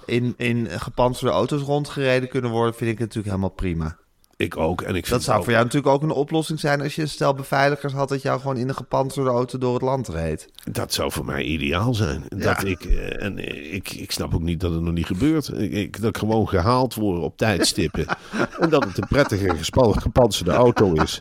in, 0.07 0.35
in 0.37 0.69
gepantserde 0.71 1.35
auto's 1.35 1.63
rondgereden 1.63 2.29
kunnen 2.29 2.51
worden, 2.51 2.75
vind 2.75 2.91
ik 2.91 2.99
het 2.99 3.07
natuurlijk 3.07 3.27
helemaal 3.35 3.57
prima. 3.57 3.97
Ik 4.39 4.57
ook. 4.57 4.81
En 4.83 4.89
ik 4.95 5.07
vind 5.07 5.09
Dat 5.09 5.23
zou 5.23 5.37
ook- 5.39 5.43
voor 5.45 5.53
jou 5.53 5.65
natuurlijk 5.65 5.95
ook 5.95 6.03
een 6.03 6.11
oplossing 6.11 6.61
zijn 6.61 6.81
als 6.81 6.95
je 6.95 7.03
een 7.03 7.09
stel 7.09 7.35
beveiligers 7.35 7.93
had 7.93 8.09
dat 8.09 8.23
jou 8.23 8.41
gewoon 8.41 8.57
in 8.57 8.69
een 8.69 8.75
gepantserde 8.75 9.31
auto 9.31 9.59
door 9.59 9.73
het 9.75 9.83
land 9.83 10.09
reed. 10.09 10.49
Dat 10.71 10.93
zou 10.93 11.13
voor 11.13 11.25
mij 11.25 11.43
ideaal 11.43 11.95
zijn. 11.95 12.25
Dat 12.29 12.65
ik, 12.65 12.85
eh, 12.85 13.23
en 13.23 13.39
eh, 13.39 13.75
ik, 13.75 13.91
ik 13.93 14.13
snap 14.13 14.35
ook 14.35 14.43
niet 14.43 14.61
dat 14.61 14.73
het 14.73 14.83
nog 14.83 14.93
niet 14.95 15.07
gebeurt. 15.07 15.49
Ik, 15.59 16.01
dat 16.01 16.09
ik 16.09 16.17
gewoon 16.19 16.49
gehaald 16.49 16.95
word 16.95 17.21
op 17.23 17.37
tijdstippen. 17.37 18.07
en 18.61 18.71
dat 18.71 18.85
het 18.85 18.99
een 18.99 19.09
prettige 19.09 19.55
gepantserde 20.01 20.53
auto 20.53 20.93
is. 20.93 21.19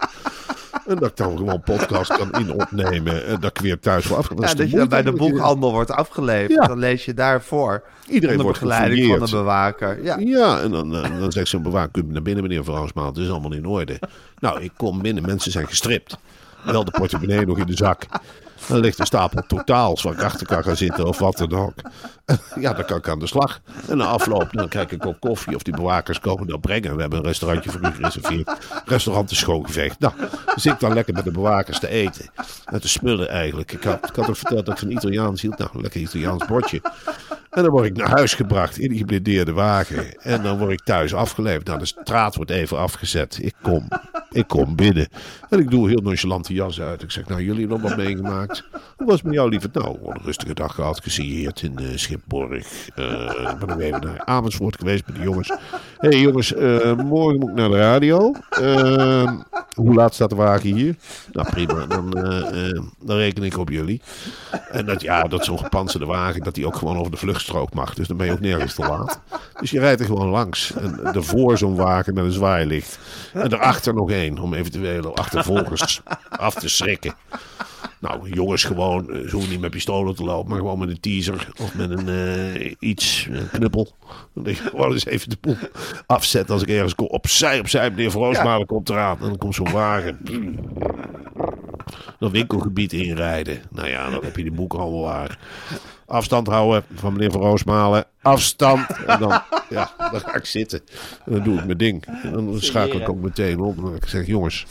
En 0.86 0.96
dat 0.96 1.10
ik 1.10 1.16
dan 1.16 1.38
gewoon 1.38 1.62
podcast 1.62 2.18
kan 2.18 2.32
in 2.32 2.54
opnemen. 2.54 3.26
En 3.26 3.40
dat 3.40 3.50
ik 3.50 3.62
weer 3.62 3.80
thuis 3.80 4.08
wil 4.08 4.18
af. 4.18 4.30
Ja, 4.30 4.54
dat 4.54 4.70
je 4.70 4.78
dan 4.78 4.88
bij 4.88 5.02
de 5.02 5.12
boekhandel 5.12 5.72
wordt 5.72 5.92
afgeleverd. 5.92 6.52
Ja. 6.52 6.68
Dan 6.68 6.80
lees 6.80 7.06
je 7.06 7.14
daarvoor. 7.14 7.84
Iedereen 8.08 8.42
wordt 8.42 8.60
begeleiding 8.60 9.18
van 9.18 9.26
de 9.26 9.32
bewaker. 9.32 10.04
Ja. 10.04 10.18
Ja, 10.18 10.60
en 10.60 10.72
dan, 10.72 10.96
eh, 10.96 11.20
dan 11.20 11.32
zegt 11.32 11.48
zo'n 11.48 11.62
bewaker, 11.62 12.04
u 12.04 12.12
naar 12.12 12.22
binnen 12.22 12.44
meneer 12.44 12.64
Vrouwsmaal, 12.64 13.06
het 13.06 13.18
is 13.18 13.30
allemaal 13.30 13.54
in 13.54 13.66
orde. 13.66 14.00
Nou, 14.40 14.62
ik 14.62 14.72
kom 14.78 15.02
binnen, 15.02 15.26
mensen 15.26 15.52
zijn 15.52 15.68
gestript. 15.68 16.18
Wel 16.66 16.86
de 16.86 16.92
portemonnee 16.92 17.46
nog 17.46 17.58
in 17.58 17.66
de 17.66 17.76
zak. 17.76 18.06
Dan 18.68 18.80
ligt 18.80 19.00
een 19.00 19.06
stapel 19.06 19.42
totaals 19.48 20.04
waar 20.04 20.14
ik 20.14 20.24
achter 20.24 20.48
kan 20.48 20.64
gaan 20.64 20.78
zitten 20.78 21.06
of 21.08 21.20
wat 21.20 21.38
dan 21.38 21.54
ook. 21.54 21.74
Ja, 22.60 22.74
dan 22.74 22.86
kan 22.86 22.98
ik 22.98 23.10
aan 23.10 23.20
de 23.20 23.28
slag. 23.28 23.62
En 23.88 23.98
na 23.98 24.06
afloop, 24.06 24.48
dan 24.52 24.68
krijg 24.68 24.92
ik 24.92 25.06
op 25.06 25.20
koffie 25.20 25.56
of 25.56 25.64
die 25.64 25.76
bewakers 25.76 26.20
komen 26.20 26.48
dat 26.48 26.62
brengen. 26.62 26.96
We 26.96 27.02
hebben 27.02 27.20
een 27.20 27.26
restaurantje 27.26 27.72
voor 27.72 27.82
u 27.82 27.92
gereserveerd. 27.92 28.52
Restaurant 28.86 29.32
is 29.32 29.38
schoongeveegd. 29.38 30.00
Nou, 30.00 30.14
zit 30.56 30.74
ik 30.74 30.80
dan 30.80 30.94
lekker 30.94 31.14
met 31.14 31.24
de 31.24 31.32
bewakers 31.32 31.80
te 31.80 31.88
eten. 31.88 32.30
Met 32.72 32.82
de 32.82 32.88
smullen 32.88 33.30
eigenlijk. 33.30 33.72
Ik 33.72 33.84
had, 33.84 34.10
ik 34.10 34.16
had 34.16 34.30
ook 34.30 34.36
verteld 34.36 34.66
dat 34.66 34.74
ik 34.74 34.80
van 34.80 34.92
Italiaans 34.92 35.42
hield. 35.42 35.58
Nou, 35.58 35.70
een 35.74 35.82
lekker 35.82 36.02
Italiaans 36.02 36.46
bordje. 36.46 36.82
En 37.56 37.64
dan 37.64 37.72
word 37.72 37.86
ik 37.86 37.98
naar 37.98 38.10
huis 38.10 38.34
gebracht 38.34 38.78
in 38.78 38.90
die 38.90 38.98
geblindeerde 38.98 39.54
wagen. 39.54 40.22
En 40.22 40.44
dan 40.44 40.58
word 40.58 40.72
ik 40.72 40.84
thuis 40.84 41.14
afgeleverd. 41.14 41.68
Nou, 41.68 41.80
de 41.80 41.86
straat 41.86 42.36
wordt 42.36 42.52
even 42.52 42.78
afgezet. 42.78 43.40
Ik 43.42 43.54
kom, 43.62 43.88
ik 44.30 44.48
kom 44.48 44.76
binnen. 44.76 45.08
En 45.50 45.60
ik 45.60 45.70
doe 45.70 45.90
heel 45.90 46.02
nonchalant 46.02 46.48
de 46.48 46.54
jas 46.54 46.82
uit. 46.82 47.02
Ik 47.02 47.12
zeg, 47.12 47.28
nou, 47.28 47.44
jullie 47.44 47.60
hebben 47.60 47.82
nog 47.82 47.90
wat 47.90 47.98
meegemaakt. 47.98 48.64
Hoe 48.72 49.08
was 49.08 49.16
het 49.16 49.24
met 49.24 49.34
jou, 49.34 49.50
lieve? 49.50 49.70
Nou, 49.72 49.98
een 50.04 50.22
rustige 50.24 50.54
dag 50.54 50.76
gehad. 50.76 51.04
Gesigneerd 51.04 51.62
in 51.62 51.78
eh 51.78 51.86
Schipborg. 51.96 52.88
Ik 52.88 52.94
ben 53.60 53.68
nog 53.68 53.80
even 53.80 54.02
naar 54.02 54.22
Amersfoort 54.26 54.78
geweest 54.78 55.06
met 55.06 55.16
de 55.16 55.22
jongens. 55.22 55.50
Hé 55.98 56.10
hey, 56.10 56.20
jongens, 56.20 56.54
eh, 56.54 56.96
morgen 56.96 57.40
moet 57.40 57.50
ik 57.50 57.56
naar 57.56 57.70
de 57.70 57.78
radio. 57.78 58.34
Eh, 58.50 59.34
hoe 59.76 59.94
laat 59.94 60.14
staat 60.14 60.30
de 60.30 60.36
wagen 60.36 60.74
hier? 60.74 60.96
Nou, 61.32 61.50
prima. 61.50 61.86
Dan, 61.86 62.14
eh, 62.14 62.68
eh, 62.68 62.82
dan 63.00 63.18
reken 63.18 63.44
ik 63.44 63.58
op 63.58 63.70
jullie. 63.70 64.02
En 64.72 64.86
dat, 64.86 65.02
ja, 65.02 65.24
dat 65.24 65.46
zo'n 65.46 65.60
gepantserde 65.60 66.06
wagen, 66.06 66.44
dat 66.44 66.56
die 66.56 66.66
ook 66.66 66.76
gewoon 66.76 66.98
over 66.98 67.12
de 67.12 67.18
vluchtstrook 67.18 67.74
mag. 67.74 67.94
Dus 67.94 68.08
dan 68.08 68.18
ben 68.18 68.26
je 68.26 68.32
ook 68.32 68.40
nergens 68.40 68.76
te 68.76 68.82
laat. 68.82 69.20
Dus 69.60 69.72
je 69.72 69.80
rijdt 69.80 70.00
er 70.00 70.06
gewoon 70.06 70.30
langs. 70.30 70.74
En 70.74 71.00
ervoor 71.04 71.58
zo'n 71.58 71.76
wagen 71.76 72.14
met 72.14 72.24
een 72.24 72.32
zwaailicht. 72.32 73.00
En 73.34 73.50
daarachter 73.50 73.94
nog 73.94 74.12
één, 74.12 74.38
om 74.40 74.54
eventuele 74.54 75.08
achtervolgers 75.08 76.02
af 76.30 76.54
te 76.54 76.70
schrikken. 76.70 77.14
Nou, 78.08 78.30
jongens 78.30 78.64
gewoon, 78.64 79.10
eh, 79.10 79.20
ze 79.20 79.32
hoeven 79.32 79.50
niet 79.50 79.60
met 79.60 79.72
pistolen 79.72 80.16
te 80.16 80.24
lopen, 80.24 80.50
maar 80.50 80.60
gewoon 80.60 80.80
met 80.80 80.90
een 80.90 81.00
teaser 81.00 81.48
of 81.62 81.76
met 81.76 81.90
een 81.90 82.10
eh, 82.10 82.74
iets, 82.80 83.28
een 83.32 83.50
knuppel. 83.50 83.96
Dan 84.34 84.48
ik 84.48 84.58
gewoon 84.58 84.92
eens 84.92 85.06
even 85.06 85.30
de 85.30 85.38
boel 85.42 85.58
afzetten 86.06 86.54
als 86.54 86.64
ik 86.64 86.70
ergens 86.70 86.96
kom. 86.96 87.08
Opzij, 87.08 87.60
opzij, 87.60 87.90
meneer 87.90 88.12
Vroosmalen 88.12 88.68
komt 88.68 88.90
eraan. 88.90 89.18
En 89.20 89.28
dan 89.28 89.38
komt 89.38 89.56
zo'n 89.56 89.72
wagen. 89.72 90.20
Dat 92.20 92.32
winkelgebied 92.32 92.94
inrijden. 92.94 93.62
Nou 93.72 93.88
ja, 93.88 94.10
dan 94.10 94.24
heb 94.24 94.36
je 94.36 94.44
de 94.44 94.52
boekhandel 94.52 95.02
waar. 95.02 95.40
Afstand 96.06 96.48
houden 96.48 96.84
van 96.96 97.14
meneer 97.14 97.32
Van 97.32 97.42
Roosmalen. 97.42 98.06
Afstand. 98.22 98.88
En 99.08 99.20
dan, 99.20 99.42
ja, 99.70 99.92
dan 99.98 100.20
ga 100.20 100.36
ik 100.36 100.46
zitten. 100.46 100.82
En 101.26 101.32
dan 101.32 101.44
doe 101.44 101.58
ik 101.58 101.66
mijn 101.66 101.78
ding. 101.78 102.06
En 102.06 102.32
dan 102.32 102.56
schakel 102.60 103.00
ik 103.00 103.10
ook 103.10 103.22
meteen 103.22 103.60
op. 103.60 103.78
En 103.78 103.84
dan 103.84 104.00
zeg 104.06 104.22
ik, 104.22 104.28
jongens, 104.28 104.66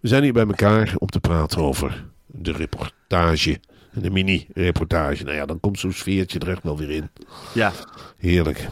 we 0.00 0.08
zijn 0.08 0.22
hier 0.22 0.32
bij 0.32 0.46
elkaar 0.46 0.94
om 0.98 1.08
te 1.08 1.20
praten 1.20 1.58
over 1.58 2.04
de 2.40 2.52
reportage. 2.52 3.60
De 3.92 4.10
mini-reportage. 4.10 5.24
Nou 5.24 5.36
ja, 5.36 5.46
dan 5.46 5.60
komt 5.60 5.78
zo'n 5.78 5.92
sfeertje 5.92 6.38
er 6.38 6.48
echt 6.50 6.62
wel 6.62 6.78
weer 6.78 6.90
in. 6.90 7.10
Ja. 7.54 7.72
Heerlijk. 8.18 8.68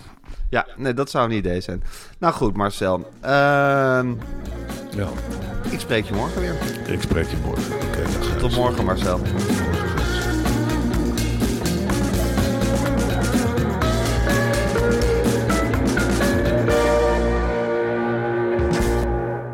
ja, 0.50 0.66
nee, 0.76 0.94
dat 0.94 1.10
zou 1.10 1.24
een 1.30 1.36
idee 1.36 1.60
zijn. 1.60 1.82
Nou 2.18 2.34
goed, 2.34 2.56
Marcel. 2.56 3.10
Ehm, 3.20 4.14
Ja, 4.96 5.08
ik 5.70 5.80
spreek 5.80 6.04
je 6.04 6.14
morgen 6.14 6.40
weer. 6.40 6.54
ik 6.86 7.00
spreek 7.02 7.28
je 7.28 7.36
morgen. 7.44 7.72
Tot 8.38 8.54
morgen, 8.56 8.84
Marcel. 8.84 9.20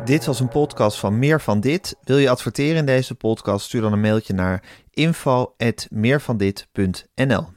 Dit 0.05 0.25
was 0.25 0.39
een 0.39 0.49
podcast 0.49 0.99
van 0.99 1.19
Meer 1.19 1.41
van 1.41 1.59
Dit. 1.59 1.95
Wil 2.01 2.17
je 2.17 2.29
adverteren 2.29 2.75
in 2.75 2.85
deze 2.85 3.15
podcast? 3.15 3.65
Stuur 3.65 3.81
dan 3.81 3.93
een 3.93 3.99
mailtje 3.99 4.33
naar 4.33 4.63
info@meervandit.nl. 4.89 7.47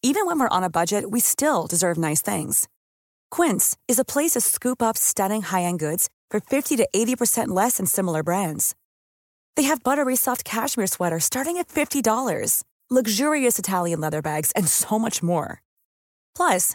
Even 0.00 0.24
when 0.24 0.38
we're 0.38 0.56
on 0.56 0.62
a 0.62 0.68
budget, 0.68 1.06
we 1.10 1.20
still 1.20 1.66
deserve 1.66 2.00
nice 2.00 2.22
things. 2.22 2.66
Quince 3.28 3.76
is 3.84 3.98
a 3.98 4.02
place 4.02 4.30
to 4.30 4.40
scoop 4.40 4.82
up 4.82 4.96
stunning 4.96 5.48
high-end 5.48 5.80
goods 5.80 6.08
for 6.28 6.40
50 6.46 6.76
to 6.76 6.86
80% 6.90 7.46
less 7.46 7.76
than 7.76 7.86
similar 7.86 8.22
brands. 8.22 8.74
They 9.52 9.66
have 9.66 9.82
buttery 9.82 10.16
soft 10.16 10.42
cashmere 10.42 10.88
sweaters 10.88 11.24
starting 11.24 11.58
at 11.58 11.72
$50, 11.72 12.62
luxurious 12.88 13.58
Italian 13.58 14.00
leather 14.00 14.20
bags, 14.20 14.52
and 14.52 14.68
so 14.68 14.98
much 14.98 15.22
more. 15.22 15.62
Plus, 16.32 16.74